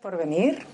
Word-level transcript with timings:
Por 0.00 0.16
venir. 0.16 0.66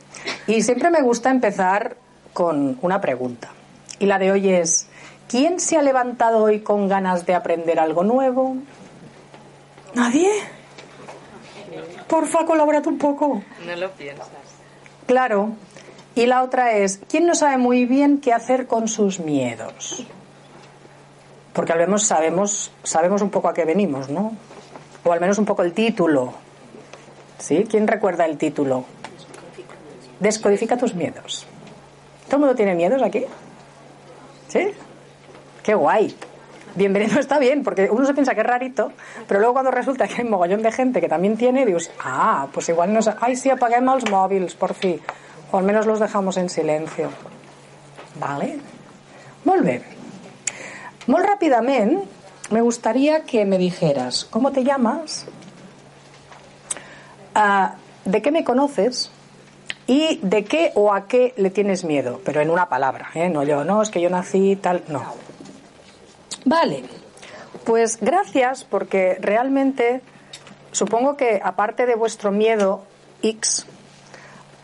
Y 0.47 0.63
siempre 0.63 0.91
me 0.91 1.03
gusta 1.03 1.31
empezar 1.31 1.97
con 2.33 2.79
una 2.83 3.01
pregunta. 3.01 3.51
Y 3.99 4.07
la 4.07 4.19
de 4.19 4.31
hoy 4.31 4.51
es, 4.51 4.89
¿quién 5.29 5.59
se 5.61 5.77
ha 5.77 5.83
levantado 5.83 6.45
hoy 6.45 6.61
con 6.61 6.89
ganas 6.89 7.27
de 7.27 7.35
aprender 7.35 7.81
algo 7.81 8.05
nuevo? 8.05 8.57
¿Nadie? 9.95 10.31
Porfa, 12.07 12.45
colaborad 12.45 12.87
un 12.87 12.99
poco. 12.99 13.43
No 13.67 13.77
lo 13.77 13.91
piensas. 13.93 14.29
Claro. 15.07 15.51
Y 16.15 16.27
la 16.27 16.43
otra 16.43 16.73
es, 16.73 17.01
¿quién 17.09 17.27
no 17.27 17.35
sabe 17.35 17.59
muy 17.59 17.85
bien 17.85 18.21
qué 18.21 18.33
hacer 18.33 18.67
con 18.67 18.89
sus 18.89 19.21
miedos? 19.21 20.07
Porque 21.57 21.73
al 21.73 21.79
menos 21.79 22.03
sabemos, 22.03 22.71
sabemos 22.83 23.23
un 23.23 23.31
poco 23.31 23.49
a 23.49 23.55
qué 23.55 23.65
venimos, 23.65 24.11
¿no? 24.11 24.37
O 25.03 25.11
al 25.11 25.21
menos 25.21 25.39
un 25.39 25.47
poco 25.47 25.63
el 25.63 25.73
título. 25.73 26.35
¿Sí? 27.39 27.67
¿Quién 27.69 27.89
recuerda 27.89 28.27
el 28.27 28.37
título? 28.37 28.85
Descodifica 30.21 30.77
tus 30.77 30.95
miedos. 30.95 31.47
¿Todo 32.27 32.37
el 32.37 32.41
mundo 32.41 32.55
tiene 32.55 32.75
miedos 32.75 33.01
aquí? 33.03 33.25
¿Sí? 34.49 34.69
Qué 35.63 35.75
guay. 35.75 36.15
Bienvenido 36.75 37.19
está 37.21 37.39
bien, 37.39 37.65
porque 37.65 37.89
uno 37.91 38.05
se 38.05 38.13
piensa 38.13 38.35
que 38.35 38.43
es 38.43 38.47
rarito, 38.47 38.93
pero 39.27 39.41
luego 39.41 39.55
cuando 39.55 39.71
resulta 39.71 40.07
que 40.07 40.17
hay 40.17 40.25
un 40.25 40.33
mogollón 40.33 40.61
de 40.61 40.73
gente 40.73 41.01
que 41.01 41.09
también 41.09 41.39
tiene, 41.39 41.65
dios, 41.65 41.91
ah, 42.05 42.49
pues 42.53 42.69
igual 42.69 42.93
nos... 42.93 43.09
Ay, 43.19 43.35
sí, 43.35 43.49
apaguemos 43.49 44.03
los 44.03 44.11
móviles, 44.11 44.55
por 44.55 44.75
fin. 44.75 45.01
O 45.53 45.57
al 45.57 45.65
menos 45.65 45.87
los 45.87 46.01
dejamos 46.01 46.37
en 46.37 46.51
silencio. 46.51 47.09
Vale? 48.21 48.59
Molt 49.47 49.65
bé. 49.65 49.96
Molt 51.07 51.27
ràpidament, 51.27 52.01
me 52.51 52.61
gustaría 52.61 53.23
que 53.25 53.45
me 53.45 53.59
dijeras, 53.59 54.25
¿cómo 54.25 54.51
te 54.51 54.65
llamas? 54.65 55.27
Ah, 57.35 57.77
¿De 58.05 58.23
qué 58.23 58.31
me 58.31 58.45
conoces? 58.45 59.11
¿Y 59.87 60.19
de 60.23 60.45
qué 60.45 60.73
o 60.75 60.93
a 60.93 61.07
qué 61.07 61.33
le 61.37 61.51
tienes 61.51 61.85
miedo? 61.85 62.21
Pero 62.25 62.41
en 62.41 62.51
una 62.51 62.69
palabra, 62.69 63.11
¿eh? 63.15 63.29
No 63.29 63.45
yo, 63.45 63.63
no, 63.65 63.83
es 63.83 63.91
que 63.91 64.01
yo 64.01 64.11
nací 64.11 64.57
tal, 64.57 64.83
no. 64.89 65.03
Vale, 66.45 66.83
pues 67.65 67.99
gracias 68.01 68.65
porque 68.65 69.17
realmente 69.21 70.01
supongo 70.73 71.17
que 71.17 71.41
aparte 71.43 71.87
de 71.87 71.95
vuestro 71.95 72.31
miedo 72.33 72.83
X, 73.23 73.67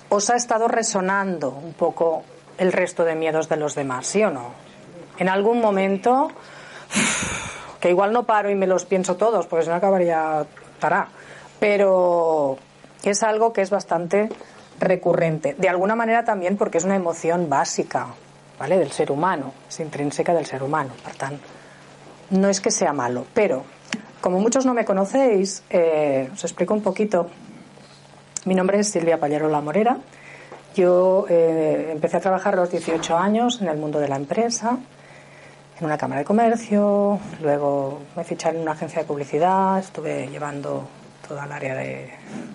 os 0.08 0.30
ha 0.30 0.36
estado 0.36 0.68
resonando 0.68 1.50
un 1.50 1.72
poco 1.72 2.24
el 2.58 2.72
resto 2.72 3.04
de 3.04 3.14
miedos 3.14 3.48
de 3.48 3.56
los 3.56 3.74
demás, 3.74 4.06
¿sí 4.06 4.22
o 4.22 4.30
no? 4.30 4.71
En 5.18 5.28
algún 5.28 5.60
momento, 5.60 6.30
que 7.80 7.90
igual 7.90 8.12
no 8.12 8.24
paro 8.24 8.50
y 8.50 8.54
me 8.54 8.66
los 8.66 8.84
pienso 8.84 9.16
todos, 9.16 9.46
porque 9.46 9.64
si 9.64 9.70
no 9.70 9.76
acabaría 9.76 10.44
para, 10.80 11.08
pero 11.60 12.58
es 13.02 13.22
algo 13.22 13.52
que 13.52 13.62
es 13.62 13.70
bastante 13.70 14.28
recurrente. 14.80 15.54
De 15.54 15.68
alguna 15.68 15.94
manera 15.94 16.24
también 16.24 16.56
porque 16.56 16.78
es 16.78 16.84
una 16.84 16.96
emoción 16.96 17.48
básica, 17.48 18.08
¿vale? 18.58 18.78
Del 18.78 18.90
ser 18.90 19.12
humano, 19.12 19.52
es 19.68 19.80
intrínseca 19.80 20.34
del 20.34 20.46
ser 20.46 20.62
humano. 20.62 20.90
Por 21.02 21.12
no 22.30 22.48
es 22.48 22.60
que 22.60 22.70
sea 22.70 22.92
malo, 22.92 23.26
pero 23.34 23.64
como 24.20 24.38
muchos 24.38 24.64
no 24.64 24.72
me 24.72 24.84
conocéis, 24.84 25.64
eh, 25.68 26.30
os 26.32 26.44
explico 26.44 26.72
un 26.74 26.82
poquito. 26.82 27.28
Mi 28.44 28.54
nombre 28.54 28.78
es 28.78 28.88
Silvia 28.88 29.18
Pallero 29.18 29.48
La 29.48 29.60
Morera. 29.60 29.98
Yo 30.74 31.26
eh, 31.28 31.90
empecé 31.92 32.16
a 32.16 32.20
trabajar 32.20 32.54
a 32.54 32.58
los 32.58 32.70
18 32.70 33.18
años 33.18 33.60
en 33.60 33.68
el 33.68 33.76
mundo 33.76 33.98
de 33.98 34.08
la 34.08 34.16
empresa, 34.16 34.78
en 35.82 35.86
una 35.86 35.98
cámara 35.98 36.20
de 36.20 36.24
comercio, 36.24 37.18
luego 37.42 38.02
me 38.14 38.22
ficharon 38.22 38.58
en 38.58 38.62
una 38.62 38.72
agencia 38.72 39.00
de 39.00 39.04
publicidad, 39.04 39.80
estuve 39.80 40.28
llevando 40.28 40.86
toda 41.26 41.44
el 41.44 41.50
área 41.50 41.74
de, 41.74 42.08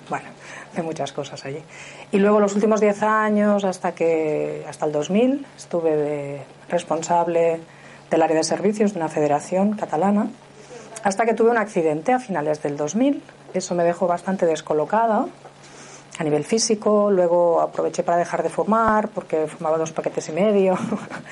bueno, 0.10 0.30
de 0.74 0.82
muchas 0.82 1.12
cosas 1.12 1.44
allí. 1.46 1.62
Y 2.12 2.20
luego 2.20 2.40
los 2.40 2.56
últimos 2.56 2.80
10 2.80 3.04
años, 3.04 3.66
hasta, 3.66 3.94
que, 3.94 4.66
hasta 4.68 4.86
el 4.86 4.94
2000, 4.94 5.46
estuve 5.58 5.96
de 5.98 6.42
responsable 6.70 7.60
del 8.10 8.22
área 8.22 8.38
de 8.38 8.46
servicios 8.46 8.94
de 8.94 9.00
una 9.00 9.10
federación 9.10 9.74
catalana, 9.74 10.30
hasta 11.04 11.26
que 11.26 11.34
tuve 11.34 11.50
un 11.50 11.58
accidente 11.58 12.14
a 12.14 12.20
finales 12.20 12.64
del 12.64 12.78
2000. 12.78 13.22
Eso 13.54 13.76
me 13.76 13.84
dejó 13.84 14.08
bastante 14.08 14.46
descolocada 14.46 15.26
a 16.17 16.23
nivel 16.23 16.44
físico. 16.44 17.11
Luego 17.11 17.61
aproveché 17.61 18.03
para 18.03 18.17
dejar 18.17 18.44
de 18.44 18.50
fumar, 18.50 19.09
porque 19.09 19.47
fumaba 19.47 19.78
dos 19.78 19.91
paquetes 19.91 20.29
y 20.29 20.31
medio 20.31 20.78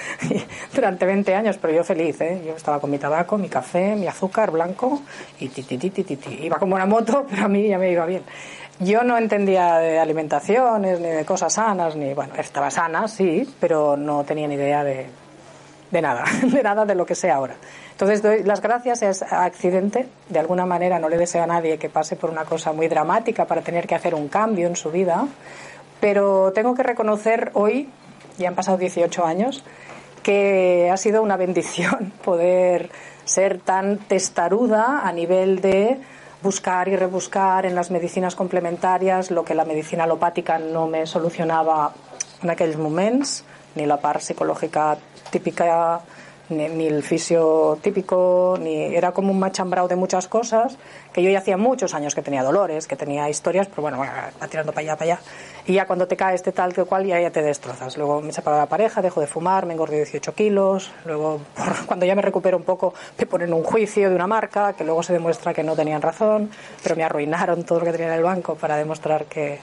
durante 0.73 1.05
20 1.05 1.33
años, 1.35 1.57
pero 1.57 1.73
yo 1.73 1.83
feliz. 1.83 2.19
¿eh? 2.21 2.41
Yo 2.45 2.53
estaba 2.55 2.79
con 2.79 2.91
mi 2.91 2.97
tabaco, 2.97 3.37
mi 3.37 3.49
café, 3.49 3.95
mi 3.95 4.07
azúcar 4.07 4.51
blanco 4.51 5.01
y 5.39 5.49
ti, 5.49 5.63
ti, 5.63 5.77
ti, 5.77 5.89
ti. 6.03 6.39
Iba 6.41 6.57
como 6.57 6.75
una 6.75 6.85
moto, 6.85 7.25
pero 7.29 7.45
a 7.45 7.47
mí 7.47 7.67
ya 7.67 7.77
me 7.77 7.91
iba 7.91 8.05
bien. 8.05 8.23
Yo 8.79 9.03
no 9.03 9.17
entendía 9.17 9.77
de 9.77 9.99
alimentaciones 9.99 10.99
ni 10.99 11.07
de 11.07 11.23
cosas 11.23 11.53
sanas, 11.53 11.95
ni 11.95 12.13
bueno, 12.13 12.33
estaba 12.35 12.69
sana, 12.69 13.07
sí, 13.07 13.49
pero 13.59 13.95
no 13.95 14.25
tenía 14.25 14.47
ni 14.49 14.55
idea 14.55 14.83
de, 14.83 15.07
de 15.91 16.01
nada, 16.01 16.25
de 16.43 16.61
nada 16.61 16.85
de 16.85 16.95
lo 16.95 17.05
que 17.05 17.15
sé 17.15 17.31
ahora. 17.31 17.55
Entonces 17.95 18.21
doy 18.21 18.43
las 18.43 18.59
gracias 18.59 19.03
a 19.03 19.09
ese 19.09 19.25
accidente. 19.31 20.05
De 20.27 20.37
alguna 20.37 20.65
manera 20.65 20.99
no 20.99 21.07
le 21.07 21.17
deseo 21.17 21.43
a 21.43 21.47
nadie 21.47 21.77
que 21.77 21.89
pase 21.89 22.17
por 22.17 22.29
una 22.29 22.43
cosa 22.43 22.73
muy 22.73 22.89
dramática 22.89 23.45
para 23.45 23.61
tener 23.61 23.87
que 23.87 23.95
hacer 23.95 24.13
un 24.13 24.27
cambio 24.27 24.67
en 24.67 24.75
su 24.75 24.91
vida, 24.91 25.25
pero 26.01 26.51
tengo 26.51 26.75
que 26.75 26.83
reconocer 26.83 27.51
hoy, 27.53 27.87
ya 28.37 28.49
han 28.49 28.55
pasado 28.55 28.77
18 28.77 29.25
años, 29.25 29.63
que 30.23 30.89
ha 30.91 30.97
sido 30.97 31.21
una 31.21 31.37
bendición 31.37 32.11
poder 32.25 32.89
ser 33.23 33.61
tan 33.61 33.97
testaruda 33.97 35.07
a 35.07 35.13
nivel 35.13 35.61
de 35.61 35.97
buscar 36.41 36.89
y 36.89 36.97
rebuscar 36.97 37.65
en 37.65 37.75
las 37.75 37.91
medicinas 37.91 38.35
complementarias 38.35 39.31
lo 39.31 39.45
que 39.45 39.55
la 39.55 39.63
medicina 39.63 40.03
alopática 40.03 40.59
no 40.59 40.85
me 40.87 41.07
solucionaba 41.07 41.93
en 42.43 42.49
aquells 42.49 42.75
moments, 42.75 43.45
ni 43.75 43.85
la 43.87 43.97
part 43.97 44.21
psicològica 44.21 44.97
típica, 45.31 46.01
ni, 46.49 46.87
el 46.87 47.03
fisio 47.03 47.77
típico, 47.81 48.57
ni 48.61 48.95
era 48.95 49.11
como 49.11 49.31
un 49.31 49.39
machambrao 49.39 49.87
de 49.87 49.95
muchas 49.95 50.27
cosas, 50.27 50.77
que 51.13 51.23
yo 51.23 51.29
ya 51.29 51.39
hacía 51.39 51.57
muchos 51.57 51.93
años 51.93 52.13
que 52.13 52.21
tenía 52.21 52.43
dolores, 52.43 52.87
que 52.87 52.95
tenía 52.95 53.29
historias, 53.29 53.67
pero 53.67 53.81
bueno, 53.81 53.97
va 53.99 54.47
tirando 54.47 54.71
para 54.71 54.81
allá, 54.81 54.95
para 54.95 55.13
allá. 55.13 55.21
Y 55.65 55.73
ya 55.73 55.87
cuando 55.87 56.07
te 56.07 56.15
cae 56.15 56.35
este 56.35 56.51
tal 56.51 56.73
que 56.73 56.83
cual, 56.83 57.05
ya, 57.05 57.19
ya 57.19 57.31
te 57.31 57.41
destrozas. 57.41 57.97
Luego 57.97 58.21
me 58.21 58.31
separó 58.31 58.57
la 58.57 58.67
pareja, 58.67 59.01
dejo 59.01 59.21
de 59.21 59.27
fumar, 59.27 59.65
me 59.65 59.73
engordé 59.73 59.97
18 59.97 60.33
kilos. 60.35 60.91
Luego, 61.05 61.39
cuando 61.87 62.05
ya 62.05 62.15
me 62.15 62.21
recupero 62.21 62.57
un 62.57 62.63
poco, 62.63 62.93
me 63.17 63.25
ponen 63.25 63.53
un 63.53 63.63
juicio 63.63 64.09
de 64.09 64.15
una 64.15 64.27
marca, 64.27 64.73
que 64.73 64.83
luego 64.83 65.01
se 65.01 65.13
demuestra 65.13 65.53
que 65.53 65.63
no 65.63 65.75
tenían 65.75 66.01
razón, 66.01 66.51
pero 66.83 66.95
me 66.95 67.03
arruinaron 67.03 67.63
todo 67.63 67.79
lo 67.79 67.85
que 67.85 67.91
tenía 67.91 68.07
en 68.07 68.13
el 68.13 68.23
banco 68.23 68.55
para 68.55 68.77
demostrar 68.77 69.25
que, 69.25 69.59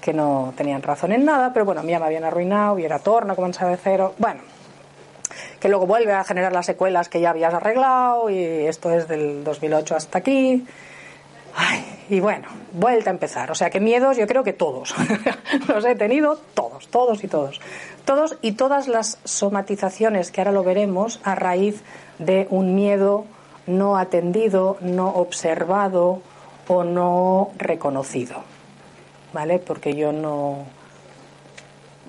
que 0.00 0.12
no 0.12 0.52
tenían 0.56 0.82
razón 0.82 1.12
en 1.12 1.24
nada. 1.24 1.52
Pero 1.52 1.64
bueno, 1.64 1.80
a 1.80 1.84
mí 1.84 1.92
ya 1.92 1.98
me 1.98 2.06
habían 2.06 2.24
arruinado 2.24 2.78
y 2.78 2.84
era 2.84 2.98
torna, 2.98 3.34
comenzaba 3.34 3.70
de 3.70 3.78
cero. 3.78 4.14
Bueno, 4.18 4.42
que 5.58 5.68
luego 5.68 5.86
vuelve 5.86 6.12
a 6.12 6.24
generar 6.24 6.52
las 6.52 6.66
secuelas 6.66 7.08
que 7.08 7.20
ya 7.20 7.30
habías 7.30 7.54
arreglado 7.54 8.30
y 8.30 8.42
esto 8.66 8.90
es 8.90 9.08
del 9.08 9.44
2008 9.44 9.96
hasta 9.96 10.18
aquí. 10.18 10.64
Y 12.08 12.18
bueno, 12.18 12.48
vuelta 12.72 13.10
a 13.10 13.12
empezar. 13.12 13.50
O 13.50 13.54
sea 13.54 13.70
que 13.70 13.80
miedos 13.80 14.16
yo 14.16 14.26
creo 14.26 14.42
que 14.42 14.52
todos. 14.52 14.94
Los 15.68 15.84
he 15.84 15.94
tenido 15.94 16.38
todos, 16.54 16.88
todos 16.88 17.22
y 17.22 17.28
todos. 17.28 17.60
Todos 18.04 18.36
y 18.42 18.52
todas 18.52 18.88
las 18.88 19.18
somatizaciones 19.24 20.32
que 20.32 20.40
ahora 20.40 20.52
lo 20.52 20.64
veremos 20.64 21.20
a 21.22 21.34
raíz 21.34 21.82
de 22.18 22.48
un 22.50 22.74
miedo 22.74 23.26
no 23.66 23.96
atendido, 23.96 24.78
no 24.80 25.08
observado 25.10 26.20
o 26.66 26.82
no 26.82 27.50
reconocido. 27.56 28.42
¿Vale? 29.32 29.60
Porque 29.60 29.94
yo 29.94 30.12
no 30.12 30.64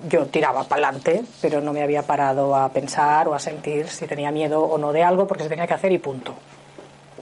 yo 0.08 0.26
tiraba 0.26 0.64
para 0.64 0.88
adelante, 0.88 1.24
pero 1.40 1.60
no 1.60 1.72
me 1.72 1.82
había 1.82 2.02
parado 2.02 2.56
a 2.56 2.68
pensar 2.70 3.28
o 3.28 3.34
a 3.34 3.38
sentir 3.38 3.88
si 3.88 4.06
tenía 4.06 4.30
miedo 4.30 4.62
o 4.62 4.78
no 4.78 4.92
de 4.92 5.02
algo 5.02 5.26
porque 5.26 5.44
se 5.44 5.48
tenía 5.48 5.66
que 5.66 5.74
hacer 5.74 5.92
y 5.92 5.98
punto. 5.98 6.34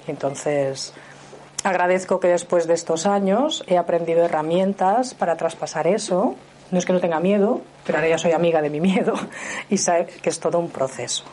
Entonces 0.07 0.93
agradezco 1.63 2.21
que 2.21 2.29
después 2.29 2.67
de 2.67 2.75
estos 2.75 3.07
años 3.07 3.65
he 3.67 3.77
aprendido 3.77 4.25
herramientas 4.25 5.15
para 5.15 5.37
traspasar 5.37 5.87
eso. 5.87 6.35
No 6.71 6.79
es 6.79 6.87
que 6.87 6.93
no 6.93 7.01
tenga 7.01 7.21
miedo, 7.21 7.61
pero 7.85 7.99
ahora 7.99 8.09
ya 8.09 8.19
soy 8.19 8.33
amiga 8.33 8.63
de 8.63 8.71
mi 8.71 8.81
miedo 8.81 9.15
y 9.71 9.77
sé 9.77 10.07
que 10.23 10.31
es 10.31 10.41
todo 10.41 10.59
un 10.59 10.71
proceso. 10.71 11.25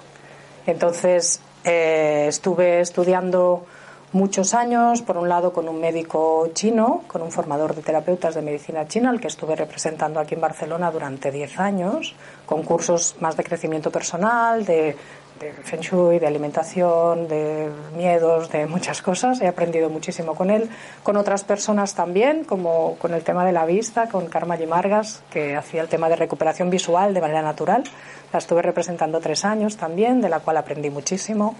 Entonces 0.66 1.40
eh, 1.64 2.26
estuve 2.28 2.82
estudiando 2.82 3.66
muchos 4.14 4.54
años, 4.54 5.02
por 5.02 5.18
un 5.18 5.28
lado 5.28 5.52
con 5.52 5.68
un 5.68 5.80
médico 5.82 6.50
chino, 6.54 7.04
con 7.08 7.22
un 7.22 7.32
formador 7.32 7.76
de 7.76 7.82
terapeutas 7.82 8.36
de 8.36 8.42
medicina 8.42 8.88
china, 8.88 9.10
al 9.10 9.20
que 9.20 9.28
estuve 9.28 9.56
representando 9.56 10.20
aquí 10.20 10.36
en 10.36 10.42
Barcelona 10.42 10.92
durante 10.92 11.32
10 11.32 11.60
años, 11.60 12.16
con 12.46 12.64
cursos 12.64 13.16
más 13.20 13.36
de 13.36 13.44
crecimiento 13.44 13.92
personal, 13.92 14.66
de, 14.66 14.96
de 15.40 15.52
feng 15.52 15.82
shui, 15.82 16.20
de 16.20 16.28
alimentación, 16.28 17.28
de 17.28 17.70
miedos, 17.96 18.50
de 18.50 18.66
muchas 18.66 19.02
cosas. 19.02 19.42
He 19.42 19.48
aprendido 19.48 19.90
muchísimo 19.90 20.36
con 20.36 20.50
él, 20.50 20.70
con 21.04 21.18
otras 21.18 21.44
personas 21.44 21.94
también, 21.94 22.44
como 22.44 22.96
con 22.96 23.14
el 23.14 23.24
tema 23.24 23.46
de 23.46 23.52
la 23.52 23.66
vista, 23.66 24.08
con 24.08 24.28
Karma 24.28 24.58
Margas, 24.68 25.22
que 25.30 25.56
hacía 25.56 25.82
el 25.82 25.90
tema 25.90 26.10
de 26.10 26.16
recuperación 26.16 26.70
visual 26.70 27.14
de 27.14 27.22
manera 27.22 27.42
natural. 27.42 27.84
La 28.32 28.40
estuve 28.40 28.62
representando 28.62 29.20
tres 29.20 29.46
años 29.46 29.78
también, 29.78 30.22
de 30.22 30.30
la 30.30 30.40
cual 30.40 30.58
aprendí 30.58 30.90
muchísimo. 30.90 31.56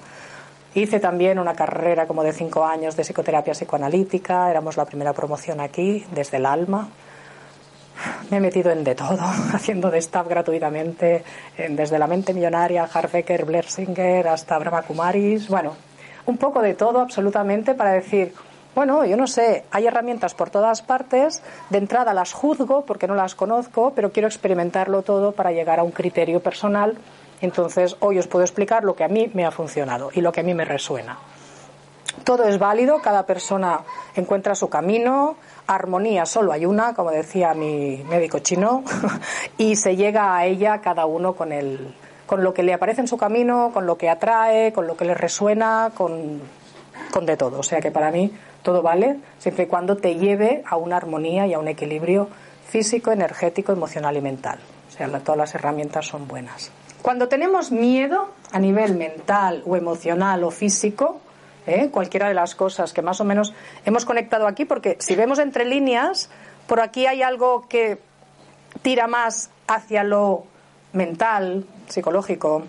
Hice 0.74 1.00
también 1.00 1.40
una 1.40 1.56
carrera 1.56 2.06
como 2.06 2.24
de 2.24 2.34
cinco 2.34 2.66
años 2.66 2.96
de 2.96 3.04
psicoterapia 3.04 3.54
psicoanalítica, 3.54 4.50
éramos 4.50 4.78
la 4.78 4.86
primera 4.86 5.14
promoción 5.14 5.60
aquí, 5.60 6.06
desde 6.12 6.38
el 6.38 6.46
alma. 6.46 6.90
Me 8.30 8.38
he 8.38 8.40
metido 8.40 8.72
en 8.72 8.84
de 8.84 8.94
todo, 8.94 9.20
haciendo 9.54 9.90
de 9.90 9.98
staff 10.00 10.28
gratuitamente, 10.28 11.24
desde 11.70 11.98
la 11.98 12.08
mente 12.08 12.34
millonaria, 12.34 12.88
Harvecker, 12.92 13.46
Blair 13.46 13.66
Singer, 13.66 14.28
hasta 14.28 14.58
Brahma 14.60 14.84
Kumaris, 14.84 15.48
bueno, 15.48 15.76
un 16.28 16.38
poco 16.38 16.62
de 16.62 16.76
todo 16.76 17.00
absolutamente 17.00 17.74
para 17.74 17.94
decir, 17.94 18.34
bueno, 18.76 19.06
yo 19.06 19.18
no 19.18 19.26
sé, 19.26 19.64
hay 19.72 19.88
herramientas 19.88 20.36
por 20.36 20.52
todas 20.52 20.84
partes, 20.84 21.42
de 21.72 21.80
entrada 21.80 22.14
las 22.14 22.34
juzgo 22.34 22.86
porque 22.86 23.08
no 23.08 23.16
las 23.16 23.34
conozco, 23.34 23.94
pero 23.96 24.12
quiero 24.12 24.28
experimentarlo 24.28 25.02
todo 25.02 25.32
para 25.32 25.52
llegar 25.52 25.80
a 25.80 25.84
un 25.84 25.92
criterio 25.92 26.42
personal 26.42 26.96
entonces, 27.42 27.96
hoy 28.00 28.18
os 28.20 28.28
puedo 28.28 28.44
explicar 28.44 28.84
lo 28.84 28.96
que 28.96 29.04
a 29.04 29.08
mí 29.08 29.30
me 29.34 29.46
ha 29.46 29.52
funcionado 29.52 30.10
y 30.14 30.22
lo 30.22 30.32
que 30.32 30.42
a 30.42 30.44
mí 30.44 30.54
me 30.54 30.66
resuena. 30.66 31.18
Todo 32.24 32.46
es 32.46 32.58
válido, 32.58 33.00
cada 33.02 33.26
persona 33.26 33.82
encuentra 34.16 34.56
su 34.56 34.70
camino, 34.70 35.38
armonía 35.68 36.26
solo 36.26 36.52
hay 36.52 36.66
una, 36.66 36.96
como 36.96 37.12
decía 37.12 37.54
mi 37.54 38.04
médico 38.10 38.40
chino, 38.40 38.84
y 39.58 39.76
se 39.76 39.96
llega 39.96 40.36
a 40.36 40.46
ella 40.46 40.82
cada 40.82 41.06
uno 41.06 41.34
con, 41.34 41.52
el, 41.52 41.94
con 42.26 42.44
lo 42.44 42.54
que 42.54 42.64
le 42.64 42.74
aparece 42.74 43.02
en 43.02 43.08
su 43.08 43.18
camino, 43.18 43.70
con 43.72 43.86
lo 43.86 43.98
que 43.98 44.10
atrae, 44.10 44.74
con 44.74 44.88
lo 44.88 44.98
que 44.98 45.06
le 45.06 45.14
resuena, 45.14 45.92
con, 45.96 46.42
con 47.12 47.26
de 47.26 47.38
todo. 47.38 47.60
O 47.60 47.64
sea 47.64 47.82
que 47.82 47.92
para 47.92 48.10
mí 48.10 48.32
todo 48.64 48.82
vale, 48.82 49.18
siempre 49.38 49.66
y 49.66 49.68
cuando 49.68 49.98
te 49.98 50.16
lleve 50.16 50.64
a 50.66 50.76
una 50.76 50.98
armonía 50.98 51.46
y 51.46 51.54
a 51.54 51.60
un 51.60 51.68
equilibrio 51.68 52.30
físico, 52.68 53.12
energético, 53.12 53.72
emocional 53.72 54.18
y 54.18 54.22
mental. 54.22 54.60
O 54.88 54.92
sea, 54.92 55.08
todas 55.20 55.38
las 55.38 55.56
herramientas 55.56 56.08
son 56.08 56.28
buenas. 56.28 56.72
Cuando 57.08 57.30
tenemos 57.30 57.72
miedo 57.72 58.34
a 58.52 58.60
nivel 58.60 58.96
mental 58.96 59.64
o 59.66 59.78
emocional 59.78 60.44
o 60.44 60.52
físico, 60.52 61.22
¿eh? 61.66 61.88
cualquiera 61.90 62.28
de 62.28 62.34
las 62.34 62.54
cosas 62.54 62.92
que 62.92 63.02
más 63.02 63.22
o 63.22 63.24
menos 63.24 63.54
hemos 63.86 64.04
conectado 64.04 64.46
aquí, 64.46 64.66
porque 64.66 64.98
si 65.00 65.16
vemos 65.16 65.40
entre 65.40 65.64
líneas, 65.64 66.30
por 66.68 66.82
aquí 66.82 67.06
hay 67.06 67.22
algo 67.22 67.66
que 67.70 67.98
tira 68.82 69.08
más 69.08 69.52
hacia 69.70 70.04
lo 70.04 70.44
mental, 70.92 71.66
psicológico. 71.88 72.64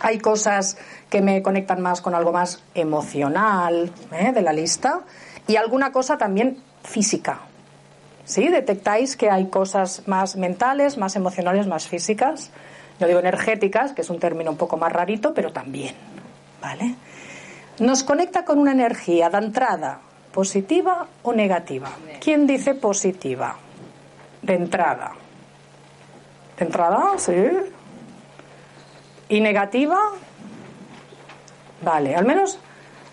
Hay 0.00 0.18
cosas 0.18 0.76
que 1.08 1.22
me 1.22 1.40
conectan 1.40 1.80
más 1.80 2.00
con 2.00 2.16
algo 2.16 2.32
más 2.32 2.64
emocional 2.74 3.92
¿eh? 4.10 4.32
de 4.32 4.42
la 4.42 4.52
lista 4.52 5.02
y 5.46 5.54
alguna 5.54 5.92
cosa 5.92 6.18
también 6.18 6.60
física. 6.82 7.42
¿Sí? 8.24 8.48
Detectáis 8.48 9.16
que 9.16 9.30
hay 9.30 9.46
cosas 9.46 10.08
más 10.08 10.34
mentales, 10.34 10.98
más 10.98 11.14
emocionales, 11.14 11.68
más 11.68 11.86
físicas. 11.86 12.50
No 13.00 13.06
digo 13.06 13.18
energéticas, 13.18 13.92
que 13.92 14.02
es 14.02 14.10
un 14.10 14.20
término 14.20 14.50
un 14.50 14.56
poco 14.56 14.76
más 14.76 14.92
rarito, 14.92 15.32
pero 15.34 15.52
también. 15.52 15.94
¿Vale? 16.60 16.94
Nos 17.78 18.04
conecta 18.04 18.44
con 18.44 18.58
una 18.58 18.72
energía 18.72 19.30
de 19.30 19.38
entrada, 19.38 20.00
positiva 20.32 21.06
o 21.22 21.32
negativa. 21.32 21.90
¿Quién 22.20 22.46
dice 22.46 22.74
positiva? 22.74 23.56
De 24.42 24.54
entrada. 24.54 25.12
¿De 26.58 26.64
entrada? 26.64 27.18
Sí. 27.18 27.32
¿Y 29.30 29.40
negativa? 29.40 29.98
Vale, 31.82 32.14
al 32.14 32.26
menos 32.26 32.58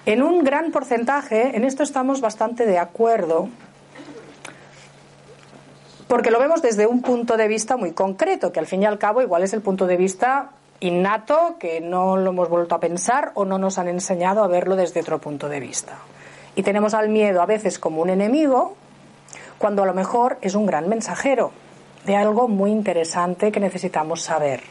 en 0.06 0.22
un 0.22 0.44
gran 0.44 0.72
porcentaje, 0.72 1.56
en 1.56 1.64
esto 1.64 1.84
estamos 1.84 2.20
bastante 2.20 2.66
de 2.66 2.80
acuerdo 2.80 3.50
porque 6.08 6.32
lo 6.32 6.40
vemos 6.40 6.62
desde 6.62 6.88
un 6.88 7.02
punto 7.02 7.38
de 7.38 7.48
vista 7.48 7.76
muy 7.78 7.92
concreto, 7.92 8.52
que 8.52 8.60
al 8.60 8.66
fin 8.66 8.84
y 8.84 8.86
al 8.86 8.98
cabo 8.98 9.22
igual 9.22 9.44
es 9.44 9.54
el 9.54 9.62
punto 9.62 9.88
de 9.88 9.98
vista 9.98 10.52
innato, 10.80 11.58
que 11.60 11.82
no 11.82 12.18
lo 12.18 12.30
hemos 12.32 12.50
vuelto 12.50 12.76
a 12.76 12.80
pensar 12.80 13.32
o 13.34 13.46
no 13.46 13.58
nos 13.58 13.78
han 13.78 13.88
enseñado 13.88 14.44
a 14.44 14.48
verlo 14.48 14.76
desde 14.76 15.02
otro 15.02 15.20
punto 15.20 15.50
de 15.50 15.60
vista. 15.60 15.98
Y 16.56 16.64
tenemos 16.64 16.94
al 16.94 17.10
miedo 17.10 17.42
a 17.42 17.46
veces 17.46 17.78
como 17.78 18.02
un 18.02 18.10
enemigo, 18.10 18.76
cuando 19.58 19.84
a 19.84 19.86
lo 19.86 19.94
mejor 19.94 20.38
es 20.42 20.56
un 20.56 20.66
gran 20.66 20.88
mensajero 20.88 21.52
de 22.06 22.16
algo 22.16 22.48
muy 22.48 22.72
interesante 22.72 23.52
que 23.52 23.60
necesitamos 23.60 24.22
saber. 24.22 24.62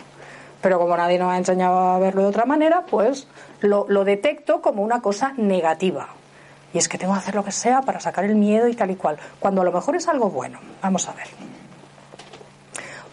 Pero 0.63 0.79
como 0.79 0.97
nadie 0.97 1.19
nos 1.19 1.33
ha 1.33 1.37
enseñado 1.37 1.79
a 1.79 1.99
verlo 1.99 2.23
de 2.23 2.29
otra 2.29 2.47
manera, 2.47 2.85
pues 2.89 3.29
lo, 3.61 3.85
lo 3.89 4.05
detecto 4.05 4.63
como 4.63 4.83
una 4.83 5.03
cosa 5.03 5.35
negativa 5.37 6.09
y 6.77 6.79
es 6.79 6.91
que 6.91 6.99
tengo 6.99 7.15
que 7.15 7.21
hacer 7.21 7.35
lo 7.35 7.43
que 7.43 7.53
sea 7.53 7.81
para 7.81 8.01
sacar 8.01 8.27
el 8.27 8.35
miedo 8.35 8.69
y 8.69 8.75
tal 8.75 8.91
y 8.91 8.97
cual, 8.97 9.17
cuando 9.41 9.63
a 9.63 9.65
lo 9.65 9.73
mejor 9.73 9.97
es 9.97 10.09
algo 10.09 10.29
bueno. 10.29 10.61
Vamos 10.83 11.09
a 11.09 11.15
ver. 11.15 11.27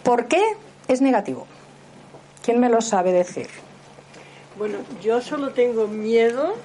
¿Por 0.03 0.27
qué 0.27 0.43
es 0.89 0.99
negativo? 0.99 1.47
¿Quién 2.43 2.59
me 2.59 2.67
lo 2.67 2.81
sabe 2.81 3.13
decir? 3.13 3.47
Bueno, 4.57 4.79
yo 5.01 5.21
solo 5.21 5.51
tengo 5.51 5.87
miedo 5.87 6.55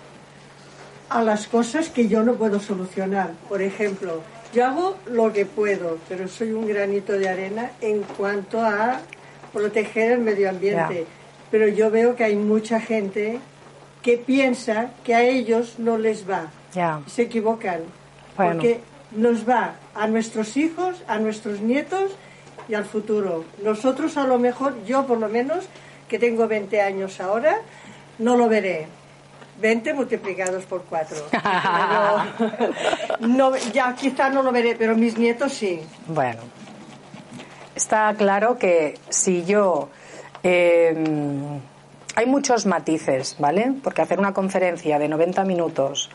a 1.09 1.23
las 1.23 1.47
cosas 1.47 1.89
que 1.89 2.09
yo 2.09 2.25
no 2.25 2.35
puedo 2.35 2.59
solucionar. 2.59 3.31
Por 3.49 3.63
ejemplo, 3.63 4.23
yo 4.53 4.67
hago 4.67 4.97
lo 5.07 5.33
que 5.33 5.47
puedo, 5.47 5.99
pero 6.09 6.27
soy 6.27 6.51
un 6.51 6.67
granito 6.67 7.13
de 7.13 7.29
arena 7.29 7.71
en 7.81 8.03
cuanto 8.03 8.61
a 8.61 8.99
proteger 9.53 10.11
el 10.11 10.19
medio 10.19 10.51
ambiente. 10.51 11.07
Pero 11.53 11.69
yo 11.69 11.93
veo 11.93 12.17
que 12.17 12.25
hay 12.25 12.35
mucha 12.35 12.81
gente 12.81 13.39
que 14.03 14.19
piensa 14.19 14.91
que 15.05 15.15
a 15.15 15.23
ellos 15.23 15.79
no 15.79 15.97
les 15.97 16.29
va. 16.29 16.51
Se 17.07 17.23
equivocan. 17.23 17.81
Porque 18.37 18.81
nos 19.13 19.49
va 19.49 19.75
a 19.95 20.07
nuestros 20.07 20.57
hijos, 20.57 21.03
a 21.09 21.19
nuestros 21.19 21.61
nietos 21.61 22.13
y 22.69 22.75
al 22.75 22.85
futuro. 22.85 23.45
Nosotros 23.63 24.17
a 24.17 24.25
lo 24.25 24.39
mejor, 24.39 24.85
yo 24.85 25.07
por 25.07 25.19
lo 25.19 25.29
menos, 25.29 25.65
que 26.09 26.19
tengo 26.19 26.47
20 26.47 26.81
años 26.81 27.21
ahora, 27.21 27.57
no 28.19 28.37
lo 28.37 28.49
veré. 28.49 28.87
20 29.61 29.93
multiplicados 29.95 30.65
por 30.67 30.85
4. 30.85 31.17
no, 33.21 33.57
ya 33.73 33.95
quizá 33.97 34.31
no 34.31 34.43
lo 34.43 34.53
veré, 34.53 34.77
pero 34.77 34.95
mis 34.95 35.19
nietos 35.19 35.53
sí. 35.53 35.81
Bueno, 36.07 36.43
está 37.75 38.15
claro 38.15 38.59
que 38.59 38.99
si 39.09 39.45
yo... 39.45 39.89
Em, 40.45 41.61
hay 42.15 42.27
muchos 42.27 42.67
matices, 42.67 43.37
¿vale? 43.39 43.75
Porque 43.83 44.03
hacer 44.03 44.19
una 44.19 44.33
conferencia 44.33 44.99
de 44.99 45.09
90 45.09 45.45
minutos 45.45 46.11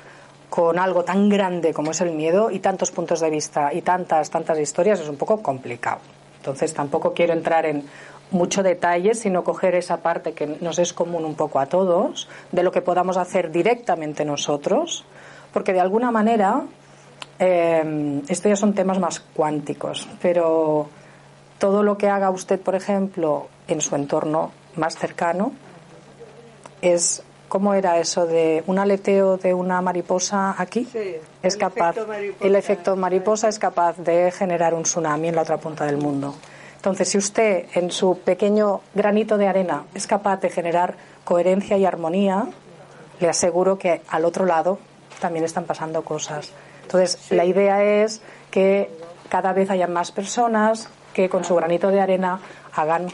con 0.54 0.78
algo 0.78 1.04
tan 1.04 1.30
grande 1.30 1.74
como 1.74 1.90
es 1.90 2.02
el 2.02 2.12
miedo 2.12 2.52
y 2.52 2.60
tantos 2.60 2.92
puntos 2.92 3.20
de 3.22 3.32
vista 3.32 3.74
y 3.74 3.82
tantas, 3.82 4.30
tantas 4.30 4.60
historias 4.60 5.00
es 5.00 5.10
un 5.10 5.18
poco 5.18 5.42
complicado. 5.42 5.98
Entonces 6.38 6.76
tampoco 6.76 7.12
quiero 7.12 7.34
entrar 7.34 7.66
en 7.66 7.84
mucho 8.30 8.62
detalle, 8.62 9.16
sino 9.16 9.44
coger 9.44 9.74
esa 9.74 9.98
parte 9.98 10.34
que 10.34 10.46
nos 10.46 10.78
es 10.78 10.94
común 10.94 11.26
un 11.26 11.34
poco 11.34 11.60
a 11.60 11.66
todos, 11.66 12.30
de 12.52 12.62
lo 12.62 12.72
que 12.72 12.84
podamos 12.84 13.18
hacer 13.18 13.52
directamente 13.52 14.26
nosotros, 14.26 15.06
porque 15.52 15.74
de 15.74 15.80
alguna 15.80 16.12
manera, 16.12 16.62
eh, 17.40 18.22
esto 18.28 18.48
ya 18.48 18.56
son 18.56 18.76
temas 18.76 19.00
más 19.00 19.22
cuánticos, 19.22 20.08
pero 20.22 20.88
todo 21.58 21.82
lo 21.82 21.98
que 21.98 22.10
haga 22.10 22.30
usted, 22.30 22.62
por 22.62 22.76
ejemplo, 22.76 23.48
en 23.68 23.82
su 23.82 23.96
entorno 23.96 24.52
más 24.76 24.98
cercano, 24.98 25.52
es 26.80 27.24
¿Cómo 27.54 27.76
era 27.76 28.00
eso 28.00 28.26
de 28.26 28.64
un 28.66 28.80
aleteo 28.80 29.38
de 29.38 29.54
una 29.54 29.80
mariposa 29.80 30.56
aquí? 30.58 30.90
Sí, 30.92 31.18
es 31.44 31.56
capaz, 31.56 31.96
el 32.42 32.56
efecto 32.56 32.96
mariposa 32.96 33.48
es 33.48 33.60
capaz 33.60 33.96
de 33.98 34.32
generar 34.32 34.74
un 34.74 34.82
tsunami 34.82 35.28
en 35.28 35.36
la 35.36 35.44
otra 35.44 35.58
punta 35.58 35.86
del 35.86 35.98
mundo. 35.98 36.34
Entonces, 36.78 37.10
si 37.10 37.20
usted 37.20 37.68
en 37.76 37.92
su 37.92 38.18
pequeño 38.18 38.82
granito 38.96 39.38
de 39.38 39.48
arena 39.48 39.84
es 39.94 40.08
capaz 40.08 40.38
de 40.38 40.50
generar 40.50 40.96
coherencia 41.24 41.78
y 41.78 41.86
armonía, 41.86 42.48
le 43.20 43.30
aseguro 43.30 43.78
que 43.78 44.02
al 44.10 44.26
otro 44.26 44.48
lado 44.48 44.80
también 45.20 45.46
están 45.46 45.66
pasando 45.66 46.04
cosas. 46.04 46.50
Entonces, 46.82 47.20
la 47.30 47.46
idea 47.46 47.84
es 47.84 48.24
que 48.50 48.90
cada 49.30 49.54
vez 49.54 49.70
haya 49.70 49.86
más 49.86 50.12
personas 50.12 50.90
que 51.14 51.30
con 51.30 51.44
su 51.44 51.54
granito 51.54 51.90
de 51.90 52.02
arena 52.02 52.40
hagan 52.74 53.14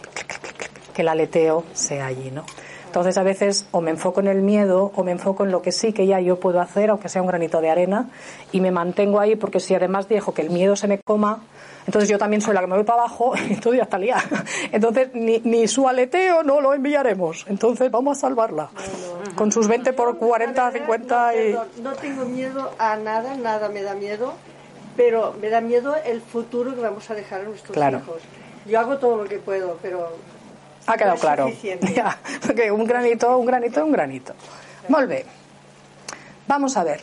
que 0.94 1.02
el 1.02 1.10
aleteo 1.10 1.66
sea 1.74 2.06
allí, 2.06 2.32
¿no? 2.32 2.46
Entonces 2.90 3.20
a 3.20 3.24
veces 3.24 3.68
o 3.70 3.82
me 3.82 3.92
enfoco 3.92 4.20
en 4.20 4.28
el 4.28 4.42
miedo 4.42 4.92
o 4.96 5.04
me 5.04 5.12
enfoco 5.12 5.44
en 5.44 5.52
lo 5.52 5.62
que 5.62 5.72
sí 5.72 5.94
que 5.94 6.08
ya 6.08 6.20
yo 6.20 6.40
puedo 6.40 6.60
hacer, 6.60 6.90
aunque 6.90 7.08
sea 7.08 7.22
un 7.22 7.28
granito 7.28 7.62
de 7.62 7.70
arena, 7.70 8.10
y 8.52 8.62
me 8.62 8.72
mantengo 8.72 9.20
ahí 9.20 9.36
porque 9.36 9.60
si 9.60 9.76
además 9.76 10.10
dejo 10.10 10.34
que 10.34 10.42
el 10.42 10.50
miedo 10.50 10.76
se 10.76 10.88
me 10.88 10.98
coma, 10.98 11.44
entonces 11.86 12.10
yo 12.10 12.18
también 12.18 12.42
soy 12.42 12.56
la 12.56 12.62
que 12.62 12.68
me 12.68 12.76
voy 12.76 12.86
para 12.86 13.04
abajo 13.04 13.34
y 13.50 13.58
todo 13.58 13.76
ya 13.76 13.84
está 13.84 14.00
liado. 14.00 14.28
Entonces 14.72 15.10
ni, 15.14 15.38
ni, 15.42 15.68
su 15.68 15.88
aleteo 15.88 16.42
no 16.42 16.62
lo 16.62 16.74
enviaremos. 16.74 17.46
Entonces 17.48 17.92
vamos 17.92 18.18
a 18.18 18.22
salvarla. 18.22 18.72
Con 19.36 19.52
sus 19.52 19.68
20 19.68 19.94
por 19.94 20.18
40, 20.18 20.72
50 20.72 21.36
y... 21.36 21.56
No 21.84 21.94
tengo 21.94 22.26
miedo 22.26 22.72
a 22.80 22.96
nada, 22.96 23.36
nada 23.36 23.70
me 23.70 23.84
da 23.84 23.94
miedo, 23.94 24.34
pero 24.98 25.36
me 25.40 25.50
da 25.50 25.62
miedo 25.62 25.96
el 25.96 26.22
futuro 26.22 26.74
que 26.74 26.82
vamos 26.82 27.08
a 27.12 27.14
dejar 27.14 27.42
a 27.42 27.44
nuestros 27.44 27.78
hijos. 27.78 28.24
Yo 28.66 28.80
hago 28.80 28.98
todo 28.98 29.24
lo 29.24 29.30
que 29.30 29.38
puedo, 29.38 29.78
pero 29.80 30.10
ha 30.90 30.98
quedado 30.98 31.18
claro. 31.18 31.46
Un 32.74 32.86
granito, 32.86 33.38
un 33.38 33.46
granito, 33.46 33.86
un 33.86 33.92
granito. 33.92 34.34
Muy 34.88 35.24
Vamos 36.48 36.76
a 36.78 36.84
ver. 36.84 37.02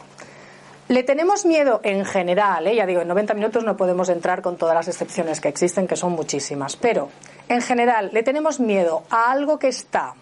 Le 0.88 1.02
tenemos 1.02 1.46
miedo 1.46 1.80
en 1.82 2.04
general, 2.04 2.66
¿eh? 2.66 2.76
ya 2.76 2.86
digo, 2.86 3.00
en 3.00 3.08
90 3.08 3.34
minutos 3.34 3.64
no 3.64 3.76
podemos 3.76 4.08
entrar 4.08 4.40
con 4.40 4.56
todas 4.56 4.74
las 4.74 4.86
excepciones 4.88 5.40
que 5.40 5.48
existen, 5.48 5.86
que 5.88 5.96
son 5.96 6.12
muchísimas, 6.12 6.76
pero 6.76 7.10
en 7.48 7.60
general 7.60 8.10
le 8.12 8.22
tenemos 8.22 8.60
miedo 8.60 9.02
a 9.10 9.32
algo 9.32 9.58
que 9.58 9.68
está 9.68 10.14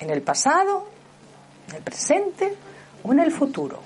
en 0.00 0.10
el 0.10 0.22
pasado, 0.22 0.86
en 1.68 1.76
el 1.76 1.82
presente 1.82 2.54
o 3.04 3.12
en 3.12 3.20
el 3.20 3.30
futuro. 3.30 3.80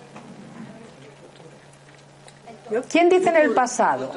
¿Quién 2.90 3.10
dice 3.10 3.28
en 3.28 3.36
el 3.36 3.52
pasado? 3.52 4.10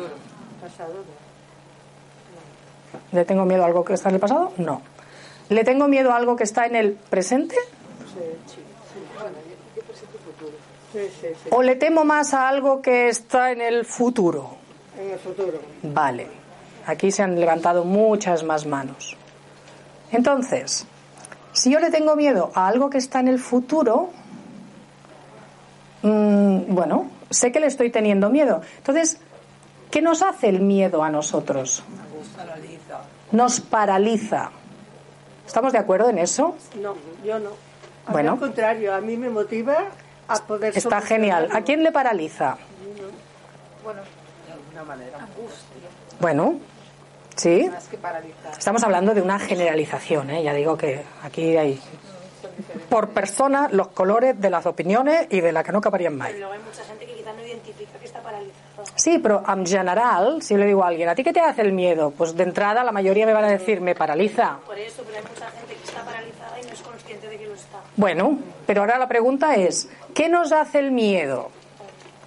¿Le 3.12 3.26
tengo 3.26 3.44
miedo 3.44 3.64
a 3.64 3.66
algo 3.66 3.84
que 3.84 3.94
está 3.94 4.08
en 4.10 4.16
el 4.16 4.22
pasado? 4.22 4.54
No. 4.58 4.82
¿Le 5.50 5.64
tengo 5.64 5.88
miedo 5.88 6.12
a 6.12 6.16
algo 6.16 6.36
que 6.36 6.44
está 6.44 6.66
en 6.66 6.76
el 6.76 6.94
presente? 6.94 7.56
¿O 11.52 11.62
le 11.62 11.76
temo 11.76 12.06
más 12.06 12.34
a 12.34 12.48
algo 12.48 12.82
que 12.82 13.10
está 13.10 13.52
en 13.52 13.62
el 13.62 13.86
futuro? 13.86 14.58
En 15.00 15.12
el 15.12 15.20
futuro. 15.20 15.60
Vale. 15.84 16.28
Aquí 16.86 17.12
se 17.12 17.24
han 17.24 17.40
levantado 17.40 17.84
muchas 17.84 18.44
más 18.44 18.66
manos. 18.66 19.18
Entonces, 20.12 20.86
si 21.52 21.72
yo 21.72 21.80
le 21.80 21.90
tengo 21.92 22.16
miedo 22.16 22.52
a 22.54 22.68
algo 22.68 22.90
que 22.90 22.98
está 22.98 23.20
en 23.20 23.28
el 23.28 23.40
futuro, 23.40 24.10
mmm, 26.04 26.74
bueno, 26.74 27.10
sé 27.30 27.52
que 27.52 27.60
le 27.60 27.68
estoy 27.68 27.90
teniendo 27.90 28.30
miedo. 28.30 28.62
Entonces, 28.78 29.20
¿qué 29.92 30.02
nos 30.02 30.22
hace 30.22 30.50
el 30.50 30.62
miedo 30.62 31.04
a 31.04 31.10
nosotros? 31.10 31.84
Nos 32.16 32.28
paraliza. 32.30 33.02
Nos 33.32 33.60
paraliza. 33.62 34.52
¿Estamos 35.46 35.74
de 35.74 35.80
acuerdo 35.80 36.10
en 36.10 36.18
eso? 36.18 36.56
No, 36.82 36.96
yo 37.24 37.40
no. 37.40 37.52
bueno. 38.10 38.34
Al 38.34 38.40
contrario, 38.40 38.94
a 38.94 39.02
mí 39.02 39.18
me 39.18 39.30
motiva 39.30 39.86
a 40.28 40.36
poder. 40.36 40.76
Está 40.76 41.02
genial. 41.02 41.50
¿A 41.52 41.62
quién 41.62 41.84
le 41.84 41.92
paraliza? 41.92 42.58
Bueno, 43.84 44.02
de 44.48 44.54
alguna 44.54 44.84
manera. 44.84 45.28
Bueno, 46.20 46.60
sí. 47.36 47.70
Estamos 48.58 48.84
hablando 48.84 49.14
de 49.14 49.22
una 49.22 49.40
generalización, 49.40 50.30
¿eh? 50.32 50.44
ya 50.44 50.54
digo 50.54 50.78
que 50.78 51.04
aquí 51.24 51.56
hay 51.56 51.80
por 52.90 53.10
persona 53.10 53.68
los 53.72 53.90
colores 53.90 54.40
de 54.40 54.50
las 54.50 54.66
opiniones 54.66 55.28
y 55.30 55.42
de 55.42 55.52
la 55.52 55.64
que 55.64 55.72
no 55.72 55.82
caparían 55.82 56.16
más. 56.16 56.32
Pero 56.32 56.52
hay 56.52 56.60
mucha 56.60 56.84
gente 56.84 57.06
que 57.06 57.14
quizás 57.14 57.36
no 57.36 57.46
identifica 57.46 58.00
que 58.00 58.06
está 58.06 58.22
Sí, 59.06 59.20
pero 59.20 59.44
en 59.48 59.68
general, 59.68 60.42
si 60.42 60.58
le 60.58 60.66
digo 60.66 60.84
a 60.84 60.88
alguien, 60.88 61.08
¿a 61.08 61.14
ti 61.14 61.24
qué 61.24 61.32
te 61.32 61.40
hace 61.40 61.62
el 61.62 61.74
miedo? 61.74 62.10
Pues 62.10 62.36
de 62.36 62.42
entrada 62.42 62.84
la 62.84 62.92
mayoría 62.92 63.28
me 63.28 63.34
van 63.34 63.44
a 63.44 63.50
decir, 63.50 63.80
me 63.80 63.94
paraliza. 63.94 64.58
Por 64.66 64.80
eso, 64.80 65.04
pero 65.06 65.20
hay 65.20 65.24
mucha 65.32 65.46
gente 65.52 65.76
que 65.76 65.84
está 65.84 66.04
paralizada 66.04 66.60
y 66.60 66.66
no 66.66 66.74
es 66.74 66.82
consciente 66.82 67.30
de 67.30 67.38
que 67.38 67.46
lo 67.46 67.54
está. 67.54 67.82
Bueno, 67.98 68.40
pero 68.66 68.82
ahora 68.82 68.98
la 68.98 69.08
pregunta 69.08 69.54
es, 69.54 69.88
¿qué 70.16 70.28
nos 70.28 70.52
hace 70.52 70.80
el 70.80 70.92
miedo? 70.92 71.52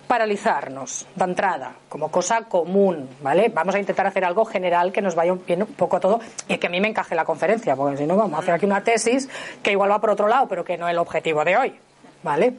paralizarnos 0.07 1.07
de 1.17 1.25
entrada, 1.25 1.75
como 1.89 2.11
cosa 2.11 2.43
común, 2.43 3.11
¿vale? 3.21 3.51
Vamos 3.53 3.75
a 3.75 3.79
intentar 3.79 4.07
hacer 4.07 4.25
algo 4.25 4.47
general 4.47 4.91
que 4.91 5.03
nos 5.03 5.15
vaya 5.15 5.35
un, 5.35 5.43
un 5.47 5.67
poco 5.75 5.97
a 5.97 6.01
todo 6.01 6.21
y 6.47 6.57
que 6.57 6.67
a 6.69 6.71
mí 6.71 6.81
me 6.81 6.89
encaje 6.89 7.15
la 7.15 7.27
conferencia, 7.27 7.77
porque 7.77 7.99
si 7.99 8.07
no 8.07 8.17
vamos 8.17 8.39
a 8.39 8.43
hacer 8.43 8.55
aquí 8.55 8.65
una 8.65 8.83
tesis 8.83 9.29
que 9.63 9.73
igual 9.73 9.91
va 9.91 10.01
por 10.01 10.11
otro 10.11 10.29
lado, 10.29 10.47
pero 10.49 10.65
que 10.65 10.79
no 10.79 10.87
es 10.87 10.93
el 10.93 10.99
objetivo 10.99 11.45
de 11.45 11.57
hoy, 11.59 11.79
¿vale? 12.23 12.55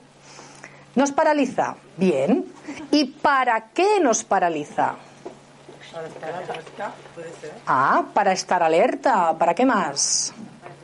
¿Nos 0.95 1.11
paraliza? 1.11 1.75
Bien. 1.97 2.45
¿Y 2.91 3.05
para 3.05 3.69
qué 3.69 3.99
nos 3.99 4.23
paraliza? 4.23 4.95
Para 5.91 6.07
estar 6.07 6.33
alerta, 6.33 6.91
puede 7.15 7.33
ser. 7.41 7.53
Ah, 7.65 8.03
para 8.13 8.31
estar 8.31 8.63
alerta. 8.63 9.37
¿Para 9.37 9.53
qué 9.53 9.65
más? 9.65 10.33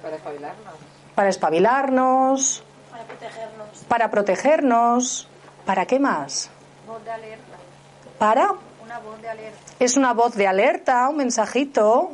Para 0.02 0.16
espabilarnos. 0.16 0.74
Para 1.16 1.30
espabilarnos. 1.30 2.64
Para 2.92 3.04
protegernos. 3.06 3.86
Para 3.88 4.12
protegernos. 4.12 5.28
¿Para 5.66 5.86
qué 5.86 6.00
más? 6.00 6.50
Voz 6.88 7.04
de 7.04 7.12
alerta. 7.12 7.58
¿Para? 8.20 8.54
Una 8.84 9.00
voz 9.00 9.22
de 9.22 9.30
alerta. 9.30 9.60
Es 9.80 9.98
una 9.98 10.14
voz 10.14 10.36
de 10.36 10.48
alerta, 10.48 11.10
un 11.10 11.18
mensajito. 11.18 12.12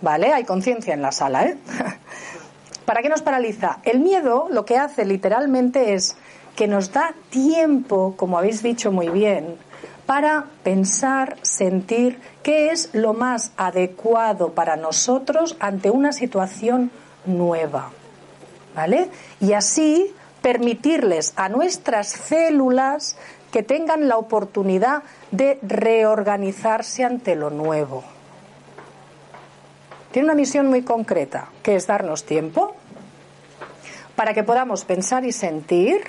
Vale, 0.00 0.32
hay 0.32 0.44
conciencia 0.44 0.94
en 0.94 1.02
la 1.02 1.12
sala, 1.12 1.44
¿eh? 1.44 1.56
¿Para 2.84 3.00
qué 3.00 3.08
nos 3.08 3.22
paraliza? 3.22 3.78
El 3.84 4.00
miedo 4.00 4.48
lo 4.50 4.64
que 4.64 4.76
hace 4.76 5.04
literalmente 5.04 5.94
es 5.94 6.16
que 6.56 6.68
nos 6.68 6.92
da 6.92 7.14
tiempo, 7.30 8.14
como 8.16 8.38
habéis 8.38 8.62
dicho 8.62 8.92
muy 8.92 9.08
bien, 9.08 9.56
para 10.06 10.44
pensar, 10.62 11.36
sentir 11.42 12.20
qué 12.42 12.70
es 12.70 12.90
lo 12.92 13.14
más 13.14 13.52
adecuado 13.56 14.52
para 14.52 14.76
nosotros 14.76 15.56
ante 15.60 15.90
una 15.90 16.12
situación 16.12 16.90
nueva. 17.24 17.90
¿Vale? 18.74 19.08
Y 19.40 19.52
así 19.52 20.12
permitirles 20.42 21.32
a 21.36 21.48
nuestras 21.48 22.08
células 22.08 23.16
que 23.50 23.62
tengan 23.62 24.08
la 24.08 24.18
oportunidad 24.18 25.04
de 25.30 25.58
reorganizarse 25.62 27.04
ante 27.04 27.36
lo 27.36 27.50
nuevo. 27.50 28.04
Tiene 30.10 30.26
una 30.26 30.34
misión 30.34 30.66
muy 30.68 30.82
concreta, 30.82 31.48
que 31.62 31.76
es 31.76 31.86
darnos 31.86 32.24
tiempo 32.24 32.74
para 34.16 34.34
que 34.34 34.42
podamos 34.42 34.84
pensar 34.84 35.24
y 35.24 35.32
sentir 35.32 36.02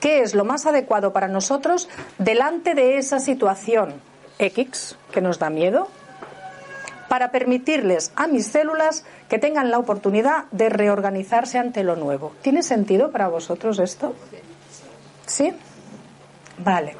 qué 0.00 0.22
es 0.22 0.34
lo 0.34 0.44
más 0.44 0.66
adecuado 0.66 1.12
para 1.12 1.28
nosotros 1.28 1.88
delante 2.18 2.74
de 2.74 2.98
esa 2.98 3.20
situación 3.20 3.94
X 4.38 4.96
que 5.12 5.20
nos 5.20 5.38
da 5.38 5.50
miedo, 5.50 5.88
para 7.08 7.32
permitirles 7.32 8.12
a 8.14 8.28
mis 8.28 8.46
células 8.46 9.04
que 9.28 9.38
tengan 9.38 9.70
la 9.70 9.78
oportunidad 9.78 10.44
de 10.52 10.68
reorganizarse 10.68 11.58
ante 11.58 11.82
lo 11.82 11.96
nuevo. 11.96 12.32
¿Tiene 12.40 12.62
sentido 12.62 13.10
para 13.10 13.28
vosotros 13.28 13.80
esto? 13.80 14.14
¿Sí? 15.26 15.52
Vale. 16.58 16.96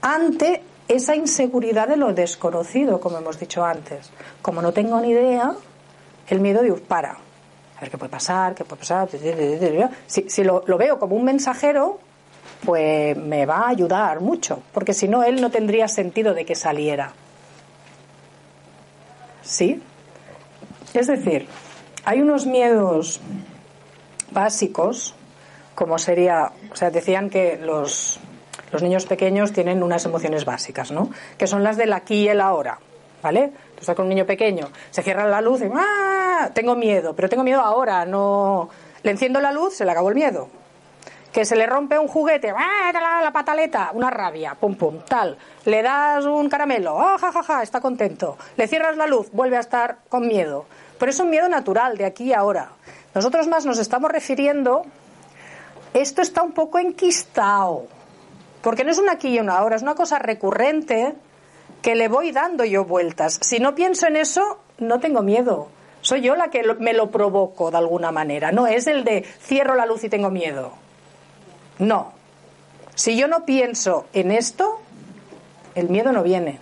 Ante 0.00 0.62
esa 0.86 1.16
inseguridad 1.16 1.88
de 1.88 1.96
lo 1.96 2.12
desconocido, 2.12 3.00
como 3.00 3.18
hemos 3.18 3.40
dicho 3.40 3.64
antes. 3.64 4.10
Como 4.42 4.62
no 4.62 4.72
tengo 4.72 5.00
ni 5.00 5.10
idea, 5.10 5.54
el 6.28 6.40
miedo 6.40 6.62
de 6.62 6.72
para, 6.74 7.18
a 7.76 7.80
ver 7.80 7.90
qué 7.90 7.98
puede 7.98 8.10
pasar, 8.10 8.54
qué 8.54 8.64
puede 8.64 8.80
pasar. 8.80 9.08
Si, 10.06 10.28
si 10.28 10.44
lo, 10.44 10.64
lo 10.66 10.78
veo 10.78 10.98
como 10.98 11.16
un 11.16 11.24
mensajero, 11.24 11.98
pues 12.64 13.16
me 13.16 13.46
va 13.46 13.66
a 13.66 13.68
ayudar 13.68 14.20
mucho, 14.20 14.62
porque 14.72 14.94
si 14.94 15.08
no, 15.08 15.22
él 15.22 15.40
no 15.40 15.50
tendría 15.50 15.88
sentido 15.88 16.34
de 16.34 16.44
que 16.44 16.54
saliera. 16.54 17.12
¿Sí? 19.42 19.82
Es 20.94 21.06
decir, 21.06 21.46
hay 22.04 22.20
unos 22.20 22.46
miedos 22.46 23.20
básicos, 24.30 25.14
como 25.74 25.98
sería, 25.98 26.52
o 26.72 26.76
sea, 26.76 26.90
decían 26.90 27.28
que 27.28 27.58
los, 27.58 28.20
los 28.72 28.82
niños 28.82 29.06
pequeños 29.06 29.52
tienen 29.52 29.82
unas 29.82 30.04
emociones 30.04 30.44
básicas, 30.44 30.90
¿no? 30.90 31.10
Que 31.36 31.46
son 31.46 31.62
las 31.62 31.76
del 31.76 31.92
aquí 31.92 32.22
y 32.22 32.28
el 32.28 32.40
ahora, 32.40 32.78
¿vale? 33.22 33.52
Tú 33.74 33.80
estás 33.80 33.96
con 33.96 34.04
un 34.04 34.10
niño 34.10 34.24
pequeño, 34.24 34.68
se 34.90 35.02
cierra 35.02 35.26
la 35.28 35.40
luz 35.40 35.60
y 35.62 35.70
¡ah! 35.74 36.23
Tengo 36.52 36.74
miedo, 36.74 37.14
pero 37.14 37.28
tengo 37.28 37.44
miedo 37.44 37.60
ahora, 37.60 38.04
no. 38.04 38.68
Le 39.02 39.10
enciendo 39.10 39.40
la 39.40 39.52
luz, 39.52 39.74
se 39.74 39.84
le 39.84 39.90
acabó 39.90 40.08
el 40.08 40.14
miedo. 40.14 40.48
Que 41.32 41.44
se 41.44 41.56
le 41.56 41.66
rompe 41.66 41.98
un 41.98 42.06
juguete, 42.06 42.52
¡ah! 42.56 43.20
La, 43.22 43.32
pataleta, 43.32 43.90
una 43.92 44.10
rabia, 44.10 44.54
pum 44.54 44.76
pum, 44.76 45.00
tal. 45.08 45.36
Le 45.64 45.82
das 45.82 46.24
un 46.24 46.48
caramelo, 46.48 46.94
¡oh, 46.94 47.18
ja, 47.18 47.32
ja, 47.32 47.42
ja! 47.42 47.62
Está 47.62 47.80
contento. 47.80 48.36
Le 48.56 48.68
cierras 48.68 48.96
la 48.96 49.06
luz, 49.06 49.30
vuelve 49.32 49.56
a 49.56 49.60
estar 49.60 49.98
con 50.08 50.26
miedo. 50.26 50.66
Pero 50.98 51.10
es 51.10 51.18
un 51.18 51.30
miedo 51.30 51.48
natural 51.48 51.96
de 51.96 52.04
aquí 52.04 52.24
y 52.24 52.32
ahora. 52.32 52.70
Nosotros 53.14 53.46
más 53.46 53.64
nos 53.66 53.78
estamos 53.78 54.10
refiriendo, 54.10 54.84
esto 55.92 56.22
está 56.22 56.42
un 56.42 56.52
poco 56.52 56.80
enquistado, 56.80 57.86
porque 58.60 58.82
no 58.82 58.90
es 58.90 58.98
un 58.98 59.08
aquí 59.08 59.28
y 59.28 59.38
una 59.38 59.58
ahora, 59.58 59.76
es 59.76 59.82
una 59.82 59.94
cosa 59.94 60.18
recurrente 60.18 61.14
que 61.80 61.94
le 61.94 62.08
voy 62.08 62.32
dando 62.32 62.64
yo 62.64 62.84
vueltas. 62.84 63.38
Si 63.40 63.60
no 63.60 63.74
pienso 63.74 64.08
en 64.08 64.16
eso, 64.16 64.58
no 64.78 64.98
tengo 64.98 65.22
miedo. 65.22 65.68
Soy 66.04 66.20
yo 66.20 66.36
la 66.36 66.50
que 66.50 66.62
me 66.80 66.92
lo 66.92 67.10
provoco 67.10 67.70
de 67.70 67.78
alguna 67.78 68.12
manera. 68.12 68.52
No 68.52 68.66
es 68.66 68.86
el 68.86 69.04
de 69.04 69.22
cierro 69.22 69.74
la 69.74 69.86
luz 69.86 70.04
y 70.04 70.10
tengo 70.10 70.28
miedo. 70.28 70.74
No. 71.78 72.12
Si 72.94 73.16
yo 73.16 73.26
no 73.26 73.46
pienso 73.46 74.04
en 74.12 74.30
esto, 74.30 74.82
el 75.74 75.88
miedo 75.88 76.12
no 76.12 76.22
viene. 76.22 76.58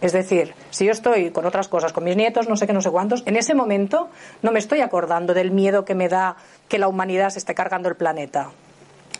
Es 0.00 0.12
decir, 0.12 0.54
si 0.70 0.86
yo 0.86 0.90
estoy 0.90 1.30
con 1.30 1.46
otras 1.46 1.68
cosas, 1.68 1.92
con 1.92 2.02
mis 2.02 2.16
nietos, 2.16 2.48
no 2.48 2.56
sé 2.56 2.66
qué, 2.66 2.72
no 2.72 2.82
sé 2.82 2.90
cuántos, 2.90 3.22
en 3.26 3.36
ese 3.36 3.54
momento 3.54 4.08
no 4.42 4.50
me 4.50 4.58
estoy 4.58 4.80
acordando 4.80 5.32
del 5.32 5.52
miedo 5.52 5.84
que 5.84 5.94
me 5.94 6.08
da 6.08 6.34
que 6.66 6.80
la 6.80 6.88
humanidad 6.88 7.30
se 7.30 7.38
esté 7.38 7.54
cargando 7.54 7.88
el 7.88 7.94
planeta. 7.94 8.50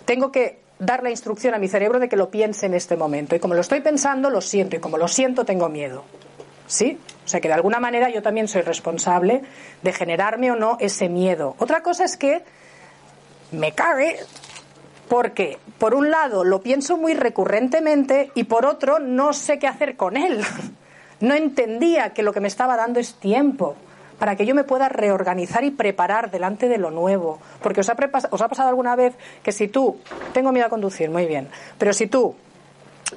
Tengo 0.04 0.32
que 0.32 0.59
dar 0.80 1.04
la 1.04 1.11
instrucción 1.11 1.54
a 1.54 1.59
mi 1.59 1.68
cerebro 1.68 2.00
de 2.00 2.09
que 2.09 2.16
lo 2.16 2.28
piense 2.28 2.66
en 2.66 2.75
este 2.75 2.97
momento. 2.97 3.37
Y 3.37 3.38
como 3.38 3.54
lo 3.54 3.61
estoy 3.61 3.82
pensando, 3.82 4.30
lo 4.30 4.40
siento. 4.40 4.75
Y 4.75 4.80
como 4.80 4.99
lo 4.99 5.06
siento, 5.06 5.44
tengo 5.44 5.68
miedo. 5.68 6.02
¿Sí? 6.66 6.99
O 7.30 7.34
sea 7.38 7.40
que 7.40 7.46
de 7.46 7.54
alguna 7.54 7.78
manera 7.78 8.10
yo 8.10 8.22
también 8.22 8.49
soy 8.49 8.62
responsable 8.62 9.42
de 9.82 9.92
generarme 9.92 10.50
o 10.50 10.56
no 10.56 10.78
ese 10.80 11.08
miedo. 11.08 11.54
Otra 11.58 11.80
cosa 11.80 12.04
es 12.04 12.16
que 12.16 12.42
me 13.52 13.70
cague 13.70 14.16
porque, 15.08 15.58
por 15.78 15.94
un 15.94 16.10
lado, 16.10 16.42
lo 16.42 16.60
pienso 16.60 16.96
muy 16.96 17.14
recurrentemente 17.14 18.32
y 18.34 18.44
por 18.44 18.66
otro, 18.66 18.99
no 18.99 19.32
sé 19.32 19.60
qué 19.60 19.68
hacer 19.68 19.96
con 19.96 20.16
él. 20.16 20.42
No 21.20 21.34
entendía 21.34 22.14
que 22.14 22.22
lo 22.22 22.32
que 22.32 22.40
me 22.40 22.49
estaba 22.49 22.78
dando 22.78 22.99
es 22.99 23.14
tiempo 23.14 23.76
para 24.18 24.37
que 24.37 24.46
yo 24.46 24.54
me 24.54 24.64
pueda 24.64 24.88
reorganizar 24.88 25.64
y 25.64 25.70
preparar 25.70 26.30
delante 26.30 26.66
de 26.66 26.78
lo 26.78 26.90
nuevo. 26.90 27.38
Porque 27.62 27.80
os 27.80 27.90
ha, 27.90 27.96
os 28.30 28.40
ha 28.40 28.49
pasado 28.49 28.70
alguna 28.70 28.96
vez 28.96 29.14
que 29.42 29.52
si 29.52 29.68
tú, 29.68 30.00
tengo 30.32 30.50
miedo 30.50 30.66
a 30.66 30.70
conducir, 30.70 31.10
muy 31.10 31.26
bien, 31.26 31.49
pero 31.76 31.92
si 31.92 32.06
tú 32.06 32.34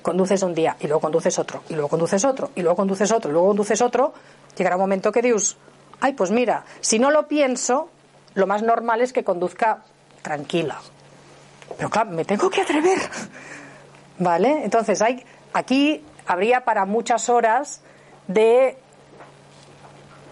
conduces 0.04 0.44
un 0.44 0.54
día 0.54 0.78
y 0.80 0.86
luego 0.86 1.02
conduces 1.02 1.40
otro, 1.40 1.64
y 1.70 1.74
luego 1.74 1.90
conduces 1.90 2.24
otro, 2.24 2.52
y 2.54 2.62
luego 2.62 2.76
conduces 2.76 3.12
otro, 3.12 3.32
y 3.32 3.34
luego 3.34 3.48
conduces 3.48 3.82
otro, 3.82 4.14
llegará 4.56 4.76
un 4.76 4.82
momento 4.82 5.12
que 5.12 5.24
dios, 5.24 5.58
ay, 6.00 6.14
pues 6.14 6.30
mira, 6.30 6.66
si 6.82 7.00
no 7.00 7.10
lo 7.10 7.28
pienso, 7.28 7.90
lo 8.36 8.46
más 8.46 8.62
normal 8.62 9.02
es 9.02 9.14
que 9.14 9.24
conduzca 9.24 9.84
tranquila. 10.22 10.80
Pero 11.78 11.90
claro, 11.90 12.12
me 12.12 12.26
tengo 12.26 12.50
que 12.50 12.62
atrever. 12.62 13.00
¿Vale? 14.20 14.64
Entonces, 14.64 15.02
hay, 15.02 15.26
aquí 15.54 16.04
habría 16.28 16.66
para 16.66 16.86
muchas 16.86 17.30
horas 17.30 17.82
de 18.28 18.78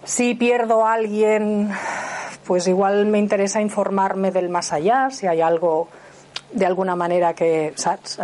si 0.03 0.35
pierdo 0.35 0.85
a 0.85 0.93
alguien, 0.93 1.71
pues 2.45 2.67
igual 2.67 3.05
me 3.05 3.19
interesa 3.19 3.61
informarme 3.61 4.31
del 4.31 4.49
más 4.49 4.73
allá, 4.73 5.09
si 5.09 5.27
hay 5.27 5.41
algo 5.41 5.89
de 6.53 6.65
alguna 6.65 6.95
manera 6.95 7.33
que. 7.33 7.73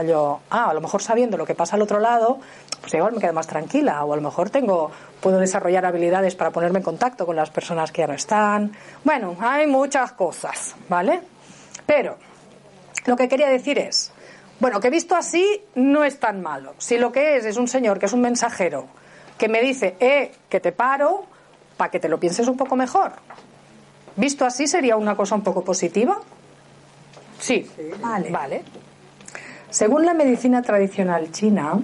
Yo, 0.06 0.40
ah, 0.50 0.70
a 0.70 0.74
lo 0.74 0.82
mejor 0.82 1.02
sabiendo 1.02 1.38
lo 1.38 1.46
que 1.46 1.56
pasa 1.56 1.76
al 1.76 1.82
otro 1.82 2.00
lado, 2.00 2.40
pues 2.82 2.94
igual 2.94 3.14
me 3.14 3.20
quedo 3.20 3.34
más 3.34 3.48
tranquila, 3.48 4.04
o 4.06 4.14
a 4.14 4.16
lo 4.16 4.22
mejor 4.22 4.50
tengo, 4.50 4.92
puedo 5.22 5.40
desarrollar 5.40 5.86
habilidades 5.86 6.36
para 6.36 6.52
ponerme 6.52 6.80
en 6.80 6.84
contacto 6.84 7.26
con 7.26 7.36
las 7.36 7.50
personas 7.50 7.92
que 7.92 8.02
ya 8.02 8.08
no 8.08 8.14
están. 8.14 8.72
Bueno, 9.04 9.36
hay 9.40 9.68
muchas 9.68 10.12
cosas, 10.14 10.76
¿vale? 10.90 11.22
Pero 11.86 12.18
lo 13.06 13.16
que 13.16 13.28
quería 13.28 13.50
decir 13.50 13.80
es, 13.80 14.12
bueno, 14.60 14.80
que 14.80 14.90
visto 14.90 15.16
así 15.16 15.64
no 15.76 16.04
es 16.04 16.20
tan 16.20 16.42
malo. 16.42 16.74
Si 16.78 16.98
lo 16.98 17.12
que 17.12 17.38
es 17.38 17.46
es 17.46 17.58
un 17.58 17.68
señor 17.68 18.00
que 18.00 18.08
es 18.08 18.14
un 18.14 18.22
mensajero 18.22 18.88
que 19.38 19.48
me 19.48 19.62
dice, 19.62 19.96
eh, 20.00 20.32
que 20.50 20.60
te 20.60 20.72
paro, 20.72 21.26
para 21.78 21.92
que 21.92 22.00
te 22.00 22.10
lo 22.10 22.20
pienses 22.20 22.48
un 22.48 22.58
poco 22.58 22.76
mejor. 22.76 23.14
Visto 24.16 24.46
así 24.46 24.66
sería 24.68 24.98
una 24.98 25.16
cosa 25.16 25.36
un 25.36 25.44
poco 25.44 25.64
positiva. 25.64 26.20
Sí, 27.40 27.70
vale. 28.02 28.30
vale. 28.30 28.64
Según 29.70 30.06
la 30.06 30.14
medicina 30.14 30.62
tradicional 30.62 31.32
china, 31.32 31.80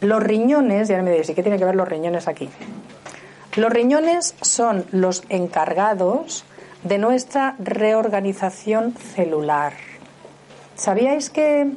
los 0.00 0.22
riñones, 0.22 0.88
ya 0.88 1.02
me 1.02 1.10
diréis, 1.10 1.28
¿y 1.30 1.34
qué 1.34 1.42
tiene 1.42 1.58
que 1.58 1.64
ver 1.64 1.74
los 1.74 1.88
riñones 1.88 2.28
aquí? 2.28 2.48
Los 3.56 3.72
riñones 3.72 4.34
son 4.40 4.84
los 4.92 5.24
encargados 5.28 6.44
de 6.82 6.98
nuestra 6.98 7.54
reorganización 7.58 8.94
celular. 8.94 9.74
¿Sabíais 10.74 11.30
que 11.30 11.70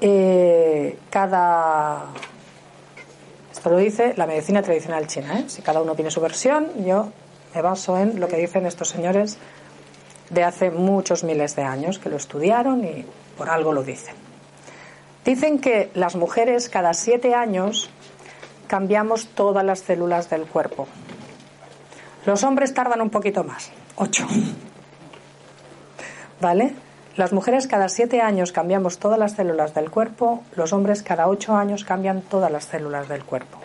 eh, 0.00 0.98
cada... 1.10 2.06
Esto 3.52 3.70
lo 3.70 3.76
dice 3.76 4.14
la 4.16 4.26
medicina 4.26 4.62
tradicional 4.62 5.06
china, 5.06 5.40
¿eh? 5.40 5.44
si 5.48 5.62
cada 5.62 5.82
uno 5.82 5.94
tiene 5.94 6.10
su 6.10 6.20
versión, 6.20 6.68
yo 6.84 7.10
me 7.54 7.62
baso 7.62 7.98
en 7.98 8.20
lo 8.20 8.28
que 8.28 8.36
dicen 8.36 8.66
estos 8.66 8.88
señores 8.88 9.38
de 10.30 10.44
hace 10.44 10.70
muchos 10.70 11.24
miles 11.24 11.56
de 11.56 11.62
años, 11.62 11.98
que 11.98 12.10
lo 12.10 12.16
estudiaron 12.16 12.84
y 12.84 13.04
por 13.36 13.50
algo 13.50 13.72
lo 13.72 13.82
dicen. 13.82 14.14
Dicen 15.24 15.58
que 15.58 15.90
las 15.94 16.16
mujeres 16.16 16.68
cada 16.68 16.94
siete 16.94 17.34
años 17.34 17.90
cambiamos 18.66 19.28
todas 19.28 19.64
las 19.64 19.80
células 19.80 20.30
del 20.30 20.46
cuerpo. 20.46 20.86
Los 22.26 22.44
hombres 22.44 22.74
tardan 22.74 23.00
un 23.00 23.10
poquito 23.10 23.44
más, 23.44 23.70
ocho. 23.96 24.26
¿Vale? 26.40 26.74
Las 27.16 27.32
mujeres 27.32 27.66
cada 27.66 27.88
siete 27.88 28.20
años 28.20 28.52
cambiamos 28.52 28.98
todas 28.98 29.18
las 29.18 29.32
células 29.32 29.74
del 29.74 29.90
cuerpo, 29.90 30.44
los 30.54 30.72
hombres 30.72 31.02
cada 31.02 31.26
ocho 31.26 31.56
años 31.56 31.84
cambian 31.84 32.22
todas 32.22 32.52
las 32.52 32.64
células 32.64 33.08
del 33.08 33.24
cuerpo. 33.24 33.58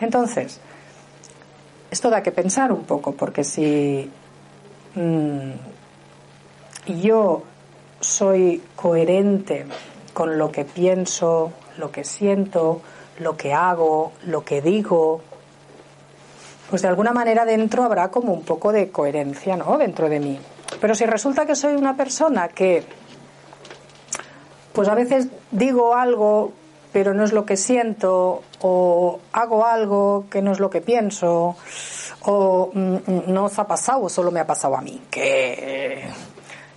Entonces, 0.00 0.60
esto 1.90 2.08
da 2.08 2.22
que 2.22 2.32
pensar 2.32 2.72
un 2.72 2.84
poco, 2.84 3.12
porque 3.12 3.44
si 3.44 4.10
mm, 4.94 5.50
yo 6.96 7.42
soy 8.00 8.62
coherente 8.76 9.66
con 10.12 10.38
lo 10.38 10.50
que 10.50 10.64
pienso, 10.64 11.52
lo 11.76 11.90
que 11.90 12.04
siento, 12.04 12.80
lo 13.18 13.36
que 13.36 13.52
hago, 13.52 14.12
lo 14.24 14.44
que 14.44 14.60
digo, 14.62 15.20
pues 16.70 16.82
de 16.82 16.88
alguna 16.88 17.12
manera 17.12 17.44
dentro 17.44 17.82
habrá 17.82 18.10
como 18.10 18.32
un 18.32 18.42
poco 18.42 18.72
de 18.72 18.90
coherencia, 18.90 19.56
¿no? 19.56 19.78
Dentro 19.78 20.08
de 20.08 20.20
mí. 20.20 20.38
Pero 20.80 20.94
si 20.94 21.06
resulta 21.06 21.46
que 21.46 21.54
soy 21.54 21.74
una 21.74 21.96
persona 21.96 22.48
que, 22.48 22.84
pues 24.72 24.88
a 24.88 24.94
veces 24.94 25.28
digo 25.50 25.94
algo, 25.94 26.52
pero 26.92 27.14
no 27.14 27.24
es 27.24 27.32
lo 27.32 27.44
que 27.44 27.56
siento, 27.56 28.42
o 28.60 29.18
hago 29.32 29.66
algo 29.66 30.26
que 30.30 30.42
no 30.42 30.52
es 30.52 30.60
lo 30.60 30.68
que 30.68 30.80
pienso, 30.80 31.56
o 32.22 32.70
mm, 32.72 32.94
mm, 32.94 33.22
no 33.28 33.44
os 33.44 33.58
ha 33.58 33.66
pasado, 33.66 34.08
solo 34.08 34.30
me 34.30 34.40
ha 34.40 34.46
pasado 34.46 34.76
a 34.76 34.80
mí, 34.80 35.00
que 35.10 36.04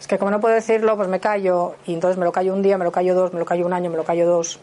es 0.01 0.07
que 0.07 0.17
como 0.17 0.31
no 0.31 0.39
puedo 0.39 0.55
decirlo, 0.55 0.97
pues 0.97 1.07
me 1.07 1.19
callo, 1.19 1.75
y 1.85 1.93
entonces 1.93 2.17
me 2.17 2.25
lo 2.25 2.31
callo 2.31 2.55
un 2.55 2.63
día, 2.63 2.75
me 2.75 2.85
lo 2.85 2.91
callo 2.91 3.13
dos, 3.13 3.33
me 3.33 3.39
lo 3.39 3.45
callo 3.45 3.67
un 3.67 3.73
año, 3.73 3.91
me 3.91 3.97
lo 3.97 4.03
callo 4.03 4.25
dos. 4.25 4.59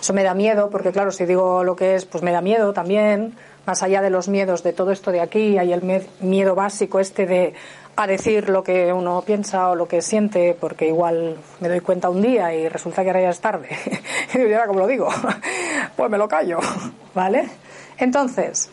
Eso 0.00 0.12
me 0.12 0.24
da 0.24 0.34
miedo, 0.34 0.70
porque 0.70 0.90
claro, 0.90 1.12
si 1.12 1.24
digo 1.24 1.62
lo 1.62 1.76
que 1.76 1.94
es, 1.94 2.04
pues 2.04 2.24
me 2.24 2.32
da 2.32 2.40
miedo 2.40 2.72
también, 2.72 3.36
más 3.64 3.84
allá 3.84 4.02
de 4.02 4.10
los 4.10 4.26
miedos 4.26 4.64
de 4.64 4.72
todo 4.72 4.90
esto 4.90 5.12
de 5.12 5.20
aquí, 5.20 5.56
hay 5.56 5.72
el 5.72 6.04
miedo 6.18 6.56
básico 6.56 6.98
este 6.98 7.26
de 7.26 7.54
a 7.94 8.08
decir 8.08 8.48
lo 8.48 8.64
que 8.64 8.92
uno 8.92 9.22
piensa 9.24 9.68
o 9.68 9.76
lo 9.76 9.86
que 9.86 10.02
siente, 10.02 10.56
porque 10.58 10.88
igual 10.88 11.36
me 11.60 11.68
doy 11.68 11.78
cuenta 11.78 12.10
un 12.10 12.20
día 12.20 12.52
y 12.52 12.68
resulta 12.68 13.04
que 13.04 13.10
ahora 13.10 13.22
ya 13.22 13.30
es 13.30 13.40
tarde. 13.40 13.68
y 14.34 14.52
ahora 14.52 14.66
como 14.66 14.80
lo 14.80 14.88
digo, 14.88 15.08
pues 15.96 16.10
me 16.10 16.18
lo 16.18 16.26
callo, 16.26 16.58
¿vale? 17.14 17.48
Entonces, 17.98 18.68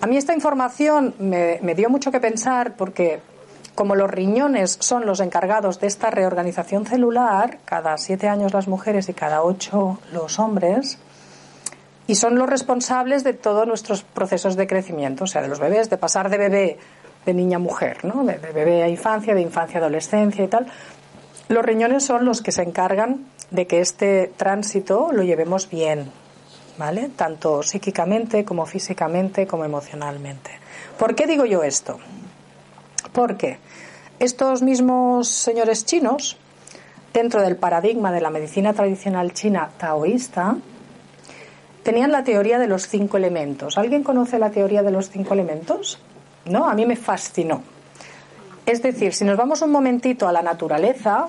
a 0.00 0.08
mí 0.08 0.16
esta 0.16 0.34
información 0.34 1.14
me, 1.20 1.60
me 1.62 1.76
dio 1.76 1.88
mucho 1.88 2.10
que 2.10 2.18
pensar 2.18 2.74
porque 2.74 3.20
como 3.74 3.94
los 3.94 4.10
riñones 4.10 4.76
son 4.80 5.06
los 5.06 5.20
encargados 5.20 5.80
de 5.80 5.86
esta 5.86 6.10
reorganización 6.10 6.86
celular, 6.86 7.58
cada 7.64 7.96
siete 7.98 8.28
años 8.28 8.52
las 8.52 8.68
mujeres 8.68 9.08
y 9.08 9.14
cada 9.14 9.42
ocho 9.42 9.98
los 10.12 10.38
hombres, 10.38 10.98
y 12.06 12.16
son 12.16 12.36
los 12.36 12.48
responsables 12.48 13.24
de 13.24 13.32
todos 13.32 13.66
nuestros 13.66 14.02
procesos 14.02 14.56
de 14.56 14.66
crecimiento, 14.66 15.24
o 15.24 15.26
sea, 15.26 15.42
de 15.42 15.48
los 15.48 15.60
bebés, 15.60 15.88
de 15.88 15.96
pasar 15.96 16.28
de 16.28 16.38
bebé 16.38 16.78
de 17.24 17.34
niña 17.34 17.56
a 17.56 17.60
mujer, 17.60 18.04
¿no? 18.04 18.24
de, 18.24 18.36
bebé 18.38 18.82
a 18.82 18.88
infancia, 18.88 19.34
de 19.34 19.40
infancia 19.40 19.78
a 19.78 19.82
adolescencia 19.82 20.44
y 20.44 20.48
tal. 20.48 20.66
Los 21.48 21.64
riñones 21.64 22.04
son 22.04 22.24
los 22.24 22.42
que 22.42 22.52
se 22.52 22.62
encargan 22.62 23.26
de 23.50 23.66
que 23.66 23.80
este 23.80 24.32
tránsito 24.36 25.10
lo 25.12 25.22
llevemos 25.22 25.68
bien, 25.68 26.10
¿vale? 26.78 27.10
Tanto 27.14 27.62
psíquicamente 27.62 28.44
como 28.44 28.66
físicamente 28.66 29.46
como 29.46 29.64
emocionalmente. 29.64 30.50
¿Por 30.98 31.14
qué 31.14 31.26
digo 31.26 31.44
yo 31.44 31.62
esto? 31.62 31.98
Porque 33.12 33.58
estos 34.18 34.62
mismos 34.62 35.28
señores 35.28 35.84
chinos, 35.84 36.36
dentro 37.12 37.42
del 37.42 37.56
paradigma 37.56 38.12
de 38.12 38.20
la 38.20 38.30
medicina 38.30 38.72
tradicional 38.72 39.32
china 39.32 39.70
taoísta, 39.78 40.56
tenían 41.82 42.12
la 42.12 42.24
teoría 42.24 42.58
de 42.58 42.68
los 42.68 42.88
cinco 42.88 43.16
elementos. 43.16 43.78
¿Alguien 43.78 44.02
conoce 44.02 44.38
la 44.38 44.50
teoría 44.50 44.82
de 44.82 44.90
los 44.92 45.10
cinco 45.10 45.34
elementos? 45.34 45.98
¿No? 46.44 46.68
A 46.68 46.74
mí 46.74 46.86
me 46.86 46.96
fascinó. 46.96 47.62
Es 48.64 48.82
decir, 48.82 49.12
si 49.12 49.24
nos 49.24 49.36
vamos 49.36 49.62
un 49.62 49.70
momentito 49.70 50.28
a 50.28 50.32
la 50.32 50.42
naturaleza, 50.42 51.28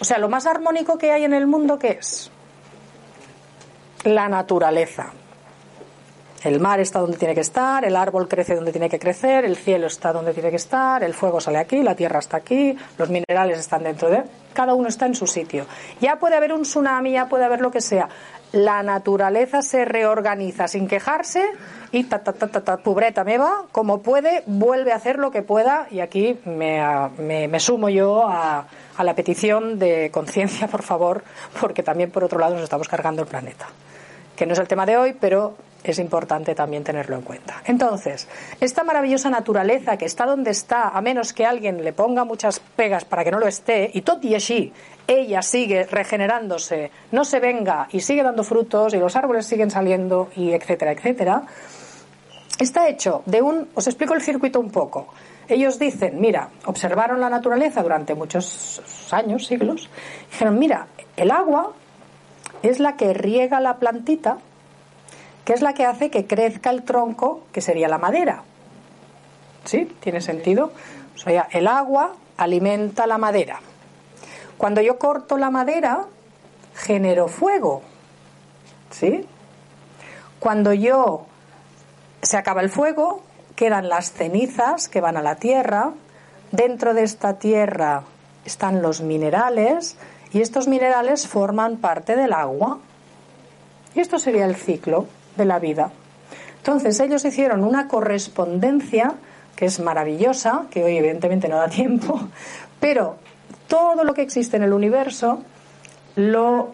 o 0.00 0.04
sea, 0.04 0.18
lo 0.18 0.28
más 0.28 0.46
armónico 0.46 0.98
que 0.98 1.12
hay 1.12 1.24
en 1.24 1.32
el 1.32 1.46
mundo, 1.46 1.78
¿qué 1.78 1.98
es? 2.00 2.30
La 4.04 4.28
naturaleza. 4.28 5.12
El 6.44 6.60
mar 6.60 6.78
está 6.78 7.00
donde 7.00 7.16
tiene 7.16 7.34
que 7.34 7.40
estar, 7.40 7.84
el 7.84 7.96
árbol 7.96 8.28
crece 8.28 8.54
donde 8.54 8.70
tiene 8.70 8.88
que 8.88 9.00
crecer, 9.00 9.44
el 9.44 9.56
cielo 9.56 9.88
está 9.88 10.12
donde 10.12 10.32
tiene 10.32 10.50
que 10.50 10.56
estar, 10.56 11.02
el 11.02 11.12
fuego 11.12 11.40
sale 11.40 11.58
aquí, 11.58 11.82
la 11.82 11.96
tierra 11.96 12.20
está 12.20 12.36
aquí, 12.36 12.76
los 12.96 13.10
minerales 13.10 13.58
están 13.58 13.82
dentro 13.82 14.08
de... 14.08 14.22
Cada 14.52 14.74
uno 14.74 14.88
está 14.88 15.06
en 15.06 15.14
su 15.14 15.26
sitio. 15.26 15.66
Ya 16.00 16.16
puede 16.18 16.36
haber 16.36 16.52
un 16.52 16.62
tsunami, 16.62 17.12
ya 17.12 17.28
puede 17.28 17.44
haber 17.44 17.60
lo 17.60 17.70
que 17.70 17.80
sea. 17.80 18.08
La 18.52 18.82
naturaleza 18.82 19.62
se 19.62 19.84
reorganiza 19.84 20.68
sin 20.68 20.86
quejarse 20.88 21.44
y 21.92 22.04
ta, 22.04 22.20
ta, 22.20 22.32
ta, 22.32 22.48
ta, 22.48 22.76
pobreta 22.78 23.24
me 23.24 23.36
va, 23.36 23.64
como 23.72 24.02
puede, 24.02 24.44
vuelve 24.46 24.92
a 24.92 24.96
hacer 24.96 25.18
lo 25.18 25.30
que 25.30 25.42
pueda 25.42 25.86
y 25.90 26.00
aquí 26.00 26.38
me, 26.44 26.80
me, 27.18 27.48
me 27.48 27.60
sumo 27.60 27.88
yo 27.88 28.26
a, 28.28 28.66
a 28.96 29.04
la 29.04 29.14
petición 29.14 29.78
de 29.78 30.10
conciencia, 30.12 30.66
por 30.68 30.82
favor, 30.82 31.24
porque 31.60 31.82
también 31.82 32.10
por 32.10 32.24
otro 32.24 32.38
lado 32.38 32.54
nos 32.54 32.64
estamos 32.64 32.88
cargando 32.88 33.22
el 33.22 33.28
planeta. 33.28 33.66
que 34.34 34.46
no 34.46 34.52
es 34.54 34.58
el 34.60 34.68
tema 34.68 34.86
de 34.86 34.96
hoy, 34.96 35.16
pero 35.20 35.54
es 35.82 35.98
importante 35.98 36.54
también 36.54 36.84
tenerlo 36.84 37.16
en 37.16 37.22
cuenta. 37.22 37.62
Entonces, 37.64 38.28
esta 38.60 38.84
maravillosa 38.84 39.30
naturaleza 39.30 39.96
que 39.96 40.04
está 40.04 40.26
donde 40.26 40.50
está, 40.50 40.88
a 40.88 41.00
menos 41.00 41.32
que 41.32 41.46
alguien 41.46 41.82
le 41.82 41.92
ponga 41.92 42.24
muchas 42.24 42.60
pegas 42.60 43.04
para 43.04 43.24
que 43.24 43.30
no 43.30 43.38
lo 43.38 43.46
esté, 43.46 43.90
y 43.94 44.02
tot 44.02 44.24
y 44.24 44.34
así, 44.34 44.72
ella 45.06 45.40
sigue 45.42 45.84
regenerándose, 45.84 46.90
no 47.12 47.24
se 47.24 47.40
venga 47.40 47.88
y 47.92 48.00
sigue 48.00 48.22
dando 48.22 48.44
frutos 48.44 48.92
y 48.94 48.98
los 48.98 49.16
árboles 49.16 49.46
siguen 49.46 49.70
saliendo 49.70 50.28
y 50.36 50.52
etcétera, 50.52 50.92
etcétera, 50.92 51.42
está 52.58 52.88
hecho 52.88 53.22
de 53.24 53.40
un, 53.40 53.68
os 53.74 53.86
explico 53.86 54.14
el 54.14 54.20
circuito 54.20 54.60
un 54.60 54.70
poco. 54.70 55.08
Ellos 55.48 55.78
dicen, 55.78 56.20
mira, 56.20 56.50
observaron 56.66 57.20
la 57.20 57.30
naturaleza 57.30 57.82
durante 57.82 58.14
muchos 58.14 58.82
años, 59.10 59.46
siglos, 59.46 59.88
dijeron, 60.30 60.58
mira, 60.58 60.88
el 61.16 61.30
agua 61.30 61.72
es 62.62 62.80
la 62.80 62.96
que 62.96 63.14
riega 63.14 63.60
la 63.60 63.76
plantita 63.76 64.38
que 65.48 65.54
es 65.54 65.62
la 65.62 65.72
que 65.72 65.86
hace 65.86 66.10
que 66.10 66.26
crezca 66.26 66.68
el 66.68 66.82
tronco, 66.82 67.44
que 67.52 67.62
sería 67.62 67.88
la 67.88 67.96
madera. 67.96 68.42
¿Sí? 69.64 69.90
¿Tiene 69.98 70.20
sentido? 70.20 70.72
O 71.14 71.18
sea, 71.18 71.48
el 71.50 71.68
agua 71.68 72.12
alimenta 72.36 73.06
la 73.06 73.16
madera. 73.16 73.58
Cuando 74.58 74.82
yo 74.82 74.98
corto 74.98 75.38
la 75.38 75.48
madera, 75.48 76.04
genero 76.74 77.28
fuego. 77.28 77.80
¿Sí? 78.90 79.26
Cuando 80.38 80.74
yo 80.74 81.24
se 82.20 82.36
acaba 82.36 82.60
el 82.60 82.68
fuego, 82.68 83.22
quedan 83.56 83.88
las 83.88 84.12
cenizas 84.12 84.90
que 84.90 85.00
van 85.00 85.16
a 85.16 85.22
la 85.22 85.36
tierra. 85.36 85.92
Dentro 86.52 86.92
de 86.92 87.04
esta 87.04 87.38
tierra 87.38 88.02
están 88.44 88.82
los 88.82 89.00
minerales 89.00 89.96
y 90.30 90.42
estos 90.42 90.68
minerales 90.68 91.26
forman 91.26 91.78
parte 91.78 92.16
del 92.16 92.34
agua. 92.34 92.80
Y 93.94 94.00
esto 94.00 94.18
sería 94.18 94.44
el 94.44 94.54
ciclo 94.54 95.06
de 95.38 95.46
la 95.46 95.58
vida. 95.58 95.90
Entonces 96.58 97.00
ellos 97.00 97.24
hicieron 97.24 97.64
una 97.64 97.88
correspondencia 97.88 99.14
que 99.56 99.64
es 99.64 99.80
maravillosa, 99.80 100.66
que 100.70 100.84
hoy 100.84 100.98
evidentemente 100.98 101.48
no 101.48 101.56
da 101.56 101.68
tiempo, 101.70 102.20
pero 102.78 103.16
todo 103.66 104.04
lo 104.04 104.12
que 104.12 104.22
existe 104.22 104.56
en 104.56 104.64
el 104.64 104.72
universo 104.72 105.40
lo 106.16 106.70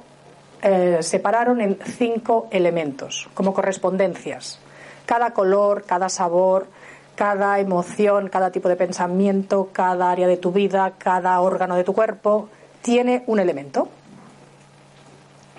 eh, 0.62 0.98
separaron 1.00 1.60
en 1.60 1.78
cinco 1.84 2.48
elementos, 2.50 3.28
como 3.34 3.54
correspondencias. 3.54 4.58
Cada 5.06 5.32
color, 5.32 5.84
cada 5.84 6.08
sabor, 6.08 6.66
cada 7.14 7.58
emoción, 7.58 8.28
cada 8.28 8.50
tipo 8.50 8.68
de 8.68 8.76
pensamiento, 8.76 9.68
cada 9.72 10.10
área 10.10 10.26
de 10.26 10.36
tu 10.36 10.52
vida, 10.52 10.94
cada 10.98 11.40
órgano 11.40 11.76
de 11.76 11.84
tu 11.84 11.92
cuerpo, 11.92 12.48
tiene 12.82 13.24
un 13.26 13.40
elemento. 13.40 13.88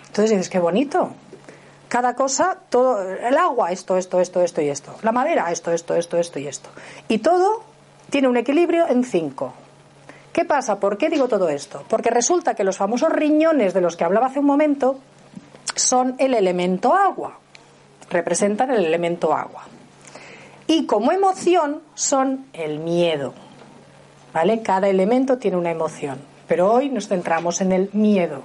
Entonces 0.08 0.32
dices, 0.32 0.50
qué 0.50 0.60
bonito, 0.60 1.12
cada 1.96 2.14
cosa, 2.14 2.58
todo, 2.68 3.10
el 3.10 3.38
agua, 3.38 3.72
esto, 3.72 3.96
esto, 3.96 4.20
esto, 4.20 4.42
esto 4.42 4.62
y 4.62 4.68
esto. 4.68 4.94
La 5.02 5.14
madera, 5.14 5.50
esto, 5.50 5.72
esto, 5.72 5.96
esto, 5.96 6.18
esto 6.18 6.40
y 6.40 6.48
esto. 6.48 6.70
Y 7.08 7.20
todo 7.20 7.64
tiene 8.10 8.28
un 8.28 8.36
equilibrio 8.36 8.86
en 8.90 9.06
cinco. 9.06 9.54
¿Qué 10.34 10.44
pasa? 10.44 10.78
¿Por 10.78 10.98
qué 10.98 11.10
digo 11.10 11.30
todo 11.30 11.48
esto? 11.48 11.86
Porque 11.88 12.10
resulta 12.10 12.54
que 12.54 12.66
los 12.66 12.76
famosos 12.76 13.14
riñones 13.14 13.74
de 13.74 13.80
los 13.80 13.96
que 13.96 14.04
hablaba 14.04 14.28
hace 14.28 14.40
un 14.40 14.46
momento 14.46 15.00
son 15.74 16.16
el 16.18 16.34
elemento 16.34 16.94
agua. 16.94 17.40
Representan 18.10 18.72
el 18.72 18.84
elemento 18.84 19.34
agua. 19.34 19.64
Y 20.68 20.88
como 20.88 21.14
emoción 21.14 21.80
son 21.94 22.48
el 22.52 22.80
miedo. 22.80 23.34
¿Vale? 24.34 24.62
Cada 24.62 24.90
elemento 24.90 25.38
tiene 25.38 25.56
una 25.56 25.72
emoción. 25.72 26.20
Pero 26.46 26.74
hoy 26.74 26.90
nos 26.90 27.08
centramos 27.08 27.62
en 27.62 27.72
el 27.72 27.90
miedo. 27.94 28.42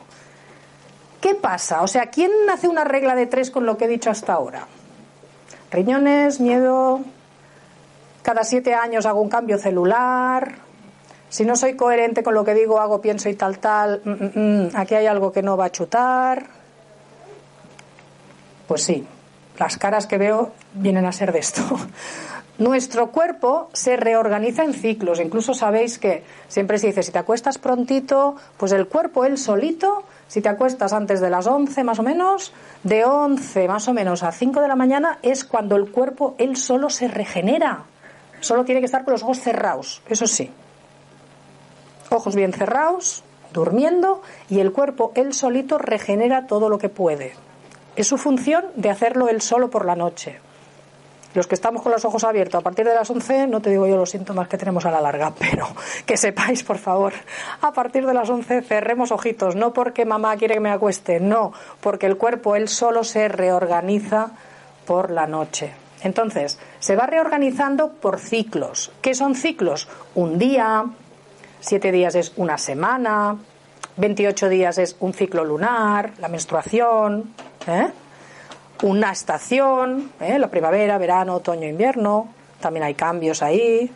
¿Qué 1.21 1.35
pasa? 1.35 1.83
O 1.83 1.87
sea, 1.87 2.07
¿quién 2.07 2.31
hace 2.51 2.69
una 2.69 2.85
regla 2.85 3.15
de 3.15 3.27
tres 3.27 3.51
con 3.51 3.67
lo 3.67 3.77
que 3.77 3.85
he 3.85 3.89
dicho 3.89 4.11
hasta 4.11 4.33
ahora? 4.33 4.67
Riñones, 5.71 6.41
miedo, 6.41 7.01
cada 8.23 8.45
siete 8.45 8.75
años 8.75 9.07
hago 9.07 9.21
un 9.21 9.29
cambio 9.29 9.59
celular, 9.59 10.55
si 11.31 11.45
no 11.45 11.55
soy 11.55 11.75
coherente 11.75 12.25
con 12.25 12.35
lo 12.35 12.45
que 12.45 12.55
digo, 12.55 12.81
hago, 12.81 13.01
pienso 13.01 13.29
y 13.29 13.35
tal, 13.35 13.59
tal, 13.59 14.03
mm, 14.05 14.11
mm, 14.11 14.33
mm, 14.35 14.71
aquí 14.75 14.97
hay 14.97 15.07
algo 15.07 15.31
que 15.31 15.43
no 15.43 15.57
va 15.57 15.67
a 15.67 15.73
chutar. 15.73 16.47
Pues 18.67 18.83
sí, 18.83 19.07
las 19.57 19.79
caras 19.79 20.07
que 20.07 20.19
veo 20.19 20.53
vienen 20.75 21.07
a 21.07 21.13
ser 21.13 21.33
de 21.33 21.39
esto. 21.39 21.63
Nuestro 22.59 23.13
cuerpo 23.13 23.71
se 23.73 23.97
reorganiza 23.97 24.65
en 24.65 24.75
ciclos. 24.75 25.21
Incluso 25.21 25.55
sabéis 25.55 25.99
que 25.99 26.25
siempre 26.49 26.79
se 26.79 26.89
dice, 26.89 27.05
si 27.05 27.13
te 27.13 27.19
acuestas 27.19 27.59
prontito, 27.59 28.35
pues 28.59 28.73
el 28.73 28.89
cuerpo 28.89 29.25
él 29.25 29.39
solito, 29.39 30.03
si 30.31 30.41
te 30.41 30.49
acuestas 30.49 30.93
antes 30.93 31.21
de 31.21 31.29
las 31.29 31.49
11 31.49 31.83
más 31.83 31.99
o 31.99 32.05
menos, 32.05 32.53
de 32.85 33.05
11 33.05 33.67
más 33.67 33.89
o 33.89 33.93
menos 33.93 34.23
a 34.23 34.31
5 34.31 34.61
de 34.61 34.69
la 34.69 34.77
mañana 34.77 35.19
es 35.23 35.45
cuando 35.45 35.75
el 35.75 35.91
cuerpo 35.91 36.37
él 36.39 36.57
solo 36.57 36.89
se 36.89 37.09
regenera. 37.09 37.83
Solo 38.39 38.65
tiene 38.65 38.81
que 38.81 38.85
estar 38.85 39.03
con 39.03 39.11
los 39.11 39.25
ojos 39.25 39.41
cerrados, 39.41 40.03
eso 40.09 40.29
sí. 40.29 40.49
Ojos 42.11 42.37
bien 42.37 42.53
cerrados, 42.53 43.25
durmiendo, 43.53 44.23
y 44.49 44.61
el 44.61 44.71
cuerpo 44.71 45.11
él 45.17 45.35
solito 45.35 45.79
regenera 45.79 46.47
todo 46.47 46.69
lo 46.69 46.79
que 46.79 46.89
puede. 46.89 47.33
Es 47.97 48.07
su 48.07 48.17
función 48.17 48.67
de 48.77 48.91
hacerlo 48.91 49.29
él 49.29 49.41
solo 49.41 49.69
por 49.69 49.85
la 49.85 49.97
noche. 49.97 50.39
Los 51.35 51.47
que 51.47 51.55
estamos 51.55 51.83
con 51.83 51.93
los 51.93 52.05
ojos 52.05 52.25
abiertos 52.25 52.59
a 52.59 52.63
partir 52.63 52.87
de 52.87 52.95
las 52.95 53.09
11, 53.09 53.47
no 53.47 53.61
te 53.61 53.71
digo 53.71 53.87
yo 53.87 53.97
los 53.97 54.11
síntomas 54.11 54.49
que 54.49 54.59
tenemos 54.59 54.85
a 54.85 54.91
la 54.91 55.01
larga, 55.01 55.33
pero 55.39 55.69
que 56.05 56.17
sepáis, 56.17 56.63
por 56.63 56.79
favor, 56.79 57.13
a 57.61 57.73
partir 57.73 58.05
de 58.07 58.15
las 58.15 58.29
11 58.29 58.63
cerremos 58.63 59.13
ojitos, 59.13 59.55
no 59.55 59.73
porque 59.73 60.05
mamá 60.05 60.37
quiere 60.37 60.55
que 60.55 60.61
me 60.61 60.71
acueste, 60.71 61.21
no, 61.21 61.53
porque 61.81 62.07
el 62.07 62.17
cuerpo 62.17 62.57
él 62.57 62.69
solo 62.69 63.05
se 63.05 63.29
reorganiza 63.29 64.31
por 64.87 65.11
la 65.11 65.27
noche. 65.27 65.73
Entonces, 66.03 66.59
se 66.79 66.97
va 66.97 67.07
reorganizando 67.07 67.91
por 67.91 68.19
ciclos. 68.19 68.91
¿Qué 69.03 69.15
son 69.15 69.35
ciclos? 69.35 69.87
Un 70.15 70.39
día, 70.39 70.85
siete 71.61 71.93
días 71.93 72.15
es 72.15 72.33
una 72.37 72.59
semana, 72.59 73.37
28 73.97 74.49
días 74.49 74.79
es 74.79 74.97
un 75.01 75.13
ciclo 75.13 75.45
lunar, 75.45 76.13
la 76.19 76.29
menstruación, 76.29 77.35
¿eh? 77.67 77.89
Una 78.83 79.13
estación, 79.13 80.13
¿eh? 80.21 80.39
la 80.39 80.49
primavera, 80.49 80.99
verano, 80.99 81.37
otoño, 81.37 81.69
invierno, 81.69 82.29
también 82.61 82.85
hay 82.85 82.95
cambios 82.95 83.43
ahí, 83.43 83.91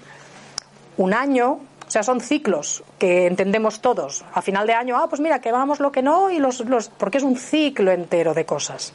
un 0.97 1.15
año, 1.15 1.61
o 1.87 1.91
sea, 1.91 2.03
son 2.03 2.21
ciclos 2.21 2.83
que 2.99 3.27
entendemos 3.27 3.81
todos. 3.81 4.25
A 4.33 4.43
final 4.43 4.67
de 4.67 4.75
año, 4.75 4.97
ah, 4.97 5.07
pues 5.09 5.21
mira, 5.21 5.41
que 5.41 5.53
vamos 5.53 5.81
lo 5.81 5.93
que 5.93 6.03
no, 6.03 6.31
y 6.31 6.39
los, 6.39 6.61
los, 6.61 6.89
porque 6.89 7.19
es 7.19 7.25
un 7.25 7.37
ciclo 7.37 7.93
entero 7.93 8.35
de 8.35 8.45
cosas. 8.45 8.93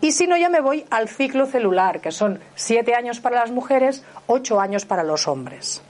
Y 0.00 0.12
si 0.12 0.26
no, 0.26 0.36
ya 0.36 0.48
me 0.48 0.60
voy 0.60 0.84
al 0.90 1.08
ciclo 1.08 1.46
celular, 1.46 2.00
que 2.00 2.10
son 2.10 2.40
siete 2.56 2.94
años 2.94 3.20
para 3.20 3.40
las 3.40 3.52
mujeres, 3.52 4.02
ocho 4.26 4.60
años 4.60 4.84
para 4.84 5.04
los 5.04 5.28
hombres. 5.28 5.82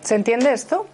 ¿Se 0.00 0.14
entiende 0.14 0.52
esto? 0.52 0.86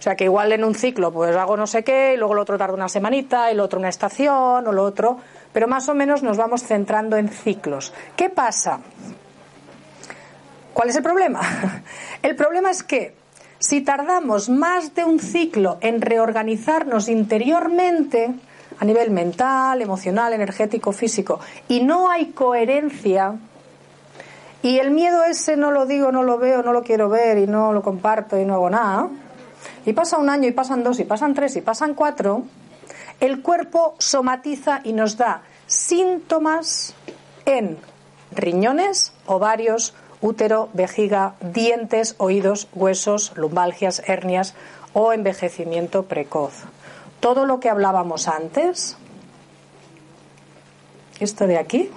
O 0.00 0.02
sea, 0.02 0.16
que 0.16 0.24
igual 0.24 0.50
en 0.50 0.64
un 0.64 0.74
ciclo, 0.74 1.12
pues 1.12 1.36
hago 1.36 1.56
no 1.56 1.68
sé 1.68 1.84
qué, 1.84 2.14
y 2.14 2.16
luego 2.16 2.32
el 2.32 2.40
otro 2.40 2.58
tarda 2.58 2.74
una 2.74 2.88
semanita, 2.88 3.50
el 3.50 3.60
otro 3.60 3.78
una 3.78 3.90
estación, 3.90 4.66
o 4.66 4.72
lo 4.72 4.82
otro 4.82 5.18
pero 5.52 5.66
más 5.66 5.88
o 5.88 5.94
menos 5.94 6.22
nos 6.22 6.36
vamos 6.36 6.62
centrando 6.62 7.16
en 7.16 7.28
ciclos. 7.28 7.92
¿Qué 8.16 8.30
pasa? 8.30 8.80
¿Cuál 10.72 10.88
es 10.90 10.96
el 10.96 11.02
problema? 11.02 11.40
El 12.22 12.36
problema 12.36 12.70
es 12.70 12.82
que 12.82 13.14
si 13.58 13.80
tardamos 13.80 14.48
más 14.48 14.94
de 14.94 15.04
un 15.04 15.18
ciclo 15.18 15.78
en 15.80 16.00
reorganizarnos 16.00 17.08
interiormente, 17.08 18.30
a 18.78 18.84
nivel 18.84 19.10
mental, 19.10 19.82
emocional, 19.82 20.32
energético, 20.32 20.92
físico, 20.92 21.40
y 21.68 21.82
no 21.82 22.10
hay 22.10 22.26
coherencia, 22.26 23.34
y 24.62 24.78
el 24.78 24.90
miedo 24.90 25.24
ese 25.24 25.56
no 25.56 25.70
lo 25.70 25.86
digo, 25.86 26.12
no 26.12 26.22
lo 26.22 26.38
veo, 26.38 26.62
no 26.62 26.72
lo 26.72 26.82
quiero 26.82 27.08
ver 27.08 27.38
y 27.38 27.46
no 27.46 27.72
lo 27.72 27.82
comparto 27.82 28.38
y 28.38 28.44
no 28.44 28.54
hago 28.54 28.70
nada, 28.70 29.08
y 29.84 29.92
pasa 29.92 30.18
un 30.18 30.30
año 30.30 30.48
y 30.48 30.52
pasan 30.52 30.82
dos 30.82 31.00
y 31.00 31.04
pasan 31.04 31.34
tres 31.34 31.56
y 31.56 31.60
pasan 31.60 31.94
cuatro, 31.94 32.44
el 33.20 33.42
cuerpo 33.42 33.94
somatiza 33.98 34.80
y 34.84 34.92
nos 34.92 35.16
da 35.16 35.42
síntomas 35.66 36.94
en 37.44 37.78
riñones, 38.32 39.12
ovarios, 39.26 39.94
útero, 40.20 40.68
vejiga, 40.72 41.34
dientes, 41.40 42.14
oídos, 42.18 42.68
huesos, 42.74 43.32
lumbalgias, 43.36 44.02
hernias 44.06 44.54
o 44.92 45.12
envejecimiento 45.12 46.04
precoz. 46.04 46.52
Todo 47.20 47.46
lo 47.46 47.60
que 47.60 47.68
hablábamos 47.68 48.28
antes, 48.28 48.96
esto 51.20 51.46
de 51.46 51.58
aquí, 51.58 51.90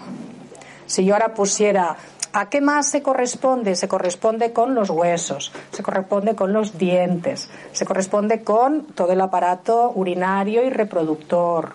si 0.86 1.06
yo 1.06 1.13
ahora 1.13 1.34
pusiera 1.34 1.97
¿A 2.36 2.50
qué 2.50 2.62
más 2.62 2.88
se 2.88 3.04
corresponde? 3.04 3.76
Se 3.76 3.88
corresponde 3.88 4.54
con 4.54 4.74
los 4.74 4.89
huesos, 4.89 5.52
se 5.72 5.84
corresponde 5.84 6.36
con 6.36 6.52
los 6.52 6.80
dientes, 6.80 7.48
se 7.74 7.86
corresponde 7.86 8.43
con 8.43 8.86
todo 8.88 9.12
el 9.12 9.22
aparato 9.22 9.91
urinario 9.93 10.65
y 10.65 10.72
reproductor. 10.72 11.74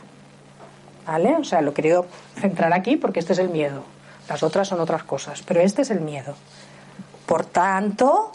¿Vale? 1.07 1.37
O 1.37 1.45
sea, 1.45 1.61
lo 1.61 1.71
he 1.71 1.75
querido 1.75 2.07
centrar 2.35 2.73
aquí 2.73 2.97
porque 2.97 3.21
este 3.21 3.35
es 3.35 3.39
el 3.39 3.51
miedo. 3.51 3.85
Las 4.29 4.43
otras 4.43 4.67
son 4.67 4.81
otras 4.81 5.05
cosas, 5.05 5.43
pero 5.47 5.61
este 5.61 5.83
es 5.83 5.91
el 5.91 6.01
miedo. 6.01 6.35
Por 7.25 7.47
tanto, 7.47 8.33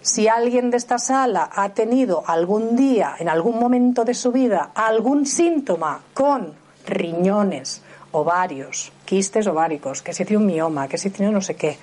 si 0.00 0.28
alguien 0.28 0.70
de 0.70 0.78
esta 0.78 0.98
sala 0.98 1.50
ha 1.52 1.68
tenido 1.68 2.24
algún 2.26 2.74
día, 2.74 3.16
en 3.18 3.28
algún 3.28 3.58
momento 3.58 4.04
de 4.06 4.14
su 4.14 4.32
vida, 4.32 4.70
algún 4.74 5.26
síntoma 5.26 6.00
con 6.14 6.54
riñones, 6.86 7.82
ovarios, 8.12 8.92
quistes 9.10 9.48
ováricos, 9.48 10.02
que 10.02 10.12
si 10.12 10.24
tiene 10.24 10.38
un 10.38 10.46
mioma, 10.46 10.86
que 10.86 10.96
si 10.96 11.10
tiene 11.10 11.32
no 11.32 11.40
sé 11.40 11.56
qué, 11.56 11.78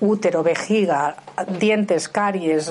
útero, 0.00 0.42
vejiga, 0.42 1.14
dientes, 1.60 2.08
caries, 2.08 2.68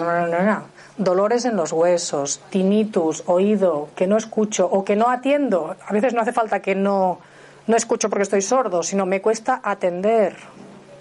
dolores 0.97 1.45
en 1.45 1.55
los 1.55 1.71
huesos, 1.71 2.41
tinnitus, 2.49 3.23
oído, 3.27 3.87
que 3.95 4.07
no 4.07 4.17
escucho 4.17 4.67
o 4.69 4.83
que 4.83 4.97
no 4.97 5.09
atiendo. 5.09 5.77
A 5.87 5.93
veces 5.93 6.13
no 6.13 6.19
hace 6.19 6.33
falta 6.33 6.59
que 6.59 6.75
no, 6.75 7.19
no 7.65 7.77
escucho 7.77 8.09
porque 8.09 8.23
estoy 8.23 8.41
sordo, 8.41 8.83
sino 8.83 9.05
me 9.05 9.21
cuesta 9.21 9.61
atender, 9.63 10.35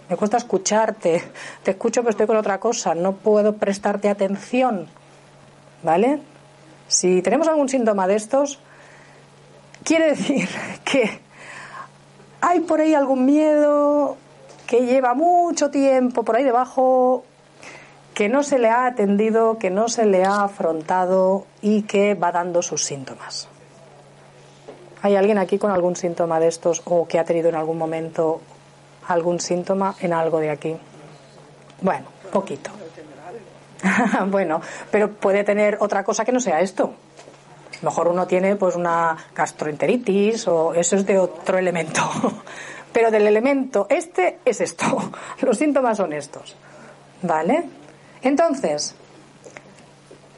me 0.09 0.15
cuesta 0.15 0.37
escucharte. 0.37 1.25
Te 1.65 1.73
escucho 1.73 2.03
pero 2.03 2.11
estoy 2.11 2.29
con 2.29 2.37
otra 2.37 2.61
cosa, 2.61 2.95
no 2.95 3.17
puedo 3.17 3.57
prestarte 3.57 4.09
atención. 4.09 4.87
¿Vale? 5.83 6.21
Si 6.87 7.21
tenemos 7.21 7.49
algún 7.49 7.69
síntoma 7.69 8.07
de 8.07 8.15
estos, 8.15 8.61
quiere 9.83 10.11
decir 10.11 10.49
que 10.85 11.30
hay 12.41 12.61
por 12.61 12.81
ahí 12.81 12.95
algún 12.95 13.25
miedo, 13.25 14.17
que 14.67 14.87
lleva 14.87 15.15
mucho 15.15 15.71
tiempo 15.71 16.23
por 16.23 16.37
ahí 16.37 16.45
debajo, 16.45 17.25
que 18.15 18.29
no 18.29 18.43
se 18.43 18.59
le 18.59 18.69
ha 18.69 18.87
atendido, 18.87 19.59
que 19.59 19.71
no 19.71 19.89
se 19.89 20.07
le 20.07 20.25
ha 20.25 20.43
afrontado 20.43 21.47
y 21.63 21.83
que 21.83 22.15
va 22.15 22.33
dando 22.33 22.63
sus 22.63 22.85
síntomas. 22.85 23.49
¿Hay 25.03 25.17
alguien 25.17 25.39
aquí 25.39 25.59
con 25.59 25.71
algún 25.71 25.97
síntoma 25.97 26.39
de 26.41 26.49
estos 26.49 26.83
o 26.85 27.09
que 27.09 27.19
ha 27.19 27.25
tenido 27.25 27.49
en 27.49 27.55
algún 27.55 27.79
momento 27.79 28.41
algún 29.09 29.41
síntoma 29.41 29.95
en 30.01 30.13
algo 30.13 30.39
de 30.41 30.51
aquí? 30.51 30.77
Bueno, 31.81 32.07
poquito. 32.31 32.71
bueno, 34.27 34.61
pero 34.91 35.11
puede 35.11 35.43
tener 35.43 35.79
otra 35.81 36.05
cosa 36.05 36.25
que 36.25 36.33
no 36.33 36.41
sea 36.41 36.61
esto. 36.61 36.93
Mejor 37.83 38.09
uno 38.09 38.27
tiene 38.27 38.57
pues 38.57 38.77
una 38.77 39.17
gastroenteritis 39.35 40.47
o 40.49 40.75
eso 40.75 40.97
es 40.97 41.07
de 41.07 41.19
otro 41.19 41.59
elemento. 41.59 42.03
Pero 42.93 43.11
del 43.11 43.27
elemento 43.27 43.87
este 43.89 44.39
es 44.45 44.61
esto. 44.61 44.85
Los 45.41 45.59
síntomas 45.59 45.97
son 45.97 46.13
estos. 46.13 46.57
¿Vale? 47.23 47.65
Entonces, 48.23 48.95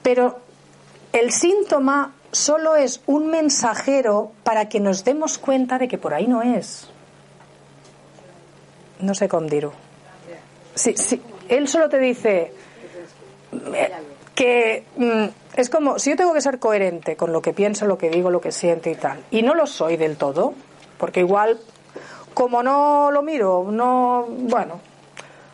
pero 0.02 0.40
el 1.12 1.32
síntoma 1.32 2.12
solo 2.32 2.76
es 2.76 3.00
un 3.06 3.28
mensajero 3.28 4.32
para 4.42 4.68
que 4.68 4.80
nos 4.80 5.04
demos 5.04 5.38
cuenta 5.38 5.78
de 5.78 5.88
que 5.88 5.98
por 5.98 6.14
ahí 6.14 6.26
no 6.26 6.42
es. 6.42 6.88
No 9.00 9.14
sé 9.14 9.28
cómo 9.28 9.48
dirlo. 9.48 9.72
Sí, 10.74 10.94
sí. 10.96 11.20
Él 11.48 11.68
solo 11.68 11.88
te 11.88 11.98
dice 11.98 12.52
eh, 13.74 13.92
que 14.34 14.84
mm, 14.96 15.24
es 15.54 15.68
como 15.70 15.98
si 15.98 16.10
yo 16.10 16.16
tengo 16.16 16.32
que 16.32 16.40
ser 16.40 16.58
coherente 16.58 17.16
con 17.16 17.32
lo 17.32 17.42
que 17.42 17.52
pienso, 17.52 17.86
lo 17.86 17.98
que 17.98 18.10
digo, 18.10 18.30
lo 18.30 18.40
que 18.40 18.52
siento 18.52 18.90
y 18.90 18.94
tal, 18.94 19.22
y 19.30 19.42
no 19.42 19.54
lo 19.54 19.66
soy 19.66 19.96
del 19.96 20.16
todo, 20.16 20.54
porque 20.98 21.20
igual 21.20 21.58
como 22.34 22.62
no 22.62 23.10
lo 23.10 23.22
miro, 23.22 23.66
no, 23.70 24.26
bueno, 24.28 24.80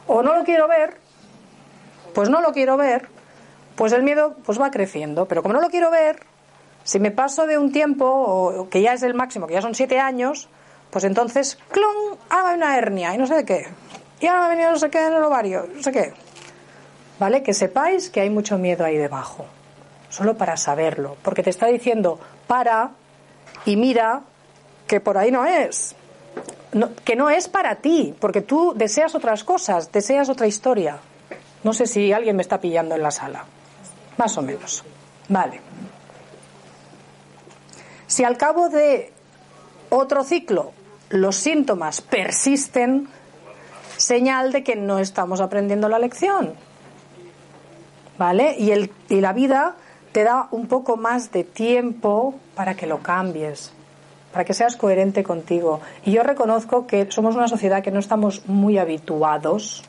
o 0.07 0.23
no 0.23 0.37
lo 0.37 0.45
quiero 0.45 0.69
ver, 0.69 0.97
pues 2.15 2.31
no 2.31 2.41
lo 2.41 2.53
quiero 2.53 2.77
ver, 2.77 3.09
pues 3.77 3.93
el 3.93 4.03
miedo 4.03 4.35
pues 4.45 4.61
va 4.61 4.71
creciendo. 4.71 5.27
Pero 5.27 5.43
como 5.43 5.55
no 5.55 5.61
lo 5.61 5.69
quiero 5.69 5.91
ver, 5.91 6.21
si 6.83 6.99
me 6.99 7.11
paso 7.11 7.47
de 7.47 7.59
un 7.59 7.73
tiempo, 7.73 8.07
o 8.07 8.69
que 8.69 8.83
ya 8.83 8.93
es 8.93 9.03
el 9.03 9.15
máximo, 9.15 9.47
que 9.47 9.55
ya 9.55 9.63
son 9.63 9.75
siete 9.75 10.01
años, 10.01 10.49
pues 10.91 11.05
entonces, 11.05 11.59
¡clon! 11.71 12.19
haga 12.31 12.55
una 12.55 12.77
hernia 12.77 13.15
y 13.15 13.19
no 13.19 13.27
sé 13.27 13.35
de 13.35 13.45
qué. 13.45 13.69
Y 14.21 14.27
ahora 14.27 14.47
ha 14.47 14.49
venido 14.49 14.73
no 14.73 14.79
sé 14.79 14.91
qué 14.91 15.07
en 15.07 15.13
el 15.13 15.23
ovario, 15.23 15.69
no 15.73 15.83
sé 15.83 15.93
qué. 15.93 16.13
¿Vale? 17.21 17.43
Que 17.43 17.55
sepáis 17.55 18.11
que 18.11 18.21
hay 18.21 18.31
mucho 18.31 18.59
miedo 18.59 18.85
ahí 18.85 18.97
debajo. 18.97 19.47
Solo 20.11 20.37
para 20.37 20.57
saberlo. 20.57 21.17
Porque 21.23 21.43
te 21.43 21.51
está 21.51 21.67
diciendo, 21.67 22.19
para 22.47 22.93
y 23.65 23.77
mira 23.77 24.23
que 24.87 25.01
por 25.01 25.19
ahí 25.19 25.31
no 25.31 25.45
es 25.45 25.95
que 27.05 27.17
no 27.17 27.31
es 27.31 27.49
para 27.49 27.77
ti, 27.77 28.15
porque 28.19 28.43
tú 28.43 28.75
deseas 28.77 29.15
otras 29.15 29.43
cosas, 29.45 29.91
deseas 29.91 30.29
otra 30.29 30.47
historia. 30.47 30.99
No 31.65 31.73
sé 31.73 31.87
si 31.87 32.13
alguien 32.13 32.37
me 32.37 32.43
está 32.43 32.61
pillando 32.61 32.95
en 32.95 33.03
la 33.03 33.11
sala. 33.11 33.45
Más 34.17 34.37
o 34.37 34.43
menos. 34.43 34.85
Vale. 35.29 35.61
Si 38.07 38.25
al 38.25 38.37
cabo 38.37 38.69
de 38.69 39.13
otro 39.91 40.25
ciclo 40.25 40.73
los 41.11 41.37
síntomas 41.37 42.01
persisten, 42.01 43.09
señal 43.97 44.53
de 44.53 44.63
que 44.63 44.77
no 44.77 44.99
estamos 44.99 45.41
aprendiendo 45.41 45.89
la 45.89 45.99
lección. 45.99 46.55
¿Vale? 48.19 48.57
Y, 48.59 48.73
el, 48.73 48.91
y 49.09 49.21
la 49.21 49.33
vida 49.33 49.77
te 50.19 50.25
da 50.25 50.49
un 50.51 50.67
poco 50.67 50.97
más 50.97 51.31
de 51.31 51.45
tiempo 51.45 52.35
para 52.57 52.75
que 52.75 52.89
lo 52.89 52.99
cambies 52.99 53.73
para 54.33 54.45
que 54.45 54.53
seas 54.53 54.75
coherente 54.75 55.23
contigo. 55.23 55.81
Y 56.05 56.11
yo 56.11 56.25
reconozco 56.25 56.89
que 56.89 57.07
somos 57.09 57.37
una 57.37 57.47
sociedad 57.47 57.85
que 57.85 57.93
no 57.93 58.01
estamos 58.01 58.43
muy 58.49 58.79
habituados 58.79 59.85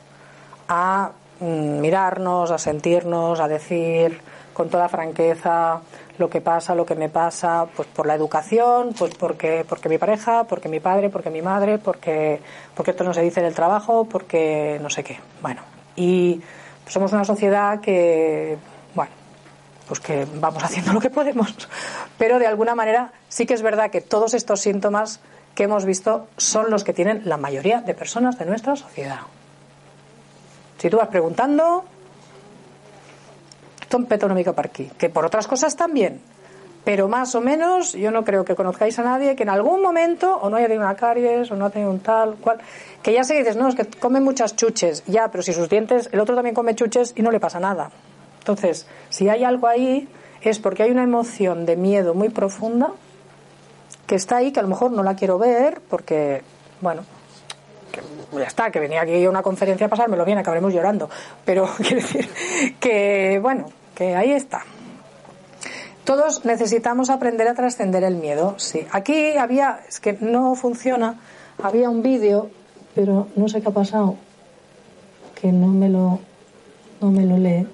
a 0.68 1.10
mm, 1.40 1.80
mirarnos, 1.80 2.52
a 2.52 2.58
sentirnos, 2.58 3.40
a 3.40 3.48
decir 3.48 4.20
con 4.52 4.68
toda 4.68 4.88
franqueza 4.88 5.80
lo 6.16 6.30
que 6.30 6.40
pasa, 6.40 6.76
lo 6.76 6.86
que 6.86 6.94
me 6.94 7.08
pasa, 7.08 7.66
pues 7.74 7.88
por 7.88 8.06
la 8.06 8.14
educación, 8.14 8.94
pues 8.96 9.12
porque, 9.16 9.66
porque 9.68 9.88
mi 9.88 9.98
pareja, 9.98 10.44
porque 10.44 10.68
mi 10.68 10.78
padre, 10.78 11.10
porque 11.10 11.30
mi 11.30 11.42
madre, 11.42 11.78
porque, 11.78 12.40
porque 12.76 12.92
esto 12.92 13.02
no 13.02 13.12
se 13.12 13.22
dice 13.22 13.40
en 13.40 13.46
el 13.46 13.54
trabajo, 13.54 14.04
porque 14.04 14.78
no 14.80 14.90
sé 14.90 15.02
qué. 15.02 15.18
Bueno, 15.42 15.62
y 15.96 16.40
somos 16.86 17.12
una 17.12 17.24
sociedad 17.24 17.80
que 17.80 18.58
pues 19.90 19.98
que 19.98 20.24
vamos 20.36 20.62
haciendo 20.62 20.92
lo 20.92 21.00
que 21.00 21.10
podemos. 21.10 21.52
Pero 22.16 22.38
de 22.38 22.46
alguna 22.46 22.76
manera 22.76 23.10
sí 23.28 23.44
que 23.44 23.54
es 23.54 23.62
verdad 23.62 23.90
que 23.90 24.00
todos 24.00 24.34
estos 24.34 24.60
síntomas 24.60 25.18
que 25.56 25.64
hemos 25.64 25.84
visto 25.84 26.28
son 26.36 26.70
los 26.70 26.84
que 26.84 26.92
tienen 26.92 27.22
la 27.24 27.36
mayoría 27.36 27.80
de 27.80 27.92
personas 27.92 28.38
de 28.38 28.46
nuestra 28.46 28.76
sociedad. 28.76 29.18
Si 30.78 30.88
tú 30.88 30.96
vas 30.96 31.08
preguntando, 31.08 31.84
Petonómico 34.08 34.54
aquí, 34.56 34.88
que 34.96 35.10
por 35.10 35.26
otras 35.26 35.48
cosas 35.48 35.74
también, 35.74 36.20
pero 36.84 37.08
más 37.08 37.34
o 37.34 37.40
menos 37.40 37.92
yo 37.92 38.12
no 38.12 38.24
creo 38.24 38.44
que 38.44 38.54
conozcáis 38.54 38.96
a 39.00 39.02
nadie 39.02 39.34
que 39.34 39.42
en 39.42 39.48
algún 39.48 39.82
momento 39.82 40.36
o 40.36 40.48
no 40.48 40.56
haya 40.56 40.68
tenido 40.68 40.84
una 40.84 40.94
caries 40.94 41.50
o 41.50 41.56
no 41.56 41.66
ha 41.66 41.70
tenido 41.70 41.90
un 41.90 41.98
tal 41.98 42.36
cual 42.36 42.60
que 43.02 43.12
ya 43.12 43.22
que 43.22 43.38
dices 43.38 43.56
no 43.56 43.66
es 43.66 43.74
que 43.74 43.86
come 43.86 44.20
muchas 44.20 44.54
chuches 44.54 45.02
ya 45.08 45.28
pero 45.32 45.42
si 45.42 45.52
sus 45.52 45.68
dientes 45.68 46.08
el 46.12 46.20
otro 46.20 46.36
también 46.36 46.54
come 46.54 46.76
chuches 46.76 47.12
y 47.16 47.22
no 47.22 47.32
le 47.32 47.40
pasa 47.40 47.58
nada 47.58 47.90
entonces, 48.40 48.86
si 49.10 49.28
hay 49.28 49.44
algo 49.44 49.66
ahí, 49.68 50.08
es 50.42 50.58
porque 50.58 50.82
hay 50.82 50.90
una 50.90 51.04
emoción 51.04 51.66
de 51.66 51.76
miedo 51.76 52.14
muy 52.14 52.30
profunda 52.30 52.92
que 54.06 54.14
está 54.16 54.38
ahí, 54.38 54.50
que 54.50 54.58
a 54.58 54.62
lo 54.62 54.68
mejor 54.68 54.90
no 54.90 55.02
la 55.02 55.14
quiero 55.14 55.38
ver, 55.38 55.80
porque, 55.88 56.42
bueno, 56.80 57.02
ya 58.32 58.44
está, 58.44 58.70
que 58.70 58.80
venía 58.80 59.02
aquí 59.02 59.24
a 59.24 59.30
una 59.30 59.42
conferencia 59.42 59.86
a 59.86 59.90
pasármelo 59.90 60.24
bien, 60.24 60.38
acabaremos 60.38 60.72
llorando. 60.72 61.08
Pero 61.44 61.68
quiero 61.76 61.96
decir 61.96 62.28
que, 62.80 63.38
bueno, 63.40 63.66
que 63.94 64.16
ahí 64.16 64.32
está. 64.32 64.64
Todos 66.04 66.44
necesitamos 66.44 67.10
aprender 67.10 67.46
a 67.46 67.54
trascender 67.54 68.02
el 68.02 68.16
miedo, 68.16 68.54
sí. 68.58 68.86
Aquí 68.90 69.36
había, 69.36 69.80
es 69.86 70.00
que 70.00 70.14
no 70.14 70.54
funciona, 70.54 71.20
había 71.62 71.90
un 71.90 72.02
vídeo, 72.02 72.50
pero 72.94 73.28
no 73.36 73.48
sé 73.48 73.60
qué 73.60 73.68
ha 73.68 73.72
pasado, 73.72 74.16
que 75.40 75.52
no 75.52 75.68
me 75.68 75.88
lo, 75.88 76.18
no 77.00 77.10
me 77.10 77.26
lo 77.26 77.36
lee 77.36 77.66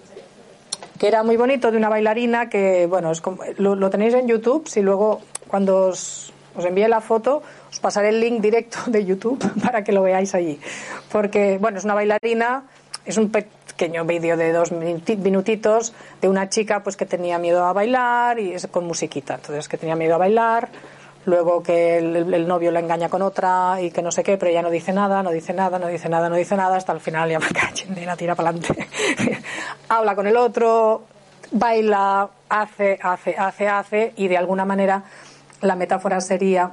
que 0.98 1.08
era 1.08 1.22
muy 1.22 1.36
bonito 1.36 1.70
de 1.70 1.76
una 1.76 1.88
bailarina 1.88 2.48
que, 2.48 2.86
bueno, 2.86 3.10
es 3.10 3.22
lo, 3.58 3.90
tenéis 3.90 4.14
en 4.14 4.28
YouTube, 4.28 4.68
si 4.68 4.82
luego 4.82 5.20
cuando 5.48 5.88
os, 5.88 6.32
os 6.56 6.64
envíe 6.64 6.88
la 6.88 7.00
foto 7.00 7.42
os 7.70 7.80
pasaré 7.80 8.08
el 8.08 8.20
link 8.20 8.40
directo 8.40 8.78
de 8.86 9.04
YouTube 9.04 9.38
para 9.62 9.84
que 9.84 9.92
lo 9.92 10.02
veáis 10.02 10.34
allí. 10.34 10.58
Porque, 11.12 11.58
bueno, 11.58 11.78
es 11.78 11.84
una 11.84 11.94
bailarina, 11.94 12.64
es 13.04 13.16
un 13.18 13.30
pequeño 13.30 14.04
vídeo 14.04 14.36
de 14.36 14.52
dos 14.52 14.72
minutitos 14.72 15.92
de 16.20 16.28
una 16.28 16.48
chica 16.48 16.82
pues 16.82 16.96
que 16.96 17.06
tenía 17.06 17.38
miedo 17.38 17.64
a 17.64 17.72
bailar 17.72 18.38
y 18.38 18.52
es 18.52 18.66
con 18.68 18.86
musiquita, 18.86 19.34
entonces 19.34 19.68
que 19.68 19.76
tenía 19.76 19.96
miedo 19.96 20.14
a 20.14 20.18
bailar 20.18 20.68
luego 21.26 21.62
que 21.62 21.98
el, 21.98 22.48
novio 22.48 22.70
la 22.70 22.80
engaña 22.80 23.08
con 23.08 23.20
otra 23.20 23.80
y 23.80 23.90
que 23.90 24.00
no 24.00 24.10
sé 24.10 24.22
qué, 24.22 24.38
pero 24.38 24.50
ella 24.50 24.62
no 24.62 24.70
dice 24.70 24.92
nada, 24.92 25.22
no 25.22 25.30
dice 25.30 25.52
nada, 25.52 25.78
no 25.78 25.88
dice 25.88 26.08
nada, 26.08 26.28
no 26.28 26.36
dice 26.36 26.56
nada, 26.56 26.76
hasta 26.76 26.92
el 26.92 27.00
final 27.00 27.28
ya 27.28 27.38
me 27.38 27.48
cachen 27.48 27.94
la 28.06 28.16
tira 28.16 28.34
para 28.34 28.50
adelante. 28.50 28.88
Habla 29.88 30.14
con 30.14 30.26
el 30.26 30.36
otro, 30.36 31.02
baila, 31.50 32.28
hace, 32.48 32.98
hace, 33.02 33.36
hace, 33.36 33.68
hace, 33.68 34.12
y 34.16 34.28
de 34.28 34.36
alguna 34.36 34.64
manera 34.64 35.02
la 35.62 35.74
metáfora 35.74 36.20
sería 36.20 36.70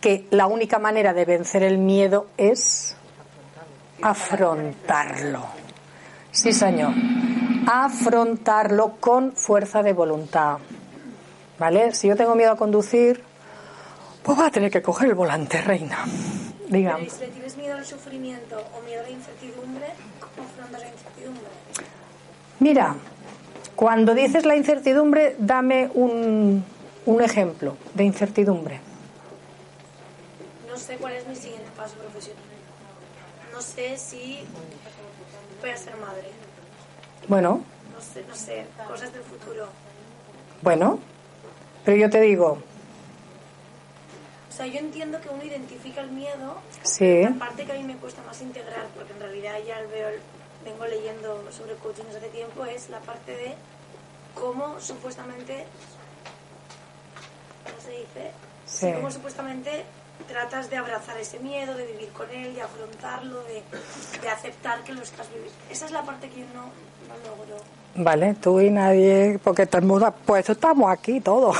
que 0.00 0.26
la 0.30 0.46
única 0.46 0.78
manera 0.78 1.12
de 1.12 1.24
vencer 1.24 1.64
el 1.64 1.78
miedo 1.78 2.28
es 2.36 2.96
afrontarlo. 4.02 5.44
Sí, 6.30 6.52
señor. 6.52 6.92
Afrontarlo 7.66 8.96
con 9.00 9.32
fuerza 9.32 9.82
de 9.82 9.92
voluntad. 9.92 10.58
¿Vale? 11.58 11.92
Si 11.94 12.08
yo 12.08 12.16
tengo 12.16 12.34
miedo 12.34 12.52
a 12.52 12.56
conducir, 12.56 13.22
pues 14.22 14.36
voy 14.36 14.46
a 14.46 14.50
tener 14.50 14.70
que 14.70 14.82
coger 14.82 15.08
el 15.08 15.14
volante, 15.14 15.60
reina. 15.62 16.04
Digamos. 16.68 17.12
si 17.12 17.26
tienes 17.26 17.56
miedo 17.56 17.76
al 17.76 17.84
sufrimiento 17.86 18.56
o 18.76 18.82
miedo 18.82 19.00
a 19.00 19.04
la 19.04 19.10
incertidumbre, 19.10 19.86
¿cómo 20.20 20.48
afrontas 20.48 20.80
la 20.82 20.88
incertidumbre? 20.88 21.44
Mira, 22.58 22.96
cuando 23.76 24.14
dices 24.14 24.44
la 24.44 24.56
incertidumbre, 24.56 25.36
dame 25.38 25.88
un, 25.94 26.64
un 27.06 27.22
ejemplo 27.22 27.76
de 27.94 28.04
incertidumbre. 28.04 28.80
No 30.68 30.76
sé 30.76 30.96
cuál 30.96 31.12
es 31.14 31.26
mi 31.28 31.36
siguiente 31.36 31.68
paso 31.76 31.94
profesional. 31.94 32.42
No 33.52 33.60
sé 33.62 33.96
si 33.96 34.40
voy 35.62 35.70
a 35.70 35.76
ser 35.76 35.96
madre. 35.98 36.30
Bueno, 37.28 37.62
No 37.94 38.00
sé, 38.02 38.24
no 38.28 38.34
sé, 38.34 38.66
cosas 38.88 39.12
del 39.12 39.22
futuro. 39.22 39.68
bueno. 40.62 40.98
Pero 41.86 41.98
yo 41.98 42.10
te 42.10 42.20
digo, 42.20 42.58
O 44.50 44.52
sea, 44.52 44.66
yo 44.66 44.80
entiendo 44.80 45.20
que 45.20 45.28
uno 45.28 45.44
identifica 45.44 46.00
el 46.00 46.10
miedo, 46.10 46.56
sí, 46.82 47.22
la 47.22 47.30
parte 47.34 47.64
que 47.64 47.72
a 47.72 47.74
mí 47.76 47.84
me 47.84 47.96
cuesta 47.96 48.22
más 48.26 48.40
integrar, 48.42 48.86
porque 48.96 49.12
en 49.12 49.20
realidad 49.20 49.54
ya 49.64 49.80
veo, 49.82 50.08
vengo 50.64 50.84
leyendo 50.86 51.44
sobre 51.52 51.74
coaching 51.74 52.04
desde 52.06 52.18
hace 52.18 52.28
tiempo, 52.30 52.64
es 52.64 52.90
la 52.90 52.98
parte 53.00 53.36
de 53.36 53.54
cómo 54.34 54.80
supuestamente, 54.80 55.66
¿cómo 57.64 57.80
se 57.80 57.90
dice? 57.90 58.32
Sí. 58.66 58.92
Cómo 58.94 59.10
supuestamente 59.12 59.84
tratas 60.28 60.70
de 60.70 60.76
abrazar 60.76 61.16
ese 61.18 61.38
miedo, 61.38 61.74
de 61.74 61.86
vivir 61.86 62.08
con 62.10 62.30
él, 62.30 62.54
de 62.54 62.62
afrontarlo, 62.62 63.42
de, 63.44 63.62
de 64.20 64.28
aceptar 64.28 64.82
que 64.82 64.92
lo 64.92 65.02
estás 65.02 65.28
viviendo. 65.28 65.54
Esa 65.70 65.86
es 65.86 65.92
la 65.92 66.02
parte 66.02 66.28
que 66.28 66.40
yo 66.40 66.46
no, 66.54 66.62
no 66.62 67.30
logro. 67.30 67.56
Vale, 67.94 68.34
tú 68.34 68.60
y 68.60 68.70
nadie, 68.70 69.38
porque 69.42 69.66
todo 69.66 69.80
el 69.80 69.86
mundo, 69.86 70.14
pues 70.26 70.48
estamos 70.50 70.90
aquí 70.90 71.20
todos, 71.20 71.56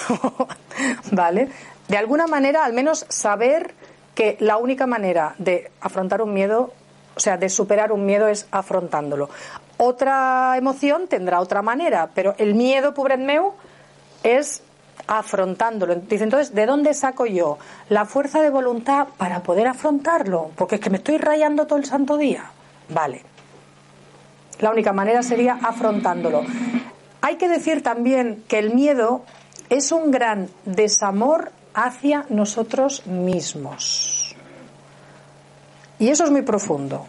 ¿vale? 1.13 1.49
De 1.89 1.97
alguna 1.97 2.27
manera, 2.27 2.65
al 2.65 2.73
menos 2.73 3.07
saber 3.09 3.75
que 4.15 4.37
la 4.41 4.57
única 4.57 4.87
manera 4.87 5.35
de 5.39 5.71
afrontar 5.81 6.21
un 6.21 6.35
miedo, 6.35 6.73
o 7.15 7.21
sea, 7.21 7.37
de 7.37 7.49
superar 7.49 7.93
un 7.93 8.05
miedo 8.05 8.29
es 8.29 8.49
afrontándolo. 8.51 9.31
Otra 9.79 10.55
emoción 10.57 11.07
tendrá 11.07 11.41
otra 11.41 11.63
manera, 11.63 12.11
pero 12.15 12.35
el 12.39 12.55
miedo, 12.55 12.93
pobre 12.93 13.17
meu, 13.17 13.55
es 14.23 14.63
afrontándolo. 15.07 15.95
Dice, 15.95 16.25
entonces, 16.25 16.55
¿de 16.55 16.67
dónde 16.67 16.95
saco 16.95 17.27
yo 17.27 17.59
la 17.89 18.05
fuerza 18.05 18.41
de 18.41 18.51
voluntad 18.51 19.09
para 19.17 19.43
poder 19.43 19.67
afrontarlo? 19.67 20.51
Porque 20.57 20.77
es 20.77 20.81
que 20.81 20.91
me 20.91 20.99
estoy 20.99 21.19
rayando 21.19 21.67
todo 21.67 21.79
el 21.79 21.85
santo 21.85 22.17
día. 22.17 22.51
Vale. 22.89 23.23
La 24.61 24.71
única 24.71 24.93
manera 24.93 25.23
sería 25.23 25.59
afrontándolo. 25.63 26.43
Hay 27.21 27.37
que 27.37 27.49
decir 27.49 27.83
también 27.83 28.45
que 28.49 28.59
el 28.59 28.75
miedo 28.75 29.23
es 29.69 29.93
un 29.93 30.11
gran 30.11 30.49
desamor 30.65 31.53
hacia 31.75 32.25
nosotros 32.29 33.07
mismos. 33.07 34.35
Y 35.99 36.09
eso 36.09 36.25
es 36.25 36.31
muy 36.31 36.43
profundo. 36.43 37.07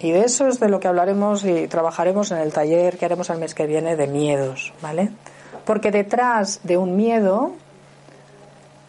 Y 0.00 0.12
de 0.12 0.24
eso 0.24 0.48
es 0.48 0.58
de 0.60 0.68
lo 0.68 0.80
que 0.80 0.88
hablaremos 0.88 1.44
y 1.44 1.68
trabajaremos 1.68 2.30
en 2.30 2.38
el 2.38 2.52
taller 2.52 2.96
que 2.96 3.04
haremos 3.04 3.28
el 3.30 3.38
mes 3.38 3.54
que 3.54 3.66
viene 3.66 3.96
de 3.96 4.06
miedos, 4.06 4.72
¿vale? 4.80 5.10
Porque 5.70 5.92
detrás 5.92 6.62
de 6.64 6.76
un 6.76 6.96
miedo 6.96 7.52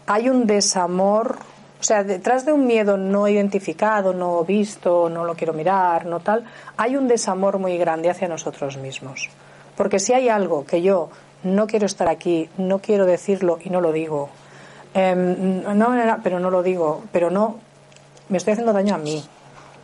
hay 0.07 0.29
un 0.29 0.47
desamor, 0.47 1.37
o 1.79 1.83
sea, 1.83 2.03
detrás 2.03 2.43
de 2.43 2.53
un 2.53 2.65
miedo 2.65 2.97
no 2.97 3.27
identificado, 3.27 4.13
no 4.13 4.43
visto, 4.43 5.07
no 5.07 5.23
lo 5.23 5.35
quiero 5.35 5.53
mirar, 5.53 6.07
no 6.07 6.21
tal, 6.21 6.43
hay 6.77 6.95
un 6.95 7.07
desamor 7.07 7.59
muy 7.59 7.77
grande 7.77 8.09
hacia 8.09 8.27
nosotros 8.27 8.77
mismos. 8.77 9.29
Porque 9.77 9.99
si 9.99 10.13
hay 10.13 10.27
algo 10.27 10.65
que 10.65 10.81
yo 10.81 11.09
no 11.43 11.67
quiero 11.67 11.85
estar 11.85 12.07
aquí, 12.07 12.49
no 12.57 12.79
quiero 12.79 13.05
decirlo 13.05 13.59
y 13.63 13.69
no 13.69 13.79
lo 13.79 13.91
digo, 13.91 14.29
em, 14.95 15.61
no, 15.61 15.93
no, 15.93 16.17
pero 16.23 16.39
no 16.39 16.49
lo 16.49 16.63
digo, 16.63 17.03
pero 17.11 17.29
no, 17.29 17.57
me 18.29 18.39
estoy 18.39 18.53
haciendo 18.53 18.73
daño 18.73 18.95
a 18.95 18.97
mí. 18.97 19.23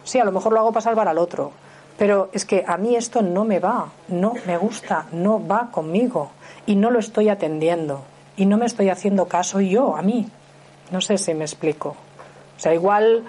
Sí, 0.03 0.17
a 0.17 0.25
lo 0.25 0.31
mejor 0.31 0.51
lo 0.51 0.62
hago 0.62 0.71
para 0.71 0.81
salvar 0.81 1.07
al 1.07 1.19
otro, 1.19 1.51
pero 1.97 2.29
es 2.33 2.45
que 2.45 2.63
a 2.67 2.77
mí 2.77 2.95
esto 2.95 3.21
no 3.21 3.43
me 3.43 3.60
va, 3.60 3.89
no 4.07 4.33
me 4.45 4.57
gusta, 4.57 5.07
no 5.12 5.45
va 5.45 5.69
conmigo 5.71 6.31
y 6.65 6.75
no 6.75 6.91
lo 6.91 6.99
estoy 6.99 7.29
atendiendo 7.29 8.03
y 8.38 8.45
no 8.45 8.57
me 8.57 8.65
estoy 8.65 8.89
haciendo 8.89 9.27
caso 9.27 9.60
yo 9.60 9.97
a 9.97 10.01
mí. 10.01 10.29
No 10.91 11.01
sé 11.01 11.17
si 11.17 11.33
me 11.33 11.43
explico. 11.43 11.89
O 12.55 12.60
sea, 12.60 12.73
igual, 12.73 13.23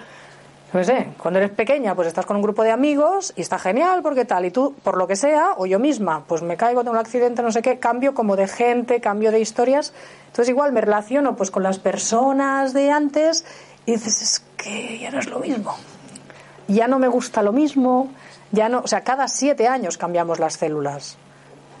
no 0.71 0.83
sé, 0.83 1.09
cuando 1.17 1.39
eres 1.39 1.51
pequeña, 1.51 1.95
pues 1.95 2.07
estás 2.07 2.25
con 2.25 2.37
un 2.37 2.43
grupo 2.43 2.63
de 2.63 2.71
amigos 2.71 3.33
y 3.35 3.41
está 3.41 3.59
genial 3.59 4.01
porque 4.01 4.23
tal, 4.23 4.45
y 4.45 4.51
tú, 4.51 4.75
por 4.83 4.97
lo 4.97 5.07
que 5.07 5.15
sea, 5.15 5.53
o 5.57 5.65
yo 5.65 5.79
misma, 5.79 6.23
pues 6.27 6.41
me 6.41 6.55
caigo, 6.55 6.81
tengo 6.81 6.93
un 6.93 6.99
accidente, 6.99 7.41
no 7.41 7.51
sé 7.51 7.61
qué, 7.61 7.79
cambio 7.79 8.13
como 8.13 8.35
de 8.35 8.47
gente, 8.47 9.01
cambio 9.01 9.31
de 9.31 9.39
historias. 9.39 9.93
Entonces 10.27 10.49
igual 10.49 10.71
me 10.71 10.81
relaciono 10.81 11.35
pues 11.35 11.51
con 11.51 11.63
las 11.63 11.79
personas 11.79 12.73
de 12.73 12.91
antes 12.91 13.45
y 13.85 13.93
dices, 13.93 14.21
es 14.21 14.39
que 14.57 14.99
ya 14.99 15.11
no 15.11 15.19
es 15.19 15.27
lo 15.27 15.39
mismo. 15.39 15.75
Ya 16.67 16.87
no 16.87 16.99
me 16.99 17.07
gusta 17.07 17.41
lo 17.41 17.51
mismo, 17.51 18.09
ya 18.51 18.69
no, 18.69 18.79
o 18.79 18.87
sea, 18.87 19.01
cada 19.01 19.27
siete 19.27 19.67
años 19.67 19.97
cambiamos 19.97 20.39
las 20.39 20.53
células. 20.53 21.17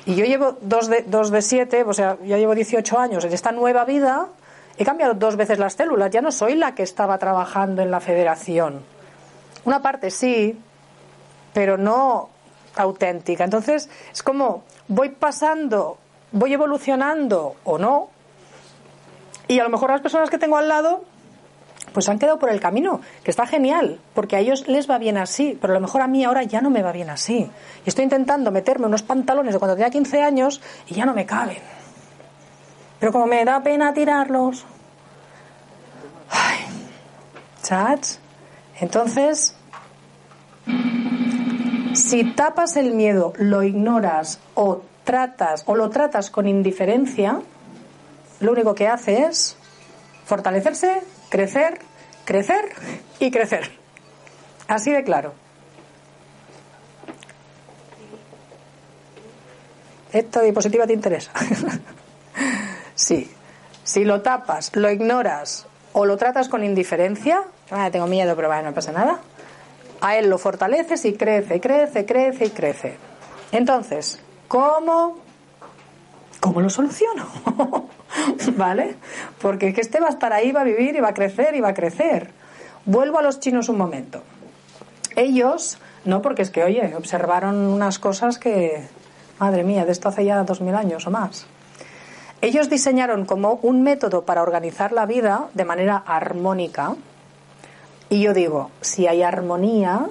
Y 0.05 0.15
yo 0.15 0.25
llevo 0.25 0.57
dos 0.61 0.87
de, 0.87 1.03
dos 1.03 1.29
de 1.31 1.41
siete, 1.41 1.83
o 1.83 1.93
sea, 1.93 2.17
ya 2.23 2.37
llevo 2.37 2.55
18 2.55 2.99
años 2.99 3.25
en 3.25 3.33
esta 3.33 3.51
nueva 3.51 3.85
vida, 3.85 4.27
he 4.77 4.85
cambiado 4.85 5.13
dos 5.13 5.35
veces 5.35 5.59
las 5.59 5.73
células, 5.73 6.09
ya 6.11 6.21
no 6.21 6.31
soy 6.31 6.55
la 6.55 6.73
que 6.73 6.83
estaba 6.83 7.17
trabajando 7.17 7.81
en 7.81 7.91
la 7.91 7.99
federación. 7.99 8.81
Una 9.65 9.81
parte 9.81 10.09
sí, 10.09 10.57
pero 11.53 11.77
no 11.77 12.29
auténtica. 12.75 13.43
Entonces, 13.43 13.89
es 14.11 14.23
como 14.23 14.63
voy 14.87 15.09
pasando, 15.09 15.97
voy 16.31 16.53
evolucionando 16.53 17.55
o 17.63 17.77
no, 17.77 18.09
y 19.47 19.59
a 19.59 19.63
lo 19.63 19.69
mejor 19.69 19.89
las 19.89 20.01
personas 20.01 20.29
que 20.29 20.37
tengo 20.37 20.57
al 20.57 20.67
lado 20.67 21.03
pues 21.93 22.09
han 22.09 22.19
quedado 22.19 22.39
por 22.39 22.49
el 22.49 22.59
camino, 22.59 23.01
que 23.23 23.31
está 23.31 23.45
genial, 23.45 23.99
porque 24.13 24.35
a 24.35 24.39
ellos 24.39 24.67
les 24.67 24.89
va 24.89 24.97
bien 24.97 25.17
así, 25.17 25.57
pero 25.59 25.73
a 25.73 25.75
lo 25.75 25.81
mejor 25.81 26.01
a 26.01 26.07
mí 26.07 26.23
ahora 26.23 26.43
ya 26.43 26.61
no 26.61 26.69
me 26.69 26.81
va 26.81 26.91
bien 26.91 27.09
así. 27.09 27.49
Y 27.85 27.89
estoy 27.89 28.03
intentando 28.03 28.51
meterme 28.51 28.87
unos 28.87 29.03
pantalones 29.03 29.53
de 29.53 29.59
cuando 29.59 29.75
tenía 29.75 29.89
15 29.89 30.21
años 30.21 30.61
y 30.87 30.95
ya 30.95 31.05
no 31.05 31.13
me 31.13 31.25
caben. 31.25 31.59
Pero 32.99 33.11
como 33.11 33.27
me 33.27 33.43
da 33.45 33.61
pena 33.61 33.93
tirarlos. 33.93 34.65
Ay. 36.29 36.59
Entonces, 38.79 39.55
si 41.93 42.23
tapas 42.33 42.77
el 42.77 42.93
miedo, 42.93 43.33
lo 43.37 43.61
ignoras 43.61 44.39
o 44.55 44.81
tratas 45.03 45.63
o 45.67 45.75
lo 45.75 45.89
tratas 45.89 46.31
con 46.31 46.47
indiferencia, 46.47 47.41
lo 48.39 48.51
único 48.51 48.73
que 48.73 48.87
hace 48.87 49.23
es 49.23 49.57
fortalecerse, 50.25 51.01
crecer, 51.29 51.79
crecer 52.25 52.69
y 53.19 53.31
crecer. 53.31 53.71
Así 54.67 54.91
de 54.91 55.03
claro. 55.03 55.33
¿Esta 60.11 60.41
diapositiva 60.41 60.87
te 60.87 60.93
interesa? 60.93 61.31
sí. 62.95 63.31
Si 63.83 64.05
lo 64.05 64.21
tapas, 64.21 64.75
lo 64.75 64.91
ignoras 64.91 65.65
o 65.93 66.05
lo 66.05 66.17
tratas 66.17 66.49
con 66.49 66.63
indiferencia, 66.63 67.43
ah, 67.71 67.89
tengo 67.91 68.05
miedo, 68.05 68.35
pero 68.35 68.61
no 68.61 68.73
pasa 68.73 68.91
nada, 68.91 69.19
a 70.01 70.15
él 70.17 70.29
lo 70.29 70.37
fortaleces 70.37 71.05
y 71.05 71.13
crece, 71.13 71.59
crece, 71.59 72.05
crece 72.05 72.45
y 72.45 72.49
crece. 72.51 72.97
Entonces, 73.51 74.19
¿cómo, 74.47 75.17
cómo 76.39 76.61
lo 76.61 76.69
soluciono? 76.69 77.27
¿Vale? 78.57 78.95
Porque 79.41 79.73
que 79.73 79.81
este 79.81 79.99
va 79.99 80.07
a 80.07 80.11
estar 80.11 80.33
ahí, 80.33 80.51
va 80.51 80.61
a 80.61 80.65
vivir 80.65 80.95
y 80.95 80.99
va 80.99 81.09
a 81.09 81.13
crecer 81.13 81.55
y 81.55 81.61
va 81.61 81.69
a 81.69 81.73
crecer. 81.73 82.31
Vuelvo 82.85 83.19
a 83.19 83.21
los 83.21 83.39
chinos 83.39 83.69
un 83.69 83.77
momento. 83.77 84.23
Ellos, 85.15 85.77
no 86.05 86.21
porque 86.21 86.41
es 86.41 86.49
que, 86.49 86.63
oye, 86.63 86.95
observaron 86.95 87.55
unas 87.55 87.99
cosas 87.99 88.39
que, 88.39 88.87
madre 89.39 89.63
mía, 89.63 89.85
de 89.85 89.91
esto 89.91 90.09
hace 90.09 90.25
ya 90.25 90.43
dos 90.43 90.61
mil 90.61 90.75
años 90.75 91.05
o 91.07 91.11
más. 91.11 91.45
Ellos 92.41 92.69
diseñaron 92.69 93.25
como 93.25 93.59
un 93.61 93.83
método 93.83 94.23
para 94.23 94.41
organizar 94.41 94.93
la 94.93 95.05
vida 95.05 95.49
de 95.53 95.65
manera 95.65 95.97
armónica. 95.97 96.95
Y 98.09 98.21
yo 98.21 98.33
digo, 98.33 98.71
si 98.79 99.07
hay 99.07 99.23
armonía, 99.23 100.07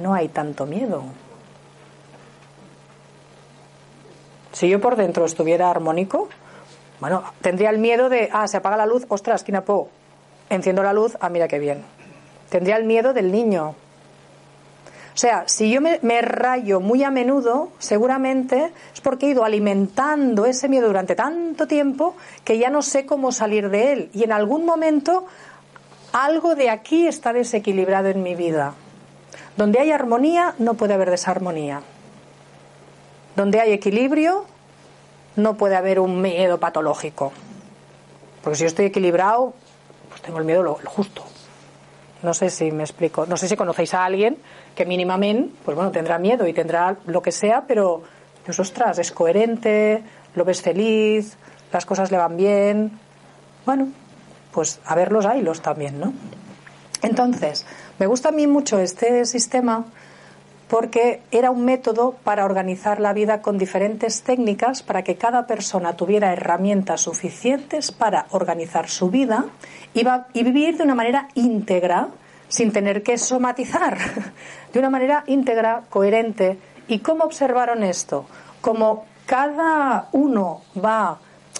no 0.00 0.14
hay 0.14 0.28
tanto 0.28 0.64
miedo. 0.64 1.04
Si 4.60 4.68
yo 4.68 4.78
por 4.78 4.96
dentro 4.96 5.24
estuviera 5.24 5.70
armónico, 5.70 6.28
bueno, 7.00 7.24
tendría 7.40 7.70
el 7.70 7.78
miedo 7.78 8.10
de, 8.10 8.28
ah, 8.30 8.46
se 8.46 8.58
apaga 8.58 8.76
la 8.76 8.84
luz, 8.84 9.06
ostras, 9.08 9.42
po, 9.64 9.88
enciendo 10.50 10.82
la 10.82 10.92
luz, 10.92 11.16
ah, 11.18 11.30
mira 11.30 11.48
qué 11.48 11.58
bien. 11.58 11.82
Tendría 12.50 12.76
el 12.76 12.84
miedo 12.84 13.14
del 13.14 13.32
niño. 13.32 13.68
O 13.70 13.74
sea, 15.14 15.44
si 15.46 15.70
yo 15.70 15.80
me, 15.80 15.98
me, 16.02 16.20
rayo 16.20 16.78
muy 16.78 17.02
a 17.04 17.10
menudo, 17.10 17.70
seguramente 17.78 18.70
es 18.92 19.00
porque 19.00 19.28
he 19.28 19.30
ido 19.30 19.46
alimentando 19.46 20.44
ese 20.44 20.68
miedo 20.68 20.88
durante 20.88 21.14
tanto 21.14 21.66
tiempo 21.66 22.14
que 22.44 22.58
ya 22.58 22.68
no 22.68 22.82
sé 22.82 23.06
cómo 23.06 23.32
salir 23.32 23.70
de 23.70 23.94
él. 23.94 24.10
Y 24.12 24.24
en 24.24 24.32
algún 24.32 24.66
momento 24.66 25.24
algo 26.12 26.54
de 26.54 26.68
aquí 26.68 27.06
está 27.06 27.32
desequilibrado 27.32 28.08
en 28.08 28.22
mi 28.22 28.34
vida. 28.34 28.74
Donde 29.56 29.80
hay 29.80 29.90
armonía, 29.90 30.54
no 30.58 30.74
puede 30.74 30.92
haber 30.92 31.08
desarmonía. 31.08 31.80
Donde 33.40 33.58
hay 33.58 33.72
equilibrio, 33.72 34.44
no 35.36 35.54
puede 35.54 35.74
haber 35.74 35.98
un 35.98 36.20
miedo 36.20 36.60
patológico. 36.60 37.32
Porque 38.42 38.56
si 38.56 38.64
yo 38.64 38.66
estoy 38.66 38.84
equilibrado, 38.84 39.54
pues 40.10 40.20
tengo 40.20 40.40
el 40.40 40.44
miedo 40.44 40.62
lo, 40.62 40.78
lo 40.82 40.90
justo. 40.90 41.24
No 42.22 42.34
sé 42.34 42.50
si 42.50 42.70
me 42.70 42.82
explico. 42.82 43.24
No 43.24 43.38
sé 43.38 43.48
si 43.48 43.56
conocéis 43.56 43.94
a 43.94 44.04
alguien 44.04 44.36
que 44.74 44.84
mínimamente, 44.84 45.54
pues 45.64 45.74
bueno, 45.74 45.90
tendrá 45.90 46.18
miedo 46.18 46.46
y 46.46 46.52
tendrá 46.52 46.98
lo 47.06 47.22
que 47.22 47.32
sea, 47.32 47.64
pero, 47.66 48.02
pues 48.44 48.60
ostras, 48.60 48.98
es 48.98 49.10
coherente, 49.10 50.02
lo 50.34 50.44
ves 50.44 50.60
feliz, 50.60 51.38
las 51.72 51.86
cosas 51.86 52.10
le 52.10 52.18
van 52.18 52.36
bien. 52.36 53.00
Bueno, 53.64 53.88
pues 54.52 54.80
a 54.84 54.94
ver 54.94 55.12
los 55.12 55.24
hilos 55.34 55.62
también, 55.62 55.98
¿no? 55.98 56.12
Entonces, 57.00 57.64
me 57.98 58.06
gusta 58.06 58.28
a 58.28 58.32
mí 58.32 58.46
mucho 58.46 58.78
este 58.78 59.24
sistema 59.24 59.86
porque 60.70 61.20
era 61.32 61.50
un 61.50 61.64
método 61.64 62.14
para 62.22 62.44
organizar 62.44 63.00
la 63.00 63.12
vida 63.12 63.42
con 63.42 63.58
diferentes 63.58 64.22
técnicas 64.22 64.84
para 64.84 65.02
que 65.02 65.16
cada 65.16 65.48
persona 65.48 65.96
tuviera 65.96 66.32
herramientas 66.32 67.00
suficientes 67.00 67.90
para 67.90 68.26
organizar 68.30 68.88
su 68.88 69.10
vida 69.10 69.46
y, 69.94 70.04
vivir 70.44 70.76
de 70.76 70.84
una 70.84 70.94
manera 70.94 71.26
íntegra 71.34 72.08
sin 72.46 72.72
tener 72.72 73.02
que 73.02 73.18
somatizar, 73.18 73.98
de 74.72 74.78
una 74.78 74.90
manera 74.90 75.24
íntegra, 75.26 75.82
coherente. 75.90 76.58
¿Y 76.86 77.00
cómo 77.00 77.24
observaron 77.24 77.82
esto? 77.82 78.26
Como 78.60 79.06
cada 79.26 80.08
uno 80.12 80.62
va, 80.82 81.18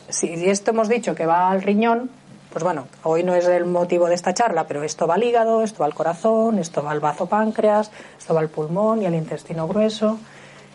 si 0.08 0.32
esto 0.48 0.70
hemos 0.70 0.88
dicho 0.88 1.16
que 1.16 1.26
va 1.26 1.50
al 1.50 1.62
riñón, 1.62 2.11
pues 2.53 2.64
bueno, 2.64 2.88
hoy 3.05 3.22
no 3.22 3.34
es 3.34 3.46
el 3.46 3.64
motivo 3.64 4.09
de 4.09 4.14
esta 4.14 4.34
charla, 4.34 4.66
pero 4.66 4.82
esto 4.82 5.07
va 5.07 5.14
al 5.14 5.22
hígado, 5.22 5.62
esto 5.62 5.80
va 5.80 5.86
al 5.86 5.94
corazón, 5.94 6.59
esto 6.59 6.82
va 6.82 6.90
al 6.90 7.01
bazo 7.01 7.26
páncreas, 7.26 7.90
esto 8.18 8.34
va 8.34 8.40
al 8.40 8.48
pulmón 8.48 9.03
y 9.03 9.07
al 9.07 9.14
intestino 9.14 9.68
grueso. 9.68 10.18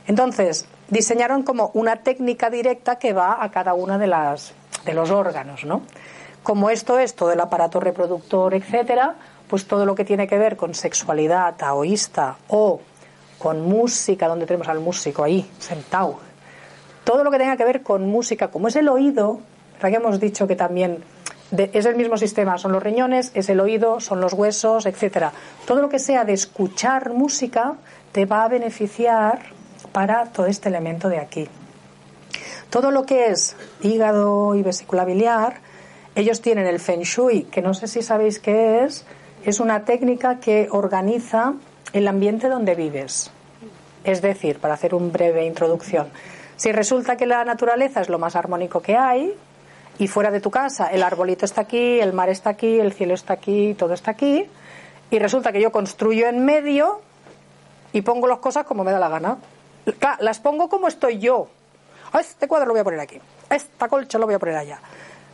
Entonces, 0.08 0.68
diseñaron 0.90 1.44
como 1.44 1.72
una 1.74 1.98
técnica 1.98 2.50
directa 2.50 2.98
que 2.98 3.12
va 3.12 3.44
a 3.44 3.52
cada 3.52 3.74
una 3.74 3.98
de 3.98 4.08
las 4.08 4.54
de 4.86 4.94
los 4.94 5.10
órganos, 5.12 5.66
¿no? 5.66 5.82
Como 6.44 6.70
esto 6.70 7.00
es 7.00 7.16
todo 7.16 7.32
el 7.34 7.40
aparato 7.40 7.80
reproductor, 7.80 8.54
etcétera, 8.54 9.16
pues 9.50 9.68
todo 9.68 9.86
lo 9.86 9.96
que 9.96 10.06
tiene 10.06 10.28
que 10.28 10.38
ver 10.38 10.56
con 10.56 10.76
sexualidad 10.76 11.56
taoísta 11.56 12.38
o 12.48 12.80
con 13.40 13.62
música, 13.62 14.28
donde 14.28 14.46
tenemos 14.46 14.68
al 14.68 14.80
músico 14.80 15.24
ahí, 15.24 15.50
sentado. 15.60 16.20
Todo 17.04 17.24
lo 17.24 17.32
que 17.32 17.40
tenga 17.40 17.58
que 17.58 17.66
ver 17.66 17.84
con 17.84 18.08
música, 18.08 18.50
como 18.50 18.68
es 18.68 18.76
el 18.76 18.88
oído, 18.88 19.40
ya 19.82 19.90
que 19.90 19.96
hemos 19.96 20.20
dicho 20.20 20.48
que 20.48 20.56
también 20.56 21.04
es 21.74 21.86
el 21.86 21.96
mismo 21.96 22.18
sistema, 22.18 22.58
son 22.58 22.72
los 22.72 22.84
riñones, 22.84 23.32
es 23.34 23.50
el 23.50 23.60
oído, 23.60 24.00
son 24.00 24.22
los 24.22 24.34
huesos, 24.34 24.86
etcétera. 24.86 25.32
Todo 25.66 25.82
lo 25.82 25.90
que 25.90 26.00
sea 26.00 26.26
de 26.26 26.34
escuchar 26.34 27.14
música 27.14 27.76
te 28.12 28.26
va 28.26 28.44
a 28.44 28.48
beneficiar 28.48 29.40
para 29.92 30.26
todo 30.26 30.46
este 30.46 30.70
elemento 30.70 31.10
de 31.10 31.20
aquí. 31.20 31.48
Todo 32.70 32.92
lo 32.92 33.06
que 33.06 33.28
es 33.28 33.56
hígado 33.82 34.56
y 34.56 34.64
vesícula 34.64 35.06
biliar, 35.06 35.58
ellos 36.16 36.42
tienen 36.42 36.66
el 36.66 36.80
Feng 36.80 37.02
Shui, 37.02 37.44
que 37.44 37.62
no 37.62 37.74
sé 37.74 37.88
si 37.88 38.02
sabéis 38.02 38.40
qué 38.40 38.84
es, 38.84 39.06
es 39.46 39.60
una 39.60 39.86
técnica 39.86 40.40
que 40.40 40.68
organiza 40.72 41.54
el 41.94 42.08
ambiente 42.08 42.50
donde 42.50 42.76
vives. 42.76 43.32
Es 44.04 44.22
decir, 44.22 44.60
para 44.60 44.74
hacer 44.74 44.94
una 44.94 45.12
breve 45.12 45.46
introducción, 45.46 46.08
si 46.58 46.72
resulta 46.72 47.18
que 47.18 47.26
la 47.26 47.44
naturaleza 47.44 48.02
es 48.02 48.10
lo 48.10 48.20
más 48.20 48.36
armónico 48.36 48.82
que 48.82 48.96
hay, 48.96 49.34
y 49.98 50.08
fuera 50.08 50.32
de 50.32 50.42
tu 50.42 50.52
casa 50.52 50.88
el 50.88 51.04
arbolito 51.04 51.46
está 51.46 51.62
aquí, 51.62 52.00
el 52.00 52.14
mar 52.14 52.30
está 52.30 52.52
aquí, 52.52 52.80
el 52.80 52.94
cielo 52.94 53.14
está 53.14 53.34
aquí, 53.34 53.74
todo 53.76 53.94
está 53.94 54.12
aquí, 54.12 54.48
y 55.10 55.20
resulta 55.20 55.52
que 55.52 55.62
yo 55.62 55.72
construyo 55.72 56.28
en 56.28 56.44
medio 56.44 57.02
y 57.94 58.02
pongo 58.02 58.28
las 58.28 58.40
cosas 58.40 58.66
como 58.66 58.84
me 58.84 58.92
da 58.92 59.00
la 59.00 59.10
gana. 59.10 59.38
las 60.20 60.40
pongo 60.40 60.70
como 60.70 60.88
estoy 60.88 61.20
yo. 61.20 61.48
Este 62.20 62.48
cuadro 62.48 62.68
lo 62.68 62.74
voy 62.74 62.82
a 62.82 62.84
poner 62.84 63.00
aquí, 63.00 63.20
esta 63.50 63.88
colcha 63.88 64.18
lo 64.18 64.26
voy 64.26 64.36
a 64.36 64.40
poner 64.40 64.56
allá. 64.56 64.80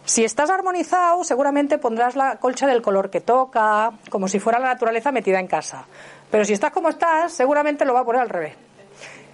Si 0.03 0.25
estás 0.25 0.49
armonizado, 0.49 1.23
seguramente 1.23 1.77
pondrás 1.77 2.15
la 2.15 2.37
colcha 2.37 2.65
del 2.65 2.81
color 2.81 3.11
que 3.11 3.21
toca, 3.21 3.91
como 4.09 4.27
si 4.27 4.39
fuera 4.39 4.57
la 4.57 4.69
naturaleza 4.69 5.11
metida 5.11 5.39
en 5.39 5.47
casa. 5.47 5.85
Pero 6.31 6.43
si 6.43 6.53
estás 6.53 6.71
como 6.71 6.89
estás, 6.89 7.31
seguramente 7.33 7.85
lo 7.85 7.93
va 7.93 7.99
a 7.99 8.05
poner 8.05 8.21
al 8.21 8.29
revés. 8.29 8.55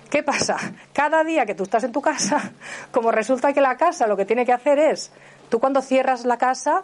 ¿Qué 0.10 0.24
pasa? 0.24 0.58
Cada 0.94 1.24
día 1.24 1.46
que 1.46 1.56
tú 1.56 1.64
estás 1.64 1.84
en 1.84 1.92
tu 1.92 2.02
casa, 2.02 2.52
como 2.92 3.12
resulta 3.12 3.54
que 3.54 3.62
la 3.62 3.76
casa 3.78 4.08
lo 4.08 4.16
que 4.16 4.26
tiene 4.26 4.46
que 4.46 4.54
hacer 4.54 4.80
es, 4.80 5.12
tú 5.50 5.60
cuando 5.60 5.82
cierras 5.82 6.26
la 6.26 6.38
casa 6.38 6.84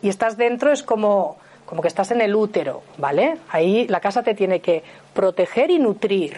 y 0.00 0.08
estás 0.08 0.36
dentro 0.36 0.70
es 0.72 0.82
como, 0.82 1.36
como 1.66 1.82
que 1.82 1.88
estás 1.88 2.10
en 2.12 2.20
el 2.20 2.34
útero, 2.34 2.82
¿vale? 2.98 3.38
Ahí 3.50 3.86
la 3.88 4.00
casa 4.00 4.22
te 4.22 4.34
tiene 4.34 4.60
que 4.60 4.82
proteger 5.14 5.70
y 5.70 5.78
nutrir. 5.78 6.36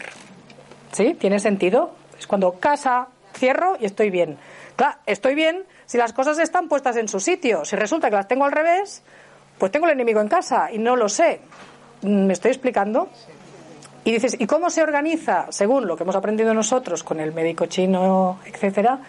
¿Sí? 0.92 1.14
¿Tiene 1.14 1.40
sentido? 1.40 1.90
Es 2.18 2.26
cuando 2.26 2.52
casa, 2.52 3.08
cierro 3.36 3.76
y 3.80 3.84
estoy 3.84 4.10
bien. 4.10 4.38
Claro, 4.76 4.96
estoy 5.06 5.34
bien 5.34 5.64
si 5.86 5.98
las 5.98 6.12
cosas 6.12 6.38
están 6.38 6.68
puestas 6.68 6.96
en 6.96 7.08
su 7.08 7.20
sitio. 7.20 7.64
Si 7.64 7.76
resulta 7.76 8.10
que 8.10 8.16
las 8.16 8.28
tengo 8.28 8.44
al 8.44 8.52
revés, 8.52 9.02
pues 9.58 9.72
tengo 9.72 9.86
el 9.86 9.92
enemigo 9.92 10.20
en 10.20 10.28
casa 10.28 10.70
y 10.72 10.78
no 10.78 10.96
lo 10.96 11.08
sé. 11.08 11.40
¿Me 12.02 12.32
estoy 12.32 12.52
explicando? 12.52 13.08
Y 14.04 14.12
dices, 14.12 14.36
¿y 14.38 14.46
cómo 14.46 14.68
se 14.68 14.82
organiza? 14.82 15.46
Según 15.50 15.86
lo 15.86 15.96
que 15.96 16.02
hemos 16.02 16.14
aprendido 16.14 16.52
nosotros 16.52 17.02
con 17.02 17.20
el 17.20 17.32
médico 17.32 17.66
chino, 17.66 18.38
etcétera, 18.44 19.00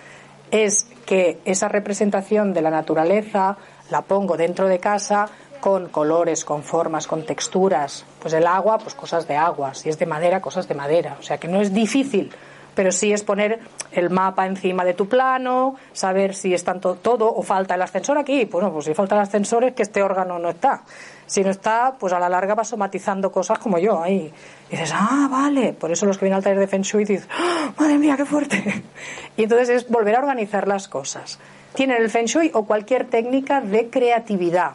es 0.52 0.88
que 1.06 1.39
esa 1.43 1.68
representación 1.68 2.54
de 2.54 2.62
la 2.62 2.70
naturaleza 2.70 3.58
la 3.89 4.02
pongo 4.04 4.38
dentro 4.38 4.68
de 4.68 4.80
casa 4.80 5.28
con 5.60 5.89
colores, 5.89 6.46
con 6.46 6.64
formas, 6.64 7.08
con 7.08 7.26
texturas. 7.26 8.06
Pues 8.22 8.34
el 8.34 8.48
agua, 8.48 8.78
pues 8.78 8.96
cosas 8.96 9.28
de 9.28 9.36
agua. 9.36 9.74
Si 9.74 9.89
es 9.89 10.00
de 10.00 10.06
madera, 10.06 10.41
cosas 10.41 10.68
de 10.68 10.76
madera. 10.76 11.18
O 11.20 11.24
sea 11.24 11.38
que 11.38 11.48
no 11.48 11.60
es 11.60 11.74
difícil 11.74 12.32
pero 12.76 12.91
sí 12.91 13.11
es 13.13 13.23
poner 13.23 13.59
el 13.91 14.09
mapa 14.09 14.45
encima 14.45 14.84
de 14.84 14.93
tu 14.93 15.07
plano, 15.07 15.76
saber 15.93 16.36
si 16.36 16.53
está 16.53 16.73
todo 16.80 17.34
o 17.34 17.41
falta 17.41 17.76
el 17.76 17.82
ascensor 17.82 18.17
aquí. 18.17 18.45
Bueno, 18.45 18.71
pues 18.71 18.86
si 18.86 18.93
falta 18.93 19.15
el 19.15 19.21
ascensor 19.21 19.63
es 19.63 19.73
que 19.73 19.84
este 19.84 20.03
órgano 20.03 20.38
no 20.38 20.49
está. 20.49 20.84
Si 21.26 21.43
no 21.43 21.49
está, 21.49 21.95
pues 21.97 22.13
a 22.13 22.19
la 22.19 22.30
larga 22.30 22.53
vas 22.53 22.67
somatizando 22.67 23.32
cosas 23.32 23.57
como 23.57 23.80
yo 23.80 24.03
ahí. 24.03 24.32
Y 24.69 24.71
dices, 24.71 24.91
ah, 24.93 25.28
vale. 25.32 25.73
Por 25.73 25.91
eso 25.91 26.05
los 26.05 26.17
que 26.17 26.26
vienen 26.26 26.38
al 26.38 26.43
taller 26.43 26.59
de 26.59 26.67
Feng 26.67 26.84
Shui 26.84 27.05
dicen, 27.05 27.28
¡Ah, 27.32 27.73
madre 27.80 27.97
mía, 27.97 28.15
qué 28.17 28.26
fuerte. 28.26 28.84
Y 29.38 29.43
entonces 29.43 29.69
es 29.69 29.89
volver 29.89 30.15
a 30.15 30.19
organizar 30.19 30.67
las 30.67 30.88
cosas. 30.88 31.39
Tienen 31.73 32.01
el 32.01 32.09
Feng 32.09 32.26
Shui 32.26 32.51
o 32.53 32.65
cualquier 32.65 33.05
técnica 33.05 33.59
de 33.59 33.89
creatividad 33.89 34.73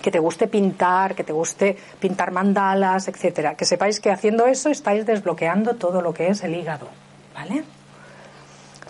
que 0.00 0.10
te 0.10 0.18
guste 0.18 0.48
pintar, 0.48 1.14
que 1.14 1.24
te 1.24 1.32
guste 1.32 1.76
pintar 2.00 2.30
mandalas, 2.30 3.08
etcétera. 3.08 3.54
Que 3.54 3.64
sepáis 3.64 4.00
que 4.00 4.10
haciendo 4.10 4.46
eso 4.46 4.70
estáis 4.70 5.04
desbloqueando 5.04 5.74
todo 5.74 6.00
lo 6.00 6.14
que 6.14 6.28
es 6.28 6.42
el 6.42 6.54
hígado. 6.54 6.88
¿Vale? 7.34 7.64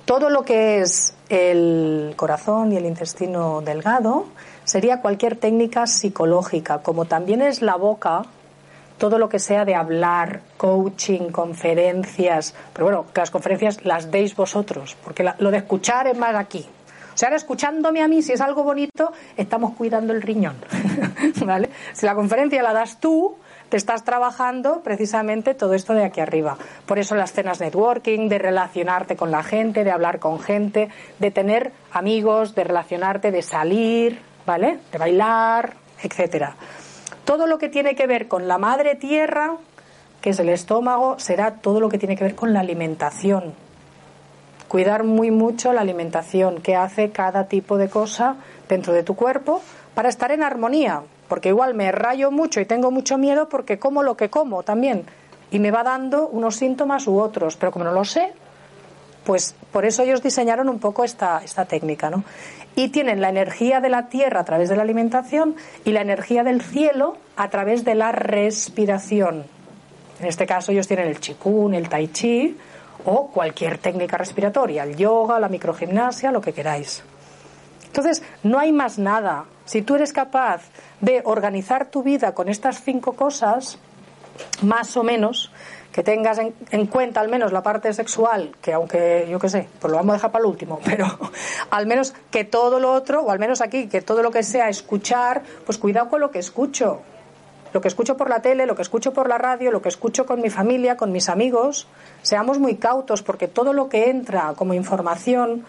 Todo 0.04 0.28
lo 0.28 0.42
que 0.42 0.80
es 0.80 1.14
el 1.30 2.12
corazón 2.16 2.72
y 2.72 2.76
el 2.76 2.84
intestino 2.84 3.62
delgado 3.62 4.26
sería 4.64 5.00
cualquier 5.00 5.36
técnica 5.36 5.86
psicológica, 5.86 6.82
como 6.82 7.06
también 7.06 7.40
es 7.40 7.62
la 7.62 7.76
boca, 7.76 8.22
todo 8.98 9.18
lo 9.18 9.28
que 9.28 9.38
sea 9.38 9.64
de 9.64 9.74
hablar, 9.74 10.40
coaching, 10.56 11.30
conferencias, 11.30 12.54
pero 12.72 12.86
bueno, 12.86 13.06
que 13.12 13.20
las 13.20 13.30
conferencias 13.30 13.84
las 13.84 14.10
deis 14.10 14.36
vosotros, 14.36 14.96
porque 15.02 15.28
lo 15.38 15.50
de 15.50 15.58
escuchar 15.58 16.06
es 16.06 16.16
más 16.16 16.34
aquí. 16.34 16.66
O 17.14 17.16
sea, 17.16 17.28
escuchándome 17.34 18.02
a 18.02 18.08
mí, 18.08 18.22
si 18.22 18.32
es 18.32 18.40
algo 18.40 18.64
bonito, 18.64 19.12
estamos 19.36 19.74
cuidando 19.74 20.12
el 20.12 20.20
riñón. 20.20 20.56
¿Vale? 21.46 21.70
Si 21.92 22.06
la 22.06 22.14
conferencia 22.14 22.62
la 22.62 22.72
das 22.72 22.98
tú, 22.98 23.36
te 23.68 23.76
estás 23.76 24.04
trabajando 24.04 24.80
precisamente 24.82 25.54
todo 25.54 25.74
esto 25.74 25.94
de 25.94 26.04
aquí 26.04 26.20
arriba. 26.20 26.56
Por 26.86 26.98
eso 26.98 27.14
las 27.14 27.32
cenas 27.32 27.60
networking, 27.60 28.28
de 28.28 28.38
relacionarte 28.38 29.16
con 29.16 29.30
la 29.30 29.42
gente, 29.42 29.84
de 29.84 29.90
hablar 29.90 30.18
con 30.18 30.38
gente, 30.38 30.90
de 31.18 31.30
tener 31.30 31.72
amigos, 31.92 32.54
de 32.54 32.64
relacionarte, 32.64 33.30
de 33.30 33.42
salir, 33.42 34.20
¿vale? 34.46 34.78
De 34.92 34.98
bailar, 34.98 35.74
etcétera. 36.02 36.56
Todo 37.24 37.46
lo 37.46 37.58
que 37.58 37.68
tiene 37.68 37.94
que 37.94 38.06
ver 38.06 38.28
con 38.28 38.48
la 38.48 38.58
madre 38.58 38.94
tierra, 38.96 39.56
que 40.20 40.30
es 40.30 40.38
el 40.38 40.50
estómago, 40.50 41.18
será 41.18 41.54
todo 41.54 41.80
lo 41.80 41.88
que 41.88 41.98
tiene 41.98 42.16
que 42.16 42.24
ver 42.24 42.34
con 42.34 42.52
la 42.52 42.60
alimentación. 42.60 43.54
Cuidar 44.68 45.04
muy 45.04 45.30
mucho 45.30 45.72
la 45.72 45.80
alimentación, 45.80 46.60
que 46.60 46.76
hace 46.76 47.10
cada 47.10 47.46
tipo 47.46 47.76
de 47.78 47.88
cosa 47.88 48.36
dentro 48.68 48.92
de 48.92 49.02
tu 49.02 49.14
cuerpo 49.14 49.62
para 49.94 50.08
estar 50.08 50.32
en 50.32 50.42
armonía, 50.42 51.02
porque 51.34 51.48
igual 51.48 51.74
me 51.74 51.90
rayo 51.90 52.30
mucho 52.30 52.60
y 52.60 52.64
tengo 52.64 52.92
mucho 52.92 53.18
miedo 53.18 53.48
porque 53.48 53.80
como 53.80 54.04
lo 54.04 54.16
que 54.16 54.30
como 54.30 54.62
también 54.62 55.04
y 55.50 55.58
me 55.58 55.72
va 55.72 55.82
dando 55.82 56.28
unos 56.28 56.54
síntomas 56.54 57.08
u 57.08 57.18
otros, 57.18 57.56
pero 57.56 57.72
como 57.72 57.84
no 57.84 57.90
lo 57.90 58.04
sé, 58.04 58.32
pues 59.24 59.56
por 59.72 59.84
eso 59.84 60.04
ellos 60.04 60.22
diseñaron 60.22 60.68
un 60.68 60.78
poco 60.78 61.02
esta, 61.02 61.40
esta 61.42 61.64
técnica, 61.64 62.08
¿no? 62.08 62.22
Y 62.76 62.90
tienen 62.90 63.20
la 63.20 63.30
energía 63.30 63.80
de 63.80 63.88
la 63.88 64.06
tierra 64.06 64.38
a 64.38 64.44
través 64.44 64.68
de 64.68 64.76
la 64.76 64.82
alimentación 64.82 65.56
y 65.84 65.90
la 65.90 66.02
energía 66.02 66.44
del 66.44 66.62
cielo 66.62 67.16
a 67.34 67.50
través 67.50 67.84
de 67.84 67.96
la 67.96 68.12
respiración. 68.12 69.46
En 70.20 70.26
este 70.26 70.46
caso 70.46 70.70
ellos 70.70 70.86
tienen 70.86 71.08
el 71.08 71.18
chikun, 71.18 71.74
el 71.74 71.88
tai 71.88 72.12
chi 72.12 72.56
o 73.06 73.26
cualquier 73.26 73.78
técnica 73.78 74.16
respiratoria, 74.16 74.84
el 74.84 74.94
yoga, 74.94 75.40
la 75.40 75.48
microgimnasia, 75.48 76.30
lo 76.30 76.40
que 76.40 76.52
queráis. 76.52 77.02
Entonces, 77.94 78.24
no 78.42 78.58
hay 78.58 78.72
más 78.72 78.98
nada. 78.98 79.44
Si 79.66 79.82
tú 79.82 79.94
eres 79.94 80.12
capaz 80.12 80.62
de 81.00 81.22
organizar 81.24 81.86
tu 81.86 82.02
vida 82.02 82.34
con 82.34 82.48
estas 82.48 82.82
cinco 82.82 83.12
cosas, 83.12 83.78
más 84.62 84.96
o 84.96 85.04
menos, 85.04 85.52
que 85.92 86.02
tengas 86.02 86.40
en, 86.40 86.86
cuenta 86.86 87.20
al 87.20 87.28
menos 87.28 87.52
la 87.52 87.62
parte 87.62 87.92
sexual, 87.92 88.56
que 88.60 88.72
aunque 88.72 89.28
yo 89.30 89.38
qué 89.38 89.48
sé, 89.48 89.68
pues 89.78 89.92
lo 89.92 89.98
vamos 89.98 90.14
a 90.14 90.16
dejar 90.16 90.32
para 90.32 90.44
el 90.44 90.50
último, 90.50 90.80
pero 90.84 91.06
al 91.70 91.86
menos 91.86 92.14
que 92.32 92.42
todo 92.42 92.80
lo 92.80 92.92
otro, 92.92 93.22
o 93.22 93.30
al 93.30 93.38
menos 93.38 93.60
aquí, 93.60 93.86
que 93.86 94.02
todo 94.02 94.24
lo 94.24 94.32
que 94.32 94.42
sea 94.42 94.68
escuchar, 94.68 95.44
pues 95.64 95.78
cuidado 95.78 96.08
con 96.08 96.20
lo 96.20 96.32
que 96.32 96.40
escucho. 96.40 97.00
Lo 97.72 97.80
que 97.80 97.86
escucho 97.86 98.16
por 98.16 98.28
la 98.28 98.42
tele, 98.42 98.66
lo 98.66 98.74
que 98.74 98.82
escucho 98.82 99.12
por 99.12 99.28
la 99.28 99.38
radio, 99.38 99.70
lo 99.70 99.82
que 99.82 99.88
escucho 99.88 100.26
con 100.26 100.40
mi 100.40 100.50
familia, 100.50 100.96
con 100.96 101.12
mis 101.12 101.28
amigos, 101.28 101.86
seamos 102.22 102.58
muy 102.58 102.74
cautos 102.74 103.22
porque 103.22 103.46
todo 103.46 103.72
lo 103.72 103.88
que 103.88 104.10
entra 104.10 104.52
como 104.56 104.74
información 104.74 105.64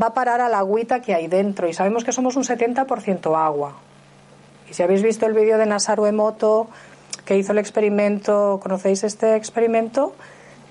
va 0.00 0.08
a 0.08 0.14
parar 0.14 0.40
a 0.40 0.48
la 0.48 0.58
agüita 0.58 1.00
que 1.00 1.14
hay 1.14 1.26
dentro 1.28 1.68
y 1.68 1.72
sabemos 1.72 2.04
que 2.04 2.12
somos 2.12 2.36
un 2.36 2.44
70% 2.44 3.36
agua. 3.36 3.74
Y 4.68 4.74
si 4.74 4.82
habéis 4.82 5.02
visto 5.02 5.26
el 5.26 5.32
vídeo 5.32 5.58
de 5.58 5.66
Nasaru 5.66 6.06
Emoto, 6.06 6.68
que 7.24 7.36
hizo 7.36 7.52
el 7.52 7.58
experimento, 7.58 8.60
¿conocéis 8.62 9.04
este 9.04 9.36
experimento? 9.36 10.14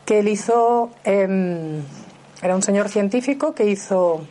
Que 0.06 0.20
él 0.20 0.30
hizo, 0.30 0.92
em, 1.04 1.84
era 2.42 2.56
un 2.56 2.62
señor 2.62 2.90
científico 2.90 3.54
que 3.54 3.66
hizo 3.66 4.22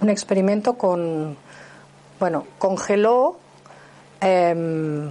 un 0.00 0.08
experimento 0.10 0.74
con, 0.74 1.36
bueno, 2.18 2.46
congeló 2.58 3.36
em, 4.20 5.10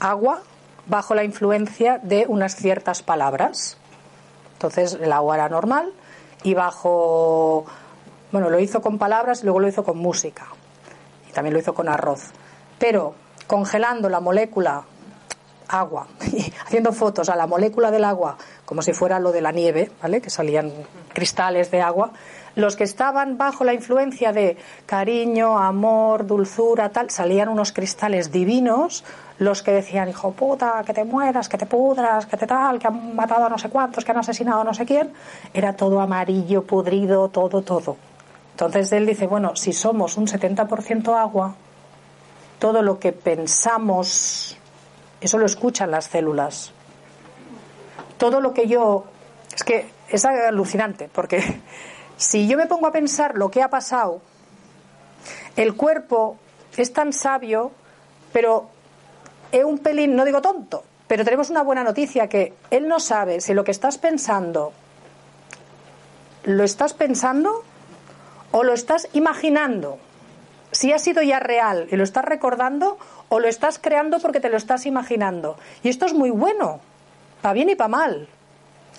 agua 0.00 0.42
bajo 0.86 1.14
la 1.14 1.24
influencia 1.24 1.98
de 2.02 2.26
unas 2.28 2.56
ciertas 2.56 3.02
palabras. 3.02 3.78
Entonces 4.54 4.98
el 5.00 5.12
agua 5.12 5.36
era 5.36 5.48
normal 5.48 5.92
y 6.42 6.54
bajo, 6.54 7.64
bueno, 8.34 8.50
lo 8.50 8.58
hizo 8.58 8.82
con 8.82 8.98
palabras 8.98 9.42
y 9.42 9.44
luego 9.44 9.60
lo 9.60 9.68
hizo 9.68 9.84
con 9.84 9.96
música. 9.96 10.48
Y 11.30 11.32
también 11.32 11.54
lo 11.54 11.60
hizo 11.60 11.72
con 11.72 11.88
arroz. 11.88 12.32
Pero 12.80 13.14
congelando 13.46 14.08
la 14.08 14.18
molécula 14.18 14.82
agua 15.68 16.08
y 16.32 16.52
haciendo 16.66 16.92
fotos 16.92 17.28
a 17.28 17.36
la 17.36 17.46
molécula 17.46 17.92
del 17.92 18.02
agua 18.02 18.36
como 18.64 18.82
si 18.82 18.92
fuera 18.92 19.20
lo 19.20 19.30
de 19.30 19.40
la 19.40 19.52
nieve, 19.52 19.92
¿vale? 20.02 20.20
Que 20.20 20.30
salían 20.30 20.72
cristales 21.12 21.70
de 21.70 21.80
agua. 21.80 22.10
Los 22.56 22.74
que 22.74 22.82
estaban 22.82 23.38
bajo 23.38 23.62
la 23.62 23.72
influencia 23.72 24.32
de 24.32 24.56
cariño, 24.84 25.56
amor, 25.56 26.26
dulzura, 26.26 26.88
tal, 26.88 27.10
salían 27.10 27.48
unos 27.48 27.70
cristales 27.70 28.32
divinos 28.32 29.04
los 29.38 29.62
que 29.62 29.70
decían, 29.70 30.08
hijo 30.08 30.32
puta, 30.32 30.82
que 30.84 30.92
te 30.92 31.04
mueras, 31.04 31.48
que 31.48 31.58
te 31.58 31.66
pudras, 31.66 32.26
que 32.26 32.36
te 32.36 32.48
tal, 32.48 32.80
que 32.80 32.88
han 32.88 33.14
matado 33.14 33.44
a 33.44 33.48
no 33.48 33.58
sé 33.58 33.68
cuántos, 33.68 34.04
que 34.04 34.10
han 34.10 34.18
asesinado 34.18 34.62
a 34.62 34.64
no 34.64 34.74
sé 34.74 34.84
quién, 34.84 35.12
era 35.52 35.74
todo 35.74 36.00
amarillo, 36.00 36.64
pudrido, 36.64 37.28
todo, 37.28 37.62
todo. 37.62 37.96
Entonces 38.54 38.92
él 38.92 39.04
dice, 39.04 39.26
bueno, 39.26 39.56
si 39.56 39.72
somos 39.72 40.16
un 40.16 40.28
70% 40.28 41.18
agua, 41.18 41.56
todo 42.60 42.82
lo 42.82 43.00
que 43.00 43.10
pensamos, 43.12 44.56
eso 45.20 45.38
lo 45.38 45.46
escuchan 45.46 45.90
las 45.90 46.04
células. 46.04 46.72
Todo 48.16 48.40
lo 48.40 48.54
que 48.54 48.68
yo... 48.68 49.06
Es 49.52 49.64
que 49.64 49.90
es 50.08 50.24
alucinante, 50.24 51.10
porque 51.12 51.42
si 52.16 52.46
yo 52.46 52.56
me 52.56 52.66
pongo 52.66 52.86
a 52.86 52.92
pensar 52.92 53.36
lo 53.36 53.50
que 53.50 53.60
ha 53.60 53.70
pasado, 53.70 54.20
el 55.56 55.74
cuerpo 55.74 56.36
es 56.76 56.92
tan 56.92 57.12
sabio, 57.12 57.72
pero 58.32 58.68
es 59.50 59.64
un 59.64 59.78
pelín, 59.78 60.14
no 60.14 60.24
digo 60.24 60.40
tonto, 60.40 60.84
pero 61.08 61.24
tenemos 61.24 61.50
una 61.50 61.62
buena 61.62 61.82
noticia 61.82 62.28
que 62.28 62.54
él 62.70 62.86
no 62.86 63.00
sabe 63.00 63.40
si 63.40 63.52
lo 63.52 63.64
que 63.64 63.72
estás 63.72 63.98
pensando 63.98 64.72
lo 66.44 66.62
estás 66.62 66.92
pensando 66.92 67.64
o 68.54 68.62
lo 68.62 68.72
estás 68.72 69.08
imaginando. 69.14 69.98
Si 70.70 70.92
ha 70.92 71.00
sido 71.00 71.22
ya 71.22 71.40
real 71.40 71.88
y 71.90 71.96
lo 71.96 72.04
estás 72.04 72.24
recordando 72.24 72.98
o 73.28 73.40
lo 73.40 73.48
estás 73.48 73.80
creando 73.80 74.20
porque 74.20 74.38
te 74.38 74.48
lo 74.48 74.56
estás 74.56 74.86
imaginando. 74.86 75.56
Y 75.82 75.88
esto 75.88 76.06
es 76.06 76.14
muy 76.14 76.30
bueno, 76.30 76.78
para 77.42 77.54
bien 77.54 77.68
y 77.70 77.74
para 77.74 77.88
mal. 77.88 78.28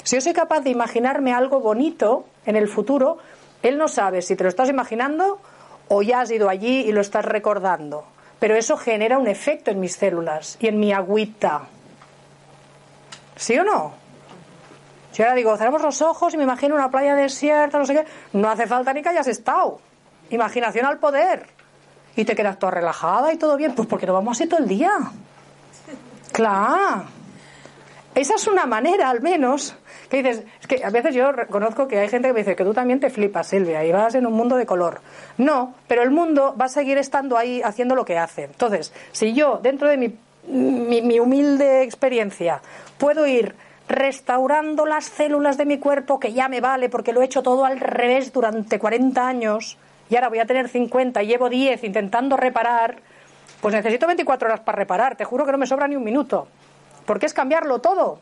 Si 0.04 0.18
yo 0.18 0.22
soy 0.22 0.34
capaz 0.34 0.60
de 0.60 0.72
imaginarme 0.72 1.34
algo 1.34 1.62
bonito 1.62 2.26
en 2.46 2.58
el 2.58 2.68
futuro, 2.68 3.18
él 3.64 3.78
no 3.78 3.88
sabe 3.88 4.22
si 4.22 4.36
te 4.36 4.44
lo 4.44 4.50
estás 4.50 4.68
imaginando 4.68 5.40
o 5.88 6.02
ya 6.02 6.20
has 6.20 6.32
ido 6.32 6.50
allí 6.50 6.82
y 6.82 6.92
lo 6.92 7.00
estás 7.00 7.24
recordando 7.24 8.04
pero 8.40 8.56
eso 8.56 8.78
genera 8.78 9.18
un 9.18 9.28
efecto 9.28 9.72
en 9.72 9.80
mis 9.80 9.96
células 9.96 10.58
y 10.60 10.68
en 10.68 10.80
mi 10.80 10.92
agüita. 10.94 11.64
¿Sí 13.36 13.58
o 13.58 13.64
no? 13.64 13.94
Si 15.16 15.24
ahora 15.24 15.36
digo, 15.36 15.56
cerramos 15.56 15.82
los 15.82 16.02
ojos 16.02 16.34
y 16.34 16.38
me 16.38 16.44
imagino 16.44 16.76
una 16.76 16.92
playa 16.92 17.16
desierta, 17.16 17.80
no 17.80 17.86
sé 17.86 17.94
qué, 17.94 18.06
no 18.34 18.50
hace 18.50 18.68
falta 18.68 18.92
ni 18.92 19.02
que 19.02 19.08
hayas 19.08 19.28
estado. 19.28 19.80
Imaginación 20.30 20.86
al 20.86 20.98
poder. 20.98 21.46
Y 22.18 22.26
te 22.26 22.36
quedas 22.36 22.60
toda 22.60 22.74
relajada 22.74 23.32
y 23.32 23.38
todo 23.38 23.56
bien, 23.56 23.74
pues 23.76 23.88
porque 23.88 24.06
no 24.06 24.12
vamos 24.12 24.38
así 24.38 24.50
todo 24.50 24.60
el 24.60 24.68
día. 24.68 24.92
Claro. 26.34 27.06
Esa 28.14 28.36
es 28.36 28.46
una 28.48 28.66
manera, 28.66 29.10
al 29.10 29.22
menos, 29.22 29.78
que 30.10 30.22
dices, 30.22 30.44
es 30.60 30.68
que 30.68 30.84
a 30.84 30.90
veces 30.90 31.16
yo 31.16 31.32
reconozco 31.32 31.88
que 31.88 31.98
hay 31.98 32.10
gente 32.10 32.28
que 32.28 32.34
me 32.34 32.40
dice 32.40 32.58
que 32.58 32.66
tú 32.66 32.74
también 32.74 33.00
te 33.00 33.10
flipas, 33.10 33.48
Silvia, 33.48 33.86
y 33.86 33.94
vas 33.94 34.16
en 34.16 34.26
un 34.26 34.34
mundo 34.34 34.58
de 34.58 34.66
color. 34.66 35.00
No, 35.38 35.76
pero 35.88 36.04
el 36.04 36.12
mundo 36.12 36.58
va 36.60 36.66
a 36.66 36.70
seguir 36.70 36.98
estando 36.98 37.38
ahí 37.38 37.62
haciendo 37.62 37.96
lo 37.96 38.04
que 38.04 38.18
hace. 38.18 38.44
Entonces, 38.44 38.92
si 39.14 39.32
yo, 39.32 39.62
dentro 39.64 39.88
de 39.88 39.96
mi, 39.96 40.14
mi, 40.50 41.20
humilde 41.22 41.84
experiencia, 41.84 42.62
puedo 42.98 43.26
ir 43.26 43.56
restaurando 43.88 44.86
las 44.86 45.06
células 45.06 45.58
de 45.58 45.66
mi 45.66 45.78
cuerpo, 45.78 46.20
que 46.20 46.34
ya 46.34 46.48
me 46.48 46.62
vale 46.62 46.90
porque 46.90 47.14
lo 47.14 47.22
he 47.22 47.26
hecho 47.26 47.44
todo 47.44 47.66
al 47.66 47.80
revés 47.80 48.34
durante 48.34 48.80
40 48.80 49.28
años, 49.28 49.78
y 50.10 50.16
ahora 50.16 50.30
voy 50.30 50.40
a 50.40 50.46
tener 50.46 50.70
50 50.70 51.24
y 51.24 51.28
llevo 51.28 51.50
10 51.50 51.84
intentando 51.84 52.38
reparar, 52.38 52.98
pues 53.62 53.74
necesito 53.74 54.08
24 54.08 54.48
horas 54.48 54.60
para 54.62 54.78
reparar, 54.78 55.16
te 55.16 55.26
juro 55.26 55.46
que 55.46 55.52
no 55.52 55.58
me 55.58 55.68
sobra 55.68 55.88
ni 55.88 55.96
un 55.96 56.04
minuto 56.04 56.48
porque 57.06 57.26
es 57.26 57.34
cambiarlo 57.34 57.80
todo. 57.80 58.20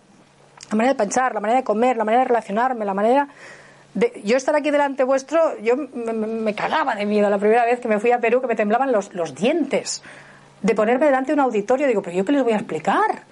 La 0.70 0.78
manera 0.78 0.94
de 0.94 0.98
pensar, 0.98 1.34
la 1.34 1.40
manera 1.40 1.60
de 1.60 1.64
comer, 1.64 1.98
la 1.98 2.04
manera 2.04 2.24
de 2.24 2.28
relacionarme, 2.28 2.86
la 2.86 2.94
manera 2.94 3.28
de... 3.94 4.22
Yo 4.24 4.38
estar 4.38 4.56
aquí 4.56 4.72
delante 4.72 5.04
vuestro, 5.04 5.58
yo 5.60 5.76
me, 5.76 6.54
cagaba 6.56 6.96
de 6.96 7.06
miedo 7.06 7.30
la 7.30 7.38
primera 7.38 7.66
vez 7.66 7.80
que 7.80 7.88
me 7.88 8.00
fui 8.00 8.12
a 8.12 8.20
Perú, 8.20 8.42
que 8.42 8.48
me 8.48 8.56
temblaban 8.56 8.92
los, 8.92 9.14
los 9.14 9.36
dientes 9.36 10.04
de 10.62 10.76
ponerme 10.76 11.06
delante 11.06 11.32
de 11.32 11.34
un 11.34 11.42
auditorio. 11.42 11.88
Digo, 11.88 12.02
pero 12.02 12.16
yo 12.16 12.26
qué 12.26 12.32
les 12.32 12.44
voy 12.44 12.54
a 12.54 12.58
explicar 12.58 13.24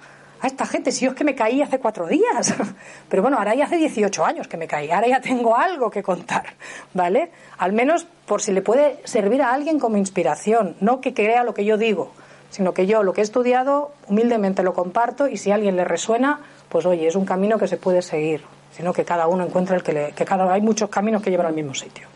a 0.42 0.46
esta 0.48 0.66
gente 0.66 0.90
si 0.92 1.04
yo 1.04 1.12
es 1.12 1.16
que 1.16 1.24
me 1.24 1.34
caí 1.34 1.62
hace 1.62 1.78
cuatro 1.78 2.06
días. 2.06 2.54
Pero 3.08 3.22
bueno, 3.22 3.38
ahora 3.38 3.54
ya 3.54 3.64
hace 3.64 3.76
18 3.76 4.24
años 4.24 4.48
que 4.48 4.56
me 4.56 4.66
caí, 4.66 4.90
ahora 4.90 5.06
ya 5.06 5.20
tengo 5.20 5.56
algo 5.56 5.90
que 5.90 6.02
contar, 6.02 6.54
¿vale? 6.92 7.30
Al 7.58 7.72
menos 7.72 8.06
por 8.26 8.42
si 8.42 8.52
le 8.52 8.60
puede 8.60 9.00
servir 9.04 9.40
a 9.40 9.52
alguien 9.52 9.78
como 9.78 9.96
inspiración, 9.96 10.76
no 10.80 11.00
que 11.00 11.14
crea 11.14 11.44
lo 11.44 11.54
que 11.54 11.64
yo 11.64 11.78
digo 11.78 12.12
sino 12.50 12.74
que 12.74 12.86
yo 12.86 13.02
lo 13.02 13.14
que 13.14 13.22
he 13.22 13.24
estudiado 13.24 13.92
humildemente 14.08 14.62
lo 14.62 14.74
comparto 14.74 15.26
y 15.26 15.38
si 15.38 15.50
a 15.50 15.54
alguien 15.54 15.74
le 15.74 15.84
resuena, 15.84 16.40
pues 16.68 16.84
oye, 16.84 17.06
es 17.06 17.16
un 17.16 17.24
camino 17.24 17.58
que 17.58 17.66
se 17.66 17.78
puede 17.78 18.02
seguir, 18.02 18.44
sino 18.76 18.92
que 18.92 19.06
cada 19.06 19.26
uno 19.26 19.42
encuentra 19.42 19.74
el 19.74 19.82
que 19.82 19.94
le, 19.94 20.12
que 20.12 20.26
cada 20.26 20.52
hay 20.52 20.60
muchos 20.60 20.90
caminos 20.90 21.22
que 21.22 21.30
llevan 21.30 21.46
al 21.46 21.54
mismo 21.54 21.72
sitio. 21.72 22.08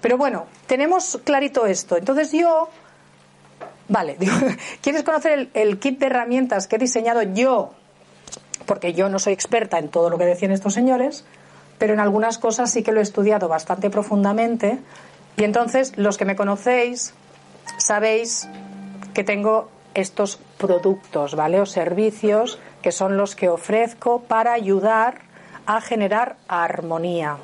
Pero 0.00 0.16
bueno, 0.16 0.46
tenemos 0.66 1.20
clarito 1.22 1.66
esto. 1.66 1.98
Entonces 1.98 2.32
yo 2.32 2.70
Vale, 3.88 4.16
¿quieres 4.80 5.02
conocer 5.02 5.32
el, 5.32 5.50
el, 5.54 5.78
kit 5.78 5.98
de 5.98 6.06
herramientas 6.06 6.66
que 6.66 6.76
he 6.76 6.78
diseñado 6.78 7.22
yo? 7.22 7.70
Porque 8.66 8.94
yo 8.94 9.08
no 9.08 9.18
soy 9.18 9.32
experta 9.32 9.78
en 9.78 9.88
todo 9.88 10.08
lo 10.08 10.18
que 10.18 10.24
decían 10.24 10.52
estos 10.52 10.74
señores, 10.74 11.24
pero 11.78 11.94
en 11.94 12.00
algunas 12.00 12.38
cosas 12.38 12.70
sí 12.70 12.82
que 12.82 12.92
lo 12.92 13.00
he 13.00 13.02
estudiado 13.02 13.48
bastante 13.48 13.90
profundamente. 13.90 14.78
Y 15.36 15.44
entonces, 15.44 15.96
los 15.96 16.16
que 16.16 16.24
me 16.24 16.36
conocéis, 16.36 17.14
sabéis 17.78 18.48
que 19.14 19.24
tengo 19.24 19.68
estos 19.94 20.38
productos, 20.58 21.34
¿vale? 21.34 21.60
O 21.60 21.66
servicios 21.66 22.58
que 22.82 22.92
son 22.92 23.16
los 23.16 23.36
que 23.36 23.48
ofrezco 23.48 24.22
para 24.22 24.52
ayudar 24.52 25.20
a 25.66 25.80
generar 25.80 26.36
armonía. 26.48 27.36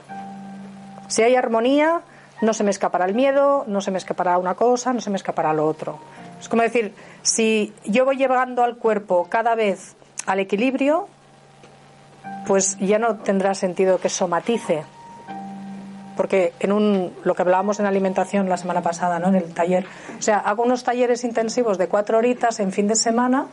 Si 1.09 1.23
hay 1.23 1.37
armonía, 1.37 2.03
no 2.43 2.53
se 2.53 2.65
me 2.65 2.71
escapará 2.71 3.07
el 3.07 3.15
miedo, 3.15 3.65
no 3.67 3.81
se 3.81 3.91
me 3.91 3.99
escapará 3.99 4.39
una 4.39 4.55
cosa, 4.55 4.93
no 4.93 5.01
se 5.01 5.11
me 5.11 5.17
escapará 5.17 5.53
lo 5.53 5.67
otro. 5.67 5.99
Es 6.41 6.49
como 6.49 6.63
decir, 6.63 6.95
si 7.23 7.73
yo 7.85 8.05
voy 8.05 8.17
llevando 8.17 8.63
al 8.63 8.77
cuerpo 8.77 9.27
cada 9.29 9.55
vez 9.55 9.97
al 10.27 10.41
equilibrio, 10.41 11.09
pues 12.47 12.77
ya 12.79 12.99
no 12.99 13.17
tendrá 13.17 13.55
sentido 13.55 13.99
que 13.99 14.09
somatice 14.09 14.85
porque 16.19 16.53
en 16.59 16.73
un, 16.73 17.13
lo 17.23 17.37
que 17.37 17.43
hablábamos 17.43 17.79
en 17.79 17.87
alimentación 17.87 18.49
la 18.49 18.57
semana 18.57 18.83
pasada, 18.83 19.21
¿no? 19.21 19.29
en 19.29 19.37
el 19.37 19.55
taller, 19.55 19.87
o 20.19 20.21
sea, 20.21 20.39
hago 20.39 20.65
unos 20.65 20.83
talleres 20.83 21.23
intensivos 21.23 21.79
de 21.79 21.87
cuatro 21.87 22.19
horitas 22.19 22.59
en 22.59 22.73
fin 22.73 22.89
de 22.89 22.97
semana. 22.97 23.47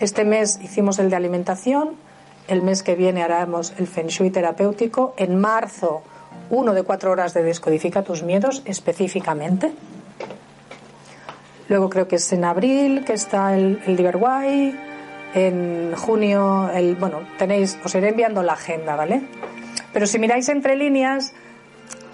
Este 0.00 0.24
mes 0.24 0.58
hicimos 0.60 0.98
el 0.98 1.10
de 1.10 1.16
alimentación, 1.16 1.90
el 2.48 2.60
mes 2.62 2.82
que 2.82 2.96
viene 2.96 3.22
haremos 3.22 3.72
el 3.78 3.86
Feng 3.86 4.08
Shui 4.08 4.30
terapéutico, 4.30 5.14
en 5.16 5.38
marzo 5.38 6.02
uno 6.50 6.74
de 6.74 6.82
cuatro 6.82 7.12
horas 7.12 7.34
de 7.34 7.44
Descodifica 7.44 8.02
tus 8.02 8.24
miedos 8.24 8.62
específicamente. 8.64 9.72
Luego 11.68 11.88
creo 11.88 12.08
que 12.08 12.16
es 12.16 12.32
en 12.32 12.44
abril 12.44 13.04
que 13.04 13.12
está 13.12 13.54
el, 13.54 13.80
el 13.86 14.74
En 15.34 15.94
junio, 15.94 16.70
el, 16.74 16.96
bueno, 16.96 17.20
tenéis, 17.38 17.78
os 17.84 17.94
iré 17.94 18.08
enviando 18.08 18.42
la 18.42 18.52
agenda, 18.54 18.96
¿vale? 18.96 19.22
Pero 19.92 20.06
si 20.06 20.18
miráis 20.18 20.48
entre 20.48 20.76
líneas, 20.76 21.34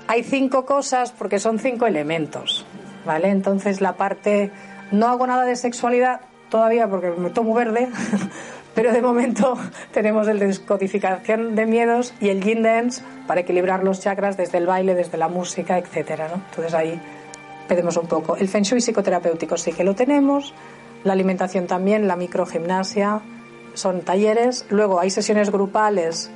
hay 0.07 0.23
cinco 0.23 0.65
cosas 0.65 1.13
porque 1.13 1.39
son 1.39 1.59
cinco 1.59 1.87
elementos, 1.87 2.65
¿vale? 3.05 3.29
Entonces 3.29 3.81
la 3.81 3.97
parte, 3.97 4.51
no 4.91 5.09
hago 5.09 5.27
nada 5.27 5.45
de 5.45 5.57
sexualidad 5.57 6.21
todavía 6.49 6.89
porque 6.89 7.11
me 7.11 7.31
tomo 7.31 7.55
verde, 7.55 7.89
pero 8.75 8.93
de 8.93 9.03
momento 9.03 9.59
tenemos 9.93 10.27
el 10.29 10.39
de 10.39 10.47
descodificación 10.47 11.55
de 11.55 11.67
miedos 11.67 12.15
y 12.21 12.31
el 12.31 12.43
yin 12.43 12.63
dance 12.63 13.03
para 13.27 13.41
equilibrar 13.41 13.85
los 13.85 14.01
chakras 14.01 14.37
desde 14.37 14.59
el 14.59 14.67
baile, 14.67 14.95
desde 14.95 15.19
la 15.19 15.29
música, 15.29 15.79
etcétera, 15.79 16.29
¿no? 16.29 16.43
Entonces 16.51 16.75
ahí 16.75 17.01
un 17.71 18.07
poco. 18.09 18.37
El 18.37 18.49
feng 18.49 18.63
shui 18.63 18.81
psicoterapéutico 18.81 19.57
sí 19.57 19.73
que 19.73 19.85
lo 19.85 19.95
tenemos, 19.95 20.55
la 21.05 21.13
alimentación 21.13 21.67
también, 21.67 22.09
la 22.09 22.17
microgimnasia, 22.17 23.21
son 23.75 24.03
talleres, 24.03 24.67
luego 24.71 25.01
hay 25.01 25.11
sesiones 25.11 25.51
grupales 25.51 26.31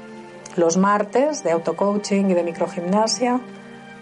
los 0.57 0.77
martes 0.77 1.43
de 1.43 1.51
auto-coaching 1.53 2.27
y 2.27 2.35
de 2.35 2.43
microgimnasia 2.43 3.41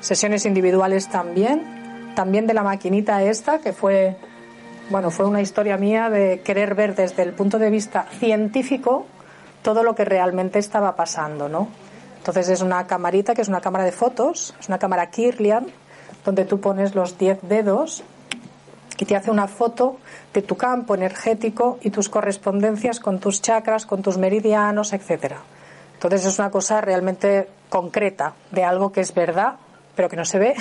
sesiones 0.01 0.47
individuales 0.47 1.09
también, 1.09 2.12
también 2.16 2.47
de 2.47 2.55
la 2.55 2.62
maquinita 2.62 3.22
esta, 3.22 3.59
que 3.61 3.72
fue 3.72 4.16
bueno, 4.91 5.11
fue 5.11 5.26
una 5.26 5.41
historia 5.41 5.76
mía 5.76 6.11
de 6.11 6.41
querer 6.41 6.74
ver 6.74 6.97
desde 6.97 7.22
el 7.22 7.33
punto 7.33 7.61
de 7.61 7.70
vista 7.70 8.07
científico 8.18 9.07
todo 9.62 9.85
lo 9.85 9.95
que 9.95 10.05
realmente 10.05 10.59
estaba 10.59 10.97
pasando, 10.97 11.49
¿no? 11.49 11.68
Entonces 12.18 12.49
es 12.49 12.61
una 12.61 12.87
camarita 12.89 13.35
que 13.35 13.43
es 13.43 13.49
una 13.49 13.61
cámara 13.61 13.85
de 13.85 13.93
fotos, 13.93 14.55
es 14.59 14.68
una 14.68 14.78
cámara 14.78 15.11
Kirlian, 15.11 15.66
donde 16.25 16.45
tú 16.45 16.61
pones 16.61 16.95
los 16.95 17.18
10 17.18 17.41
dedos 17.43 18.03
y 18.99 19.05
te 19.07 19.16
hace 19.16 19.31
una 19.31 19.49
foto 19.49 19.97
de 20.35 20.43
tu 20.43 20.57
campo 20.57 20.95
energético 20.95 21.79
y 21.83 21.91
tus 21.91 22.09
correspondencias 22.09 23.01
con 23.01 23.18
tus 23.18 23.41
chakras, 23.41 23.87
con 23.87 24.03
tus 24.03 24.18
meridianos, 24.18 24.93
etcétera. 24.93 25.39
Entonces 25.95 26.27
es 26.27 26.39
una 26.39 26.51
cosa 26.51 26.81
realmente 26.81 27.49
concreta 27.68 28.35
de 28.51 28.64
algo 28.64 28.93
que 28.93 29.01
es 29.01 29.14
verdad, 29.14 29.55
pero 29.95 30.09
que 30.09 30.16
no 30.16 30.25
se 30.25 30.39
ve. 30.39 30.55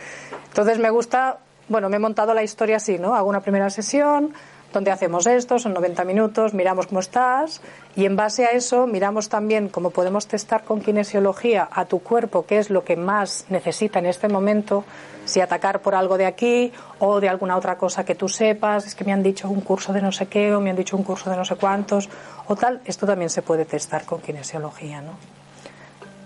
Entonces 0.48 0.78
me 0.78 0.90
gusta, 0.90 1.38
bueno, 1.68 1.88
me 1.88 1.96
he 1.96 2.00
montado 2.00 2.34
la 2.34 2.42
historia 2.42 2.76
así, 2.76 2.98
¿no? 2.98 3.14
Hago 3.14 3.28
una 3.28 3.40
primera 3.40 3.70
sesión, 3.70 4.32
donde 4.72 4.90
hacemos 4.90 5.26
esto, 5.26 5.58
son 5.58 5.74
90 5.74 6.04
minutos, 6.04 6.54
miramos 6.54 6.86
cómo 6.86 7.00
estás. 7.00 7.60
Y 7.94 8.04
en 8.04 8.16
base 8.16 8.44
a 8.44 8.50
eso 8.50 8.86
miramos 8.86 9.28
también 9.28 9.68
cómo 9.68 9.90
podemos 9.90 10.26
testar 10.26 10.64
con 10.64 10.80
kinesiología 10.80 11.68
a 11.70 11.86
tu 11.86 12.00
cuerpo 12.00 12.44
qué 12.46 12.58
es 12.58 12.70
lo 12.70 12.84
que 12.84 12.96
más 12.96 13.46
necesita 13.48 13.98
en 13.98 14.06
este 14.06 14.28
momento, 14.28 14.84
si 15.24 15.40
atacar 15.40 15.80
por 15.80 15.94
algo 15.94 16.18
de 16.18 16.26
aquí 16.26 16.72
o 16.98 17.20
de 17.20 17.28
alguna 17.28 17.56
otra 17.56 17.76
cosa 17.76 18.04
que 18.04 18.14
tú 18.14 18.28
sepas, 18.28 18.86
es 18.86 18.94
que 18.94 19.04
me 19.04 19.12
han 19.12 19.22
dicho 19.22 19.48
un 19.48 19.60
curso 19.60 19.92
de 19.92 20.00
no 20.00 20.12
sé 20.12 20.26
qué 20.26 20.54
o 20.54 20.60
me 20.60 20.70
han 20.70 20.76
dicho 20.76 20.96
un 20.96 21.02
curso 21.02 21.30
de 21.30 21.36
no 21.36 21.44
sé 21.44 21.56
cuántos. 21.56 22.08
O 22.46 22.54
tal, 22.54 22.80
esto 22.84 23.06
también 23.06 23.30
se 23.30 23.42
puede 23.42 23.64
testar 23.64 24.04
con 24.04 24.20
kinesiología, 24.20 25.00
¿no? 25.00 25.12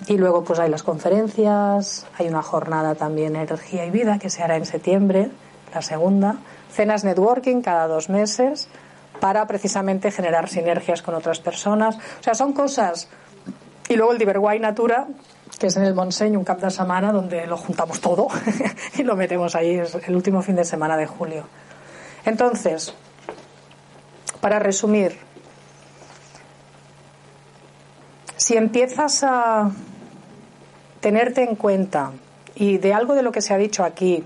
Y 0.07 0.18
luego 0.18 0.45
pues 0.45 0.59
hay 0.59 0.70
las 0.70 0.82
conferencias, 0.82 2.07
hay 2.18 2.28
una 2.28 2.43
jornada 2.43 2.95
también 2.95 3.36
energía 3.36 3.86
y 3.86 3.91
vida 3.91 4.18
que 4.18 4.28
se 4.28 4.43
hará 4.43 4.57
en 4.57 4.66
septiembre, 4.66 5.30
la 5.72 5.82
segunda, 5.82 6.36
cenas 6.72 7.04
networking 7.04 7.62
cada 7.62 7.86
dos 7.86 8.08
meses 8.08 8.68
para 9.20 9.46
precisamente 9.46 10.10
generar 10.10 10.48
sinergias 10.48 11.02
con 11.02 11.14
otras 11.14 11.40
personas. 11.40 11.96
O 11.96 12.22
sea, 12.22 12.34
son 12.34 12.52
cosas. 12.52 13.08
Y 13.88 13.96
luego 13.96 14.12
el 14.12 14.18
Diverguay 14.18 14.58
Natura, 14.58 15.06
que 15.58 15.66
es 15.66 15.76
en 15.76 15.84
el 15.84 15.94
Montseny, 15.94 16.36
un 16.36 16.44
cap 16.44 16.60
de 16.60 16.70
semana 16.70 17.12
donde 17.12 17.46
lo 17.46 17.56
juntamos 17.56 18.00
todo 18.00 18.28
y 18.98 19.02
lo 19.02 19.16
metemos 19.16 19.54
ahí, 19.54 19.74
es 19.74 19.94
el 19.94 20.16
último 20.16 20.42
fin 20.42 20.56
de 20.56 20.64
semana 20.64 20.96
de 20.96 21.06
julio. 21.06 21.44
Entonces, 22.24 22.94
para 24.40 24.58
resumir, 24.58 25.18
si 28.36 28.56
empiezas 28.56 29.22
a 29.22 29.70
tenerte 31.00 31.42
en 31.42 31.56
cuenta 31.56 32.12
y 32.54 32.78
de 32.78 32.94
algo 32.94 33.14
de 33.14 33.22
lo 33.22 33.32
que 33.32 33.42
se 33.42 33.54
ha 33.54 33.58
dicho 33.58 33.84
aquí, 33.84 34.24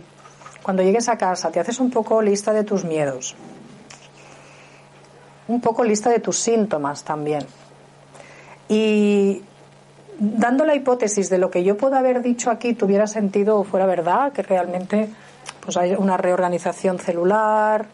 cuando 0.65 0.83
llegues 0.83 1.11
a 1.11 1.19
casa 1.19 1.51
te 1.51 1.61
haces 1.61 1.79
un 1.79 1.91
poco 1.91 2.23
lista 2.23 2.55
de 2.55 2.65
tus 2.65 2.85
miedos, 2.85 3.37
un 5.47 5.61
poco 5.61 5.85
lista 5.85 6.09
de 6.09 6.21
tus 6.21 6.39
síntomas 6.39 7.05
también. 7.05 7.47
Y 8.67 9.43
dando 10.19 10.65
la 10.65 10.75
hipótesis 10.75 11.29
de 11.29 11.37
lo 11.37 11.51
que 11.51 11.65
yo 11.65 11.77
puedo 11.77 11.97
haber 11.97 12.23
dicho 12.23 12.51
aquí 12.51 12.73
tuviera 12.73 13.07
sentido 13.07 13.59
o 13.59 13.65
fuera 13.65 13.85
verdad, 13.85 14.33
que 14.33 14.43
realmente 14.43 15.11
pues 15.61 15.77
hay 15.77 15.93
una 15.93 16.17
reorganización 16.17 16.99
celular 16.99 17.85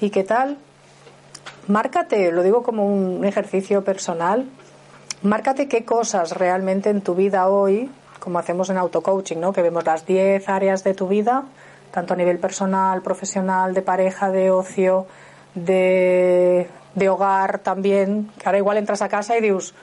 y 0.00 0.08
qué 0.08 0.24
tal, 0.24 0.56
márcate, 1.68 2.32
lo 2.32 2.42
digo 2.42 2.62
como 2.62 2.86
un 2.86 3.22
ejercicio 3.26 3.84
personal, 3.84 4.46
márcate 5.20 5.68
qué 5.68 5.84
cosas 5.84 6.32
realmente 6.32 6.88
en 6.88 7.02
tu 7.02 7.14
vida 7.14 7.48
hoy, 7.48 7.90
como 8.18 8.38
hacemos 8.38 8.70
en 8.70 8.78
auto-coaching, 8.78 9.36
¿no? 9.36 9.52
que 9.52 9.60
vemos 9.60 9.84
las 9.84 10.06
10 10.06 10.48
áreas 10.48 10.84
de 10.84 10.94
tu 10.94 11.06
vida, 11.06 11.44
tanto 11.94 12.14
a 12.14 12.16
nivel 12.16 12.40
personal, 12.40 13.02
profesional, 13.02 13.72
de 13.72 13.80
pareja, 13.80 14.28
de 14.32 14.50
ocio, 14.50 15.06
de, 15.54 16.68
hogar 17.08 17.60
también, 17.60 18.32
que 18.36 18.46
ahora 18.46 18.58
igual 18.58 18.78
entras 18.78 19.00
a 19.00 19.08
casa 19.08 19.38
y 19.38 19.40
dices, 19.40 19.74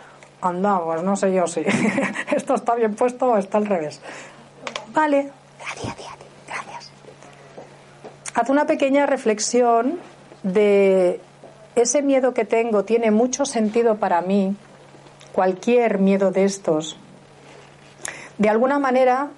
anda, 0.41 0.83
pues 0.83 1.03
no 1.03 1.15
sé 1.15 1.33
yo 1.33 1.47
si 1.47 1.63
esto 2.35 2.55
está 2.55 2.75
bien 2.75 2.95
puesto 2.95 3.27
o 3.27 3.37
está 3.37 3.59
al 3.59 3.65
revés. 3.65 4.01
Vale, 4.93 5.31
gracias. 5.57 6.91
Haz 8.33 8.49
una 8.49 8.65
pequeña 8.65 9.05
reflexión 9.05 9.97
de 10.43 11.21
ese 11.75 12.01
miedo 12.01 12.33
que 12.33 12.43
tengo, 12.43 12.83
tiene 12.83 13.11
mucho 13.11 13.45
sentido 13.45 13.95
para 13.95 14.21
mí, 14.21 14.57
cualquier 15.31 15.99
miedo 15.99 16.31
de 16.31 16.43
estos. 16.43 16.97
De 18.37 18.49
alguna 18.49 18.79
manera 18.79 19.29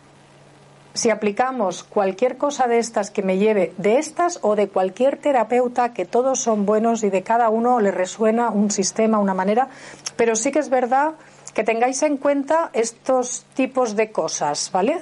si 0.93 1.09
aplicamos 1.09 1.83
cualquier 1.83 2.37
cosa 2.37 2.67
de 2.67 2.77
estas 2.77 3.09
que 3.09 3.23
me 3.23 3.37
lleve, 3.37 3.73
de 3.77 3.97
estas 3.97 4.39
o 4.41 4.55
de 4.55 4.67
cualquier 4.67 5.17
terapeuta, 5.17 5.93
que 5.93 6.05
todos 6.05 6.39
son 6.39 6.65
buenos 6.65 7.03
y 7.03 7.09
de 7.09 7.23
cada 7.23 7.49
uno 7.49 7.79
le 7.79 7.91
resuena 7.91 8.49
un 8.51 8.69
sistema, 8.69 9.19
una 9.19 9.33
manera, 9.33 9.69
pero 10.15 10.35
sí 10.35 10.51
que 10.51 10.59
es 10.59 10.69
verdad 10.69 11.13
que 11.53 11.63
tengáis 11.63 12.01
en 12.03 12.17
cuenta 12.17 12.69
estos 12.73 13.45
tipos 13.53 13.95
de 13.95 14.11
cosas, 14.11 14.71
¿vale? 14.71 14.97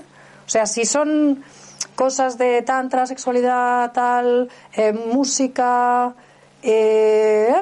O 0.46 0.50
sea, 0.50 0.66
si 0.66 0.86
son 0.86 1.44
cosas 1.96 2.38
de 2.38 2.62
tantra, 2.62 3.06
sexualidad, 3.06 3.92
tal, 3.94 4.50
eh, 4.74 4.94
música, 4.94 6.14
eh, 6.62 7.54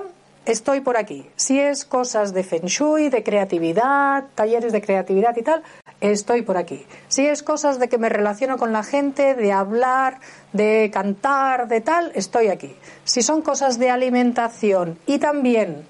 estoy 0.46 0.82
por 0.82 0.98
aquí. 0.98 1.30
Si 1.36 1.60
es 1.60 1.86
cosas 1.86 2.34
de 2.34 2.44
feng 2.44 2.66
shui, 2.66 3.10
de 3.10 3.24
creatividad, 3.24 4.26
talleres 4.36 4.72
de 4.72 4.82
creatividad 4.82 5.36
y 5.38 5.44
tal, 5.44 5.64
estoy 6.02 6.42
por 6.42 6.58
aquí. 6.58 6.86
Si 7.08 7.26
es 7.26 7.44
cosas 7.44 7.80
de 7.80 7.90
que 7.90 7.98
me 7.98 8.10
relaciono 8.10 8.58
con 8.58 8.72
la 8.72 8.84
gente, 8.84 9.36
de 9.36 9.52
hablar, 9.52 10.20
de 10.54 10.90
cantar, 10.94 11.68
de 11.68 11.82
tal, 11.82 12.12
estoy 12.16 12.48
aquí. 12.48 12.76
Si 13.04 13.22
son 13.22 13.42
cosas 13.42 13.80
de 13.80 13.90
alimentación 13.90 14.98
y 15.06 15.20
también, 15.20 15.84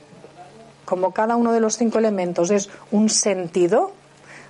como 0.86 1.14
cada 1.14 1.36
uno 1.36 1.52
de 1.52 1.60
los 1.60 1.78
cinco 1.78 2.00
elementos 2.00 2.52
es 2.52 2.70
un 2.92 3.10
sentido, 3.10 3.92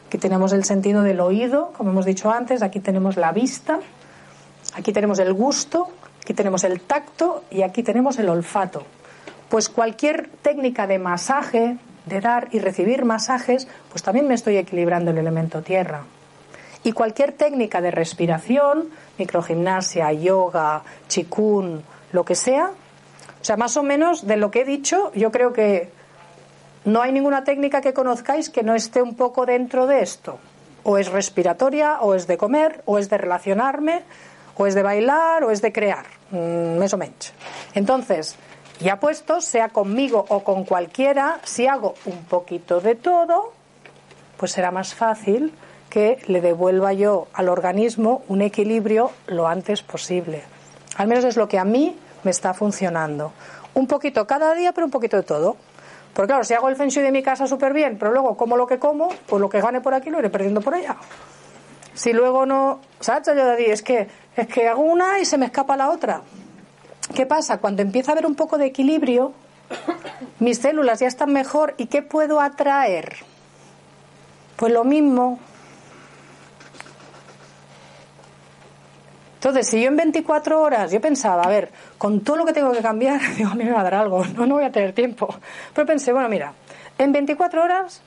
aquí 0.07 0.17
tenemos 0.17 0.53
el 0.53 0.63
sentido 0.63 1.03
del 1.03 1.19
oído, 1.19 1.73
como 1.75 1.91
hemos 1.91 2.05
dicho 2.05 2.31
antes, 2.31 2.61
aquí 2.61 2.79
tenemos 2.79 3.17
la 3.17 3.31
vista, 3.31 3.79
aquí 4.75 4.93
tenemos 4.93 5.19
el 5.19 5.33
gusto, 5.33 5.89
aquí 6.21 6.33
tenemos 6.33 6.63
el 6.63 6.81
tacto 6.81 7.43
y 7.51 7.63
aquí 7.63 7.83
tenemos 7.83 8.17
el 8.19 8.29
olfato. 8.29 8.83
Pues 9.49 9.67
cualquier 9.67 10.29
técnica 10.41 10.85
de 10.85 10.99
masaje, 10.99 11.77
de 12.09 12.19
dar 12.19 12.49
y 12.51 12.59
recibir 12.59 13.05
masajes, 13.05 13.67
pues 13.89 14.03
también 14.03 14.27
me 14.27 14.33
estoy 14.33 14.57
equilibrando 14.57 15.11
el 15.11 15.17
elemento 15.17 15.61
tierra. 15.61 16.03
Y 16.83 16.91
cualquier 16.91 17.33
técnica 17.33 17.81
de 17.81 17.91
respiración, 17.91 18.89
microgimnasia, 19.17 20.11
yoga, 20.13 20.83
chikun, 21.07 21.83
lo 22.11 22.25
que 22.25 22.35
sea, 22.35 22.71
o 23.41 23.45
sea, 23.45 23.57
más 23.57 23.77
o 23.77 23.83
menos 23.83 24.27
de 24.27 24.37
lo 24.37 24.51
que 24.51 24.61
he 24.61 24.65
dicho, 24.65 25.11
yo 25.13 25.31
creo 25.31 25.53
que 25.53 25.89
no 26.85 27.01
hay 27.01 27.11
ninguna 27.11 27.43
técnica 27.43 27.81
que 27.81 27.93
conozcáis 27.93 28.49
que 28.49 28.63
no 28.63 28.75
esté 28.75 29.01
un 29.01 29.15
poco 29.15 29.45
dentro 29.45 29.87
de 29.87 30.01
esto. 30.01 30.39
O 30.83 30.97
es 30.97 31.11
respiratoria, 31.11 31.99
o 32.01 32.15
es 32.15 32.27
de 32.27 32.37
comer, 32.37 32.81
o 32.85 32.97
es 32.97 33.09
de 33.09 33.17
relacionarme, 33.17 34.03
o 34.55 34.67
es 34.67 34.75
de 34.75 34.83
bailar, 34.83 35.43
o 35.43 35.51
es 35.51 35.61
de 35.61 35.71
crear, 35.71 36.05
mm, 36.31 36.77
más. 36.77 37.33
Entonces, 37.73 38.35
ya 38.79 38.99
puesto, 38.99 39.41
sea 39.41 39.69
conmigo 39.69 40.25
o 40.29 40.43
con 40.43 40.63
cualquiera, 40.63 41.39
si 41.43 41.67
hago 41.67 41.95
un 42.05 42.23
poquito 42.25 42.79
de 42.79 42.95
todo, 42.95 43.53
pues 44.37 44.51
será 44.51 44.71
más 44.71 44.95
fácil 44.95 45.53
que 45.89 46.19
le 46.27 46.41
devuelva 46.41 46.93
yo 46.93 47.27
al 47.33 47.49
organismo 47.49 48.23
un 48.27 48.41
equilibrio 48.41 49.11
lo 49.27 49.47
antes 49.47 49.81
posible. 49.81 50.43
Al 50.97 51.07
menos 51.07 51.25
es 51.25 51.35
lo 51.35 51.47
que 51.47 51.59
a 51.59 51.65
mí 51.65 51.97
me 52.23 52.31
está 52.31 52.53
funcionando. 52.53 53.33
Un 53.73 53.87
poquito 53.87 54.25
cada 54.27 54.53
día, 54.53 54.71
pero 54.71 54.85
un 54.85 54.91
poquito 54.91 55.17
de 55.17 55.23
todo. 55.23 55.57
Porque 56.13 56.27
claro, 56.27 56.43
si 56.43 56.53
hago 56.53 56.69
el 56.69 56.75
feng 56.75 56.89
shui 56.89 57.03
de 57.03 57.11
mi 57.11 57.23
casa 57.23 57.47
súper 57.47 57.73
bien, 57.73 57.97
pero 57.97 58.11
luego 58.11 58.35
como 58.35 58.57
lo 58.57 58.67
que 58.67 58.79
como, 58.79 59.09
pues 59.27 59.39
lo 59.39 59.49
que 59.49 59.61
gane 59.61 59.81
por 59.81 59.93
aquí 59.93 60.09
lo 60.09 60.19
iré 60.19 60.29
perdiendo 60.29 60.61
por 60.61 60.73
allá. 60.73 60.97
Si 61.93 62.13
luego 62.13 62.45
no, 62.45 62.79
¿sabes? 62.99 63.27
Yo 63.27 63.33
es 63.53 63.81
que, 63.81 64.07
es 64.35 64.47
que 64.47 64.67
hago 64.67 64.81
una 64.81 65.19
y 65.19 65.25
se 65.25 65.37
me 65.37 65.45
escapa 65.45 65.75
la 65.75 65.89
otra. 65.89 66.21
¿Qué 67.13 67.25
pasa? 67.25 67.59
Cuando 67.59 67.81
empieza 67.81 68.11
a 68.11 68.13
haber 68.13 68.25
un 68.25 68.35
poco 68.35 68.57
de 68.57 68.67
equilibrio, 68.67 69.33
mis 70.39 70.59
células 70.59 70.99
ya 70.99 71.07
están 71.07 71.33
mejor 71.33 71.75
y 71.77 71.87
¿qué 71.87 72.01
puedo 72.01 72.39
atraer? 72.39 73.17
Pues 74.55 74.71
lo 74.71 74.83
mismo. 74.83 75.39
Entonces, 79.35 79.67
si 79.67 79.81
yo 79.81 79.87
en 79.87 79.95
24 79.95 80.61
horas, 80.61 80.91
yo 80.91 80.99
pensaba, 80.99 81.43
a 81.43 81.47
ver, 81.47 81.71
con 81.97 82.21
todo 82.21 82.35
lo 82.35 82.45
que 82.45 82.51
tengo 82.51 82.71
que 82.71 82.81
cambiar, 82.81 83.21
digo, 83.37 83.49
a 83.49 83.55
mí 83.55 83.63
me 83.63 83.71
va 83.71 83.81
a 83.81 83.83
dar 83.83 83.95
algo, 83.95 84.25
no, 84.25 84.45
no 84.45 84.55
voy 84.55 84.65
a 84.65 84.71
tener 84.71 84.93
tiempo. 84.93 85.33
Pero 85.73 85.87
pensé, 85.87 86.11
bueno, 86.11 86.27
mira, 86.27 86.53
en 86.97 87.11
24 87.13 87.63
horas, 87.63 88.01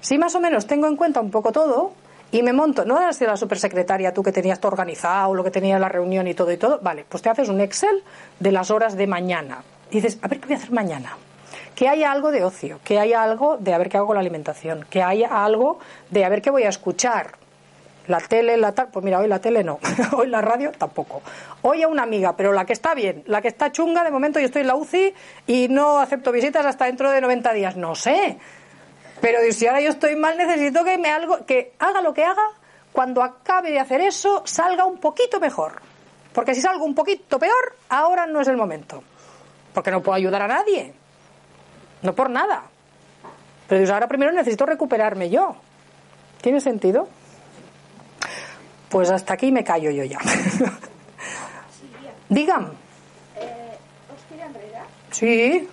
si 0.00 0.18
más 0.18 0.34
o 0.34 0.40
menos 0.40 0.66
tengo 0.66 0.86
en 0.86 0.96
cuenta 0.96 1.20
un 1.20 1.30
poco 1.30 1.52
todo, 1.52 1.92
y 2.30 2.42
me 2.42 2.52
monto, 2.52 2.84
no 2.84 2.98
eras 2.98 3.20
la 3.20 3.36
supersecretaria 3.36 4.12
tú 4.12 4.22
que 4.22 4.32
tenías 4.32 4.58
todo 4.58 4.72
organizado, 4.72 5.34
lo 5.34 5.44
que 5.44 5.50
tenía 5.50 5.78
la 5.78 5.88
reunión 5.88 6.26
y 6.26 6.34
todo 6.34 6.50
y 6.50 6.56
todo, 6.56 6.80
vale, 6.82 7.04
pues 7.08 7.22
te 7.22 7.30
haces 7.30 7.48
un 7.48 7.60
Excel 7.60 8.02
de 8.40 8.52
las 8.52 8.70
horas 8.70 8.96
de 8.96 9.06
mañana. 9.06 9.62
dices, 9.90 10.18
a 10.20 10.28
ver 10.28 10.40
qué 10.40 10.46
voy 10.46 10.54
a 10.54 10.58
hacer 10.58 10.72
mañana. 10.72 11.16
Que 11.74 11.88
haya 11.88 12.10
algo 12.10 12.30
de 12.30 12.44
ocio, 12.44 12.80
que 12.84 12.98
haya 12.98 13.22
algo 13.22 13.56
de 13.58 13.74
a 13.74 13.78
ver 13.78 13.88
qué 13.88 13.96
hago 13.96 14.08
con 14.08 14.14
la 14.14 14.20
alimentación, 14.20 14.84
que 14.90 15.02
haya 15.02 15.44
algo 15.44 15.78
de 16.10 16.24
a 16.24 16.28
ver 16.28 16.42
qué 16.42 16.50
voy 16.50 16.64
a 16.64 16.68
escuchar. 16.68 17.36
La 18.06 18.20
tele, 18.20 18.56
la 18.56 18.72
tal, 18.72 18.88
pues 18.88 19.04
mira, 19.04 19.18
hoy 19.18 19.28
la 19.28 19.38
tele 19.38 19.64
no, 19.64 19.78
hoy 20.16 20.26
la 20.26 20.42
radio 20.42 20.72
tampoco. 20.72 21.22
Hoy 21.62 21.82
a 21.82 21.88
una 21.88 22.02
amiga, 22.02 22.36
pero 22.36 22.52
la 22.52 22.64
que 22.64 22.74
está 22.74 22.94
bien, 22.94 23.22
la 23.26 23.40
que 23.40 23.48
está 23.48 23.72
chunga, 23.72 24.04
de 24.04 24.10
momento 24.10 24.40
yo 24.40 24.46
estoy 24.46 24.62
en 24.62 24.68
la 24.68 24.74
UCI 24.74 25.14
y 25.46 25.68
no 25.68 25.98
acepto 26.00 26.30
visitas 26.30 26.66
hasta 26.66 26.84
dentro 26.84 27.10
de 27.10 27.20
90 27.20 27.52
días. 27.52 27.76
No 27.76 27.94
sé. 27.94 28.38
Pero 29.24 29.38
si 29.52 29.66
ahora 29.66 29.80
yo 29.80 29.88
estoy 29.88 30.16
mal, 30.16 30.36
necesito 30.36 30.84
que 30.84 30.98
me 30.98 31.08
algo, 31.08 31.46
que 31.46 31.72
haga 31.78 32.02
lo 32.02 32.12
que 32.12 32.22
haga, 32.22 32.46
cuando 32.92 33.22
acabe 33.22 33.70
de 33.70 33.80
hacer 33.80 34.02
eso, 34.02 34.42
salga 34.44 34.84
un 34.84 34.98
poquito 34.98 35.40
mejor. 35.40 35.80
Porque 36.34 36.54
si 36.54 36.60
salgo 36.60 36.84
un 36.84 36.94
poquito 36.94 37.38
peor, 37.38 37.74
ahora 37.88 38.26
no 38.26 38.42
es 38.42 38.48
el 38.48 38.58
momento. 38.58 39.02
Porque 39.72 39.90
no 39.90 40.02
puedo 40.02 40.16
ayudar 40.16 40.42
a 40.42 40.48
nadie. 40.48 40.92
No 42.02 42.14
por 42.14 42.28
nada. 42.28 42.64
Pero 43.66 43.78
Dios, 43.78 43.90
ahora 43.90 44.08
primero 44.08 44.30
necesito 44.30 44.66
recuperarme 44.66 45.30
yo. 45.30 45.56
¿Tiene 46.42 46.60
sentido? 46.60 47.08
Pues 48.90 49.08
hasta 49.08 49.32
aquí 49.32 49.50
me 49.50 49.64
callo 49.64 49.90
yo 49.90 50.04
ya. 50.04 50.18
Digan. 52.28 52.72
Eh, 53.36 53.78
sí. 55.12 55.66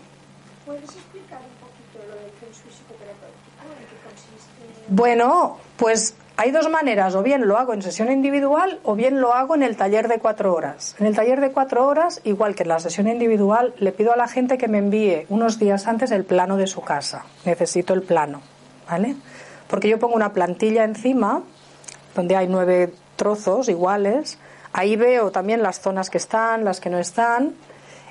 ¿Puedes 0.66 0.84
explicar 0.84 1.40
un 1.42 1.56
poquito 1.60 2.00
lo 2.08 2.16
del 2.16 2.32
Feng 2.40 2.54
Shui 2.54 2.72
psicoterapéutico? 2.72 3.42
¿En 3.76 3.84
qué 3.88 3.98
consiste? 4.08 4.81
Bueno, 4.94 5.58
pues 5.78 6.16
hay 6.36 6.52
dos 6.52 6.70
maneras, 6.70 7.16
o 7.16 7.24
bien 7.24 7.48
lo 7.48 7.58
hago 7.58 7.74
en 7.74 7.82
sesión 7.82 8.12
individual 8.12 8.82
o 8.84 8.94
bien 8.94 9.22
lo 9.22 9.34
hago 9.34 9.56
en 9.56 9.64
el 9.64 9.78
taller 9.78 10.10
de 10.10 10.20
cuatro 10.20 10.54
horas. 10.54 10.98
En 11.00 11.06
el 11.06 11.16
taller 11.16 11.40
de 11.40 11.54
cuatro 11.54 11.88
horas, 11.88 12.20
igual 12.26 12.56
que 12.56 12.64
en 12.64 12.70
la 12.70 12.80
sesión 12.82 13.08
individual, 13.08 13.74
le 13.78 13.94
pido 13.94 14.12
a 14.12 14.18
la 14.18 14.28
gente 14.28 14.58
que 14.58 14.68
me 14.68 14.80
envíe 14.80 15.28
unos 15.30 15.60
días 15.60 15.88
antes 15.88 16.12
el 16.12 16.26
plano 16.26 16.58
de 16.58 16.68
su 16.68 16.82
casa. 16.82 17.24
Necesito 17.46 17.94
el 17.94 18.02
plano, 18.02 18.42
¿vale? 18.90 19.16
Porque 19.70 19.88
yo 19.88 19.98
pongo 19.98 20.16
una 20.16 20.34
plantilla 20.34 20.84
encima 20.84 21.42
donde 22.14 22.36
hay 22.36 22.50
nueve 22.50 22.94
trozos 23.16 23.70
iguales. 23.70 24.40
Ahí 24.74 24.98
veo 24.98 25.32
también 25.32 25.64
las 25.64 25.80
zonas 25.80 26.10
que 26.10 26.18
están, 26.18 26.66
las 26.66 26.82
que 26.82 26.90
no 26.90 26.98
están. 27.00 27.54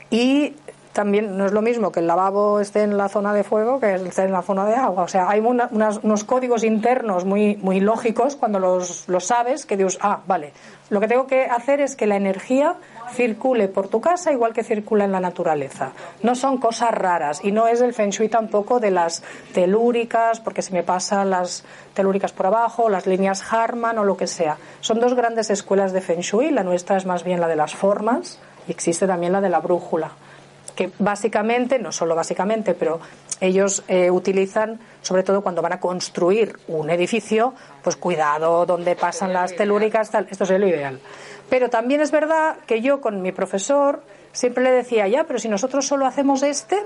Y 0.09 0.55
también 0.93 1.37
no 1.37 1.47
es 1.47 1.53
lo 1.53 1.63
mismo 1.63 1.93
que 1.93 2.01
el 2.01 2.07
lavabo 2.07 2.61
esté 2.61 2.83
en 2.83 2.97
la 2.97 3.09
zona 3.09 3.33
de 3.33 3.45
fuego 3.45 3.79
que 3.79 3.95
esté 3.95 4.23
en 4.23 4.33
la 4.33 4.43
zona 4.43 4.67
de 4.67 4.75
agua. 4.75 5.05
O 5.05 5.09
sea, 5.09 5.29
hay 5.29 5.41
unos 5.41 6.25
códigos 6.25 6.65
internos 6.65 7.25
muy, 7.25 7.57
muy 7.57 7.81
lógicos 7.81 8.37
cuando 8.37 8.59
los, 8.59 9.07
sabes 9.21 9.67
que 9.67 9.77
Dios, 9.77 9.99
ah, 10.03 10.21
vale, 10.27 10.53
lo 10.89 10.99
que 10.99 11.07
tengo 11.07 11.27
que 11.27 11.45
hacer 11.45 11.81
es 11.81 11.95
que 11.95 12.07
la 12.07 12.17
energía 12.17 12.75
circule 13.13 13.69
por 13.69 13.89
tu 13.89 14.01
casa 14.01 14.33
igual 14.33 14.53
que 14.53 14.65
circula 14.65 15.05
en 15.05 15.13
la 15.13 15.21
naturaleza. 15.21 15.93
No 16.23 16.35
son 16.35 16.59
cosas 16.59 16.91
raras 16.91 17.41
y 17.45 17.53
no 17.53 17.69
es 17.69 17.81
el 17.81 17.95
feng 17.95 18.11
shui 18.11 18.29
tampoco 18.29 18.81
de 18.81 18.91
las 18.91 19.23
telúricas, 19.55 20.41
porque 20.41 20.63
se 20.63 20.73
me 20.73 20.83
pasan 20.83 21.31
las 21.31 21.65
telúricas 21.95 22.33
por 22.33 22.47
abajo, 22.47 22.89
las 22.89 23.07
líneas 23.07 23.45
Harman 23.53 23.99
o 23.99 24.05
lo 24.05 24.17
que 24.17 24.27
sea. 24.27 24.57
Son 24.81 24.99
dos 24.99 25.15
grandes 25.15 25.51
escuelas 25.51 25.93
de 25.93 26.01
feng 26.01 26.21
shui, 26.21 26.51
la 26.51 26.65
nuestra 26.65 26.97
es 26.97 27.07
más 27.07 27.23
bien 27.23 27.41
la 27.41 27.47
de 27.47 27.57
las 27.57 27.75
formas 27.75 28.41
y 28.67 28.73
existe 28.73 29.07
también 29.07 29.33
la 29.33 29.41
de 29.41 29.49
la 29.49 29.61
brújula 29.61 30.11
que 30.81 30.91
básicamente, 30.99 31.79
no 31.79 31.93
solo 31.93 32.15
básicamente, 32.15 32.73
pero 32.73 33.01
ellos 33.39 33.85
eh, 33.87 34.11
utilizan, 34.11 34.81
sobre 35.03 35.23
todo 35.23 35.43
cuando 35.43 35.61
van 35.61 35.75
a 35.75 35.79
construir 35.79 36.59
un 36.69 36.89
edificio, 36.89 37.53
pues 37.83 37.97
cuidado 37.97 38.65
donde 38.65 38.97
pasan 38.97 39.35
las 39.35 39.55
telúricas, 39.55 40.11
tal, 40.11 40.27
esto 40.31 40.45
es 40.45 40.51
lo 40.59 40.67
ideal. 40.67 40.99
Pero 41.51 41.69
también 41.69 42.01
es 42.01 42.11
verdad 42.11 42.57
que 42.67 42.81
yo 42.81 43.03
con 43.03 43.21
mi 43.21 43.31
profesor 43.31 44.03
siempre 44.33 44.65
le 44.65 44.71
decía, 44.71 45.07
ya, 45.07 45.25
pero 45.25 45.39
si 45.39 45.51
nosotros 45.51 45.87
solo 45.87 46.07
hacemos 46.07 46.43
este, 46.43 46.79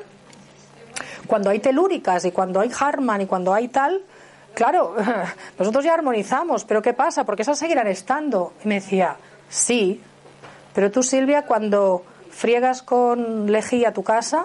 cuando 1.28 1.50
hay 1.50 1.60
telúricas 1.60 2.24
y 2.24 2.32
cuando 2.32 2.58
hay 2.58 2.72
Harman 2.76 3.20
y 3.20 3.26
cuando 3.26 3.54
hay 3.54 3.68
tal, 3.68 4.02
claro, 4.54 4.96
nosotros 5.56 5.84
ya 5.84 5.94
armonizamos, 5.94 6.64
pero 6.64 6.82
¿qué 6.82 6.94
pasa? 6.94 7.22
Porque 7.22 7.42
esas 7.42 7.60
seguirán 7.60 7.86
estando. 7.86 8.54
Y 8.64 8.66
me 8.66 8.74
decía, 8.74 9.18
sí, 9.48 10.02
pero 10.74 10.90
tú 10.90 11.04
Silvia, 11.04 11.42
cuando 11.42 12.02
friegas 12.30 12.82
con 12.82 13.50
lejía 13.50 13.92
tu 13.92 14.02
casa, 14.02 14.44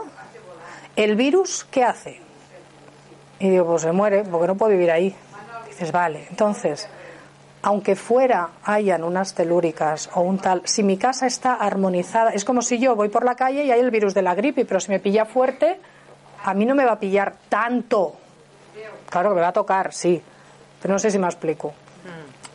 ¿el 0.95 1.15
virus 1.15 1.65
qué 1.71 1.83
hace? 1.83 2.19
Y 3.39 3.49
digo, 3.49 3.65
pues 3.65 3.83
se 3.83 3.91
muere, 3.91 4.23
porque 4.23 4.47
no 4.47 4.55
puede 4.55 4.73
vivir 4.73 4.91
ahí. 4.91 5.15
dices, 5.67 5.91
vale, 5.91 6.27
entonces 6.29 6.89
aunque 7.61 7.95
fuera 7.95 8.49
hayan 8.63 9.03
unas 9.03 9.33
telúricas 9.33 10.09
o 10.15 10.21
un 10.21 10.37
tal, 10.37 10.61
si 10.65 10.83
mi 10.83 10.97
casa 10.97 11.27
está 11.27 11.55
armonizada, 11.55 12.31
es 12.31 12.45
como 12.45 12.61
si 12.61 12.79
yo 12.79 12.95
voy 12.95 13.09
por 13.09 13.25
la 13.25 13.35
calle 13.35 13.63
y 13.65 13.71
hay 13.71 13.79
el 13.79 13.91
virus 13.91 14.13
de 14.13 14.21
la 14.21 14.35
gripe, 14.35 14.65
pero 14.65 14.79
si 14.79 14.91
me 14.91 14.99
pilla 14.99 15.25
fuerte, 15.25 15.79
a 16.43 16.53
mí 16.53 16.65
no 16.65 16.75
me 16.75 16.85
va 16.85 16.93
a 16.93 16.99
pillar 16.99 17.35
tanto. 17.49 18.15
Claro 19.09 19.29
que 19.29 19.35
me 19.35 19.41
va 19.41 19.49
a 19.49 19.53
tocar, 19.53 19.93
sí, 19.93 20.21
pero 20.81 20.93
no 20.93 20.99
sé 20.99 21.11
si 21.11 21.19
me 21.19 21.27
explico. 21.27 21.73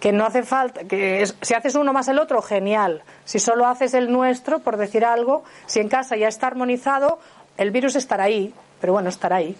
Que 0.04 0.12
no 0.12 0.26
hace 0.26 0.42
falta, 0.42 0.84
que 0.84 1.24
si 1.40 1.54
haces 1.54 1.76
uno 1.76 1.94
más 1.94 2.08
el 2.08 2.18
otro, 2.18 2.42
genial. 2.42 3.02
Si 3.24 3.38
solo 3.38 3.66
haces 3.66 3.94
el 3.94 4.12
nuestro, 4.12 4.58
por 4.58 4.76
decir 4.76 5.02
algo, 5.02 5.44
si 5.64 5.80
en 5.80 5.88
casa 5.88 6.14
ya 6.14 6.28
está 6.28 6.46
armonizado, 6.46 7.20
el 7.56 7.70
virus 7.70 7.96
estará 7.96 8.24
ahí, 8.24 8.52
pero 8.82 8.92
bueno, 8.92 9.08
estará 9.08 9.36
ahí. 9.36 9.56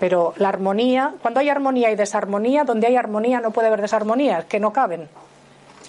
Pero 0.00 0.32
la 0.38 0.48
armonía, 0.48 1.16
cuando 1.20 1.40
hay 1.40 1.50
armonía 1.50 1.90
y 1.90 1.96
desarmonía, 1.96 2.64
donde 2.64 2.86
hay 2.86 2.96
armonía 2.96 3.40
no 3.40 3.50
puede 3.50 3.68
haber 3.68 3.82
desarmonía, 3.82 4.46
que 4.48 4.58
no 4.58 4.72
caben. 4.72 5.06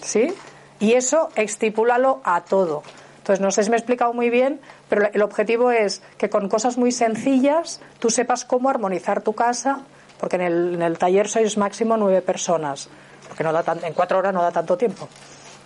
¿Sí? 0.01 0.34
Y 0.82 0.95
eso 0.95 1.30
estipúlalo 1.36 2.19
a 2.25 2.41
todo. 2.41 2.84
Entonces, 3.19 3.39
no 3.39 3.49
sé 3.49 3.63
si 3.63 3.69
me 3.69 3.77
he 3.77 3.80
explicado 3.80 4.11
muy 4.11 4.30
bien, 4.30 4.59
pero 4.89 5.07
el 5.13 5.21
objetivo 5.21 5.71
es 5.71 6.01
que 6.17 6.30
con 6.30 6.49
cosas 6.49 6.77
muy 6.77 6.91
sencillas 6.91 7.80
tú 7.99 8.09
sepas 8.09 8.43
cómo 8.43 8.69
armonizar 8.69 9.21
tu 9.21 9.32
casa, 9.32 9.84
porque 10.19 10.36
en 10.36 10.41
el, 10.41 10.73
en 10.73 10.82
el 10.82 10.97
taller 10.97 11.30
sois 11.30 11.57
máximo 11.57 11.95
nueve 11.95 12.21
personas, 12.21 12.89
porque 13.30 13.43
no 13.43 13.53
da 13.53 13.63
tan, 13.63 13.82
en 13.86 13.93
cuatro 13.93 14.17
horas 14.17 14.34
no 14.34 14.41
da 14.41 14.51
tanto 14.51 14.77
tiempo. 14.77 15.07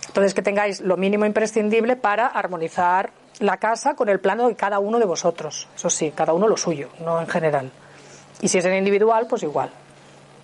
Entonces, 0.06 0.32
que 0.32 0.42
tengáis 0.42 0.80
lo 0.80 0.96
mínimo 0.96 1.26
imprescindible 1.26 1.96
para 1.96 2.28
armonizar 2.28 3.10
la 3.40 3.56
casa 3.56 3.94
con 3.94 4.08
el 4.08 4.20
plano 4.20 4.46
de 4.46 4.54
cada 4.54 4.78
uno 4.78 5.00
de 5.00 5.06
vosotros. 5.06 5.66
Eso 5.74 5.90
sí, 5.90 6.12
cada 6.14 6.32
uno 6.32 6.46
lo 6.46 6.56
suyo, 6.56 6.90
no 7.00 7.20
en 7.20 7.26
general. 7.26 7.70
Y 8.40 8.48
si 8.48 8.58
es 8.58 8.64
en 8.64 8.74
individual, 8.74 9.26
pues 9.28 9.42
igual. 9.42 9.70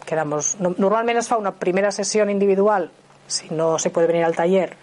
Quedamos, 0.05 0.57
normalmente 0.59 1.21
es 1.21 1.29
fa 1.29 1.37
una 1.37 1.53
primera 1.53 1.93
sesión 1.93 2.31
individual, 2.31 2.91
si 3.27 3.49
no 3.51 3.79
se 3.79 3.91
puede 3.91 4.09
venir 4.09 4.25
al 4.25 4.35
taller, 4.35 4.77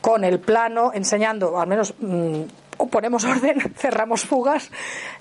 con 0.00 0.24
el 0.24 0.40
plano, 0.40 0.90
enseñando, 0.92 1.58
al 1.58 1.66
menos 1.66 1.94
mm, 1.98 2.42
ponemos 2.88 3.24
orden, 3.24 3.60
cerramos 3.76 4.24
fugas, 4.24 4.70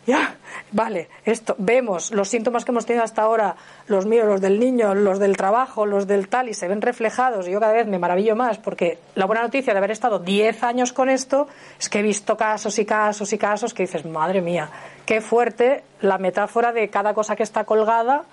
ya, 0.05 0.35
vale, 0.71 1.09
esto, 1.25 1.55
vemos 1.57 2.11
los 2.11 2.29
síntomas 2.29 2.65
que 2.65 2.71
hemos 2.71 2.85
tenido 2.85 3.03
hasta 3.03 3.23
ahora, 3.23 3.55
los 3.87 4.05
míos, 4.05 4.27
los 4.27 4.41
del 4.41 4.59
niño, 4.59 4.95
los 4.95 5.19
del 5.19 5.37
trabajo, 5.37 5.85
los 5.85 6.07
del 6.07 6.27
tal, 6.27 6.49
y 6.49 6.53
se 6.53 6.67
ven 6.67 6.81
reflejados, 6.81 7.47
y 7.47 7.51
yo 7.51 7.59
cada 7.59 7.73
vez 7.73 7.87
me 7.87 7.99
maravillo 7.99 8.35
más, 8.35 8.57
porque 8.57 8.97
la 9.15 9.25
buena 9.25 9.43
noticia 9.43 9.73
de 9.73 9.77
haber 9.77 9.91
estado 9.91 10.19
10 10.19 10.63
años 10.63 10.93
con 10.93 11.09
esto 11.09 11.47
es 11.79 11.89
que 11.89 11.99
he 11.99 12.03
visto 12.03 12.37
casos 12.37 12.77
y 12.79 12.85
casos 12.85 13.31
y 13.33 13.37
casos 13.37 13.73
que 13.73 13.83
dices, 13.83 14.05
madre 14.05 14.41
mía, 14.41 14.69
qué 15.05 15.21
fuerte 15.21 15.83
la 16.01 16.17
metáfora 16.17 16.71
de 16.71 16.89
cada 16.89 17.13
cosa 17.13 17.35
que 17.35 17.43
está 17.43 17.63
colgada. 17.63 18.23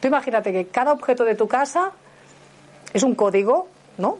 Tú 0.00 0.08
imagínate 0.08 0.52
que 0.52 0.66
cada 0.66 0.92
objeto 0.92 1.24
de 1.24 1.34
tu 1.34 1.48
casa 1.48 1.92
es 2.92 3.02
un 3.02 3.14
código, 3.14 3.68
¿no? 3.98 4.18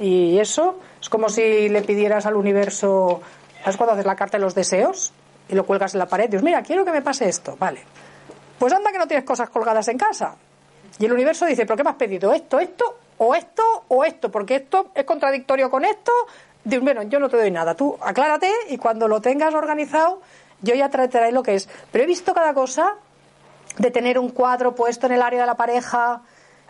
Y 0.00 0.38
eso 0.38 0.80
es 1.00 1.08
como 1.08 1.28
si 1.28 1.68
le 1.68 1.82
pidieras 1.82 2.26
al 2.26 2.36
universo 2.36 3.22
¿Sabes 3.64 3.78
cuando 3.78 3.94
haces 3.94 4.04
la 4.04 4.14
carta 4.14 4.36
de 4.36 4.44
los 4.44 4.54
deseos 4.54 5.10
y 5.48 5.54
lo 5.54 5.64
cuelgas 5.64 5.94
en 5.94 6.00
la 6.00 6.06
pared? 6.06 6.28
Dios, 6.28 6.42
mira, 6.42 6.62
quiero 6.62 6.84
que 6.84 6.92
me 6.92 7.00
pase 7.00 7.26
esto. 7.26 7.56
Vale. 7.58 7.80
Pues 8.58 8.70
anda 8.74 8.92
que 8.92 8.98
no 8.98 9.06
tienes 9.06 9.24
cosas 9.24 9.48
colgadas 9.48 9.88
en 9.88 9.96
casa. 9.96 10.36
Y 10.98 11.06
el 11.06 11.12
universo 11.14 11.46
dice, 11.46 11.64
¿pero 11.64 11.78
qué 11.78 11.82
me 11.82 11.88
has 11.88 11.96
pedido? 11.96 12.34
¿Esto, 12.34 12.60
esto, 12.60 12.84
o 13.16 13.34
esto, 13.34 13.62
o 13.88 14.04
esto? 14.04 14.30
Porque 14.30 14.56
esto 14.56 14.90
es 14.94 15.04
contradictorio 15.04 15.70
con 15.70 15.86
esto. 15.86 16.12
Dios, 16.62 16.82
bueno, 16.82 17.04
yo 17.04 17.18
no 17.18 17.30
te 17.30 17.38
doy 17.38 17.50
nada. 17.50 17.74
Tú 17.74 17.96
aclárate 18.02 18.50
y 18.68 18.76
cuando 18.76 19.08
lo 19.08 19.22
tengas 19.22 19.54
organizado, 19.54 20.20
yo 20.60 20.74
ya 20.74 20.90
trataré 20.90 21.32
lo 21.32 21.42
que 21.42 21.54
es. 21.54 21.66
Pero 21.90 22.04
he 22.04 22.06
visto 22.06 22.34
cada 22.34 22.52
cosa 22.52 22.96
de 23.78 23.90
tener 23.90 24.18
un 24.18 24.28
cuadro 24.28 24.74
puesto 24.74 25.06
en 25.06 25.12
el 25.12 25.22
área 25.22 25.40
de 25.40 25.46
la 25.46 25.56
pareja 25.56 26.20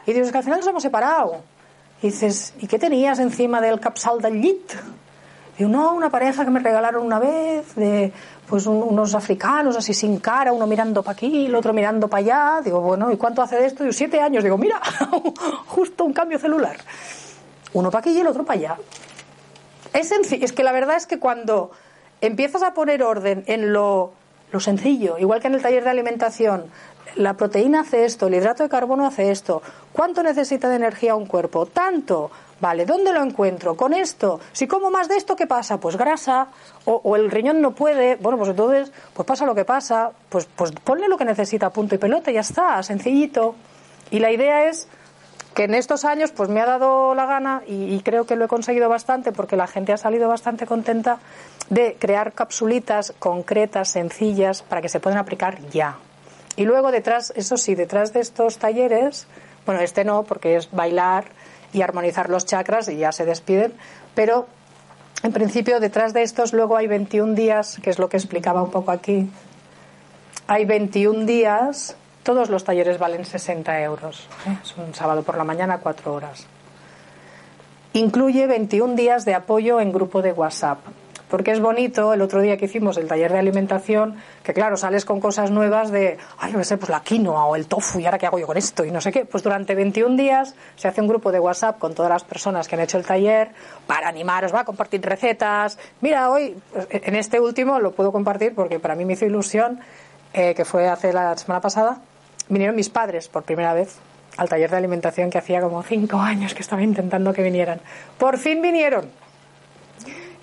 y 0.07 0.12
dices 0.12 0.30
que 0.30 0.38
al 0.38 0.45
final 0.45 0.61
nos 0.61 0.68
hemos 0.68 0.82
separado. 0.82 1.42
Y 2.03 2.07
dices, 2.07 2.55
¿y 2.61 2.68
qué 2.68 2.78
tenías 2.78 3.18
encima 3.18 3.61
del 3.61 3.80
capsal 3.80 4.20
del 4.20 4.40
lit? 4.40 4.72
Digo, 5.57 5.70
no, 5.70 5.94
una 5.94 6.11
pareja 6.11 6.44
que 6.44 6.50
me 6.50 6.61
regalaron 6.61 7.05
una 7.05 7.18
vez, 7.18 7.74
de 7.76 8.12
pues 8.48 8.66
unos 8.66 9.14
africanos 9.14 9.76
así 9.76 9.94
sin 9.94 10.18
cara, 10.18 10.52
uno 10.52 10.66
mirando 10.66 11.02
para 11.02 11.12
aquí, 11.12 11.46
el 11.46 11.55
otro 11.55 11.72
mirando 11.72 12.09
para 12.09 12.20
allá. 12.20 12.61
Digo, 12.64 12.80
bueno, 12.80 13.11
¿y 13.12 13.16
cuánto 13.16 13.40
hace 13.40 13.57
de 13.57 13.66
esto? 13.66 13.84
Digo, 13.84 13.92
siete 13.92 14.20
años. 14.20 14.42
Digo, 14.42 14.59
mira, 14.59 14.80
justo 15.66 16.05
un 16.05 16.12
cambio 16.12 16.38
celular. 16.38 16.76
Uno 17.72 17.90
para 17.90 18.00
aquí 18.00 18.11
y 18.11 18.20
el 18.20 18.26
otro 18.26 18.44
para 18.44 18.59
allá. 18.59 18.76
Es 19.92 20.09
sencillo, 20.09 20.44
es 20.44 20.52
que 20.52 20.64
la 20.64 20.72
verdad 20.72 20.96
es 20.96 21.07
que 21.07 21.20
cuando 21.20 21.70
empiezas 22.20 22.62
a 22.62 22.74
poner 22.74 23.02
orden 23.02 23.44
en 23.46 23.72
lo, 23.72 24.12
lo 24.50 24.61
sencillo, 24.61 25.18
igual 25.18 25.40
que 25.40 25.46
en 25.46 25.55
el 25.55 25.62
taller 25.62 25.84
de 25.84 25.90
alimentación, 25.90 26.64
la 27.16 27.34
proteína 27.34 27.80
hace 27.80 28.05
esto, 28.05 28.26
el 28.26 28.34
hidrato 28.34 28.64
de 28.64 28.68
carbono 28.68 29.07
hace 29.07 29.30
esto. 29.30 29.62
¿Cuánto 29.92 30.22
necesita 30.22 30.68
de 30.68 30.76
energía 30.76 31.14
un 31.14 31.26
cuerpo? 31.26 31.66
Tanto. 31.66 32.30
Vale, 32.64 32.86
¿dónde 32.86 33.12
lo 33.12 33.22
encuentro? 33.22 33.76
Con 33.76 33.92
esto. 33.92 34.40
Si 34.52 34.66
como 34.66 34.90
más 34.90 35.06
de 35.06 35.18
esto, 35.18 35.36
¿qué 35.36 35.46
pasa? 35.46 35.78
Pues 35.78 35.98
grasa, 35.98 36.46
o, 36.86 37.14
el 37.14 37.30
riñón 37.30 37.60
no 37.60 37.72
puede, 37.72 38.16
bueno, 38.16 38.38
pues 38.38 38.48
entonces, 38.48 38.90
pues 39.12 39.26
pasa 39.28 39.44
lo 39.44 39.54
que 39.54 39.66
pasa, 39.66 40.12
pues, 40.30 40.46
pues 40.46 40.72
ponle 40.72 41.06
lo 41.08 41.18
que 41.18 41.26
necesita, 41.26 41.68
punto 41.68 41.94
y 41.94 41.98
pelota, 41.98 42.30
ya 42.30 42.40
está, 42.40 42.82
sencillito. 42.82 43.54
Y 44.10 44.18
la 44.18 44.32
idea 44.32 44.66
es 44.70 44.88
que 45.52 45.64
en 45.64 45.74
estos 45.74 46.06
años 46.06 46.32
pues 46.32 46.48
me 46.48 46.62
ha 46.62 46.64
dado 46.64 47.14
la 47.14 47.26
gana 47.26 47.62
y, 47.66 48.00
creo 48.00 48.24
que 48.24 48.34
lo 48.34 48.46
he 48.46 48.48
conseguido 48.48 48.88
bastante 48.88 49.30
porque 49.30 49.56
la 49.56 49.66
gente 49.66 49.92
ha 49.92 49.98
salido 49.98 50.26
bastante 50.26 50.64
contenta 50.64 51.18
de 51.68 51.98
crear 52.00 52.32
capsulitas 52.32 53.12
concretas, 53.18 53.90
sencillas, 53.90 54.62
para 54.62 54.80
que 54.80 54.88
se 54.88 55.00
puedan 55.00 55.18
aplicar 55.18 55.60
ya. 55.68 55.98
Y 56.56 56.64
luego 56.64 56.92
detrás, 56.92 57.30
eso 57.36 57.58
sí, 57.58 57.74
detrás 57.74 58.14
de 58.14 58.20
estos 58.20 58.56
talleres, 58.56 59.26
bueno, 59.66 59.82
este 59.82 60.06
no, 60.06 60.22
porque 60.22 60.56
es 60.56 60.70
bailar 60.70 61.26
y 61.75 61.83
armonizar 61.83 62.31
los 62.31 62.47
chakras 62.47 62.89
y 62.89 62.97
ya 62.97 63.12
se 63.12 63.25
despiden, 63.25 63.75
pero 64.14 64.47
en 65.22 65.33
principio 65.33 65.81
detrás 65.81 66.14
de 66.14 66.22
estos 66.22 66.53
luego 66.53 66.77
hay 66.77 66.87
21 66.87 67.35
días, 67.35 67.79
que 67.83 67.91
es 67.91 67.99
lo 67.99 68.09
que 68.09 68.16
explicaba 68.16 68.62
un 68.62 68.70
poco 68.70 68.91
aquí, 68.91 69.29
hay 70.47 70.64
21 70.64 71.27
días 71.27 71.97
todos 72.25 72.49
los 72.49 72.64
talleres 72.64 72.99
valen 72.99 73.25
60 73.25 73.83
euros. 73.83 74.27
¿eh? 74.47 74.57
Es 74.62 74.75
un 74.79 74.95
sábado 74.95 75.22
por 75.22 75.37
la 75.37 75.45
mañana, 75.45 75.79
cuatro 75.79 76.14
horas. 76.14 76.47
Incluye 77.93 78.47
21 78.47 78.97
días 78.97 79.25
de 79.27 79.35
apoyo 79.35 79.79
en 79.79 79.93
grupo 79.93 80.22
de 80.22 80.33
WhatsApp. 80.33 80.79
Porque 81.35 81.51
es 81.51 81.59
bonito, 81.59 82.14
el 82.14 82.22
otro 82.22 82.41
día 82.43 82.57
que 82.57 82.66
hicimos 82.66 82.97
el 82.97 83.09
taller 83.09 83.32
de 83.32 83.41
alimentación, 83.41 84.14
que 84.45 84.55
claro, 84.55 84.76
sales 84.76 85.05
con 85.05 85.18
cosas 85.18 85.51
nuevas 85.51 85.91
de, 85.91 86.16
ay, 86.39 86.53
no 86.53 86.62
sé, 86.62 86.78
pues 86.78 86.91
la 86.91 87.01
quinoa 87.01 87.47
o 87.47 87.57
el 87.57 87.66
tofu, 87.66 87.99
y 87.99 88.05
ahora 88.07 88.18
qué 88.18 88.26
hago 88.26 88.39
yo 88.39 88.47
con 88.47 88.57
esto, 88.57 88.85
y 88.85 88.93
no 88.93 89.01
sé 89.01 89.11
qué. 89.11 89.24
Pues 89.24 89.43
durante 89.43 89.74
21 89.74 90.14
días 90.16 90.55
se 90.76 90.87
hace 90.87 91.01
un 91.01 91.09
grupo 91.09 91.32
de 91.32 91.41
WhatsApp 91.41 91.80
con 91.80 91.93
todas 91.93 92.09
las 92.09 92.22
personas 92.22 92.68
que 92.68 92.76
han 92.76 92.82
hecho 92.82 92.99
el 92.99 93.05
taller 93.05 93.51
para 93.89 94.07
animaros, 94.07 94.55
va 94.55 94.61
a 94.61 94.64
compartir 94.64 95.01
recetas. 95.03 95.76
Mira, 96.03 96.30
hoy, 96.30 96.57
en 96.89 97.16
este 97.16 97.41
último 97.41 97.80
lo 97.80 97.91
puedo 97.91 98.12
compartir 98.12 98.55
porque 98.55 98.78
para 98.78 98.95
mí 98.95 99.05
me 99.05 99.14
hizo 99.14 99.26
ilusión, 99.26 99.80
eh, 100.35 100.55
que 100.55 100.64
fue 100.64 100.87
hace 100.87 101.12
la 101.12 101.37
semana 101.37 101.61
pasada, 101.61 101.99
vinieron 102.49 102.76
mis 102.76 102.91
padres 102.91 103.26
por 103.26 103.43
primera 103.43 103.74
vez 103.74 103.99
al 104.37 104.49
taller 104.49 104.70
de 104.70 104.76
alimentación 104.76 105.30
que 105.30 105.39
hacía 105.39 105.61
como 105.61 105.82
cinco 105.82 106.16
años 106.20 106.55
que 106.55 106.62
estaba 106.62 106.82
intentando 106.82 107.32
que 107.32 107.43
vinieran. 107.43 107.80
Por 108.18 108.39
fin 108.39 108.62
vinieron. 108.62 109.24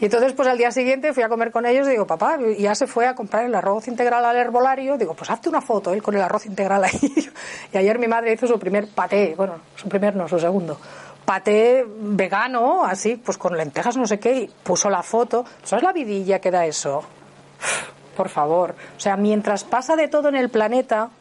Y 0.02 0.06
entonces, 0.06 0.34
pues 0.34 0.48
al 0.48 0.58
día 0.58 0.72
siguiente 0.72 1.14
fui 1.14 1.22
a 1.22 1.30
comer 1.30 1.52
con 1.52 1.64
ellos 1.68 1.88
y 1.88 1.92
digo, 1.92 2.08
papá, 2.08 2.40
ya 2.58 2.74
se 2.74 2.88
fue 2.88 3.06
a 3.06 3.14
comprar 3.14 3.46
el 3.46 3.54
arroz 3.54 3.88
integral 3.88 4.26
al 4.26 4.36
herbolario. 4.36 4.98
Digo, 4.98 5.14
pues 5.14 5.30
hazte 5.30 5.48
una 5.48 5.62
foto 5.62 5.94
él 5.94 6.02
con 6.02 6.16
el 6.16 6.22
arroz 6.22 6.48
integral 6.48 6.84
ahí. 6.84 7.00
y 7.72 7.78
ayer 7.78 8.00
mi 8.00 8.08
madre 8.08 8.34
hizo 8.34 8.48
su 8.48 8.58
primer 8.58 8.88
paté, 8.88 9.36
bueno, 9.38 9.58
su 9.76 9.88
primer 9.88 10.16
no, 10.16 10.28
su 10.28 10.40
segundo. 10.40 10.80
Paté 11.24 11.86
vegano, 11.88 12.84
así, 12.84 13.16
pues 13.16 13.38
con 13.38 13.56
lentejas, 13.56 13.96
no 13.96 14.08
sé 14.08 14.20
qué, 14.20 14.34
y 14.34 14.48
puso 14.64 14.90
la 14.90 15.04
foto. 15.04 15.46
¿Sabes 15.64 15.84
la 15.84 15.94
vidilla 15.94 16.40
que 16.40 16.50
da 16.50 16.66
eso? 16.66 17.04
Por 18.18 18.30
favor. 18.30 18.74
O 18.98 19.00
sea, 19.00 19.16
mientras 19.18 19.64
pasa 19.64 19.96
de 19.96 20.08
todo 20.08 20.30
en 20.30 20.36
el 20.36 20.50
planeta, 20.50 21.12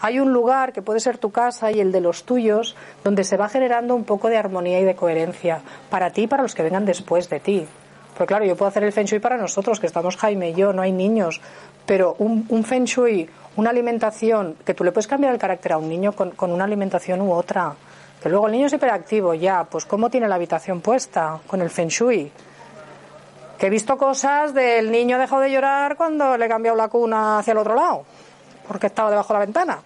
hay 0.00 0.18
un 0.18 0.32
lugar 0.32 0.72
que 0.72 0.82
puede 0.82 0.98
ser 0.98 1.18
tu 1.18 1.30
casa 1.30 1.70
y 1.70 1.78
el 1.78 1.92
de 1.92 2.00
los 2.00 2.24
tuyos 2.24 2.74
donde 3.04 3.22
se 3.22 3.36
va 3.36 3.48
generando 3.48 3.94
un 3.94 4.02
poco 4.02 4.28
de 4.28 4.38
armonía 4.38 4.80
y 4.80 4.84
de 4.84 4.96
coherencia 4.96 5.60
para 5.88 6.10
ti 6.10 6.22
y 6.22 6.26
para 6.26 6.42
los 6.42 6.56
que 6.56 6.64
vengan 6.64 6.84
después 6.84 7.30
de 7.30 7.38
ti. 7.38 7.68
Porque 8.16 8.26
claro, 8.26 8.44
yo 8.44 8.56
puedo 8.56 8.68
hacer 8.68 8.84
el 8.84 8.92
feng 8.92 9.06
shui 9.06 9.18
para 9.18 9.36
nosotros, 9.36 9.80
que 9.80 9.86
estamos 9.86 10.16
Jaime 10.16 10.50
y 10.50 10.54
yo, 10.54 10.72
no 10.72 10.82
hay 10.82 10.92
niños, 10.92 11.40
pero 11.84 12.14
un, 12.18 12.46
un 12.48 12.64
feng 12.64 12.84
shui, 12.84 13.28
una 13.56 13.70
alimentación, 13.70 14.56
que 14.64 14.74
tú 14.74 14.84
le 14.84 14.92
puedes 14.92 15.06
cambiar 15.06 15.32
el 15.32 15.38
carácter 15.38 15.72
a 15.72 15.78
un 15.78 15.88
niño 15.88 16.12
con, 16.12 16.32
una 16.50 16.64
alimentación 16.64 17.20
u 17.20 17.32
otra. 17.32 17.74
Que 18.22 18.28
luego 18.28 18.46
el 18.46 18.52
niño 18.52 18.66
es 18.66 18.72
hiperactivo, 18.72 19.34
ya, 19.34 19.64
pues 19.64 19.84
¿cómo 19.84 20.08
tiene 20.08 20.28
la 20.28 20.36
habitación 20.36 20.80
puesta 20.80 21.40
con 21.46 21.60
el 21.60 21.70
feng 21.70 21.88
shui? 21.88 22.30
Que 23.58 23.66
he 23.66 23.70
visto 23.70 23.98
cosas 23.98 24.54
del 24.54 24.90
niño 24.90 25.18
dejado 25.18 25.42
de 25.42 25.50
llorar 25.50 25.96
cuando 25.96 26.36
le 26.36 26.46
he 26.46 26.48
cambiado 26.48 26.76
la 26.76 26.88
cuna 26.88 27.38
hacia 27.38 27.52
el 27.52 27.58
otro 27.58 27.74
lado 27.74 28.04
porque 28.66 28.86
estaba 28.86 29.10
debajo 29.10 29.32
de 29.32 29.38
la 29.38 29.44
ventana. 29.44 29.78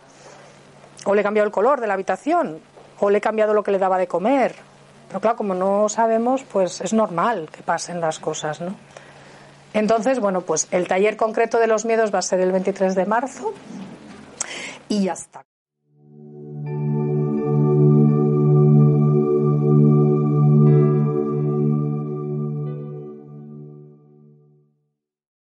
O 1.05 1.15
le 1.15 1.21
he 1.21 1.25
cambiado 1.25 1.47
el 1.47 1.53
color 1.53 1.81
de 1.81 1.87
la 1.87 1.95
habitación. 1.95 2.61
O 3.01 3.11
le 3.11 3.19
he 3.19 3.21
cambiado 3.21 3.55
lo 3.55 3.63
que 3.63 3.71
le 3.71 3.79
daba 3.79 3.99
de 3.99 4.07
comer. 4.07 4.55
Pero 5.09 5.21
claro, 5.21 5.37
como 5.37 5.55
no 5.55 5.89
sabemos, 5.89 6.45
pues 6.45 6.81
es 6.81 6.93
normal 6.93 7.49
que 7.51 7.63
pasen 7.63 8.01
las 8.01 8.19
cosas, 8.19 8.61
¿no? 8.61 8.75
Entonces, 9.73 10.21
bueno, 10.21 10.43
pues 10.43 10.69
el 10.71 10.87
taller 10.87 11.17
concreto 11.17 11.59
de 11.59 11.67
los 11.67 11.85
miedos 11.85 12.13
va 12.13 12.19
a 12.19 12.23
ser 12.23 12.41
el 12.41 12.53
23 12.53 12.95
de 12.95 13.07
marzo 13.07 13.53
y 14.89 15.05
ya 15.05 15.13
está. 15.13 15.48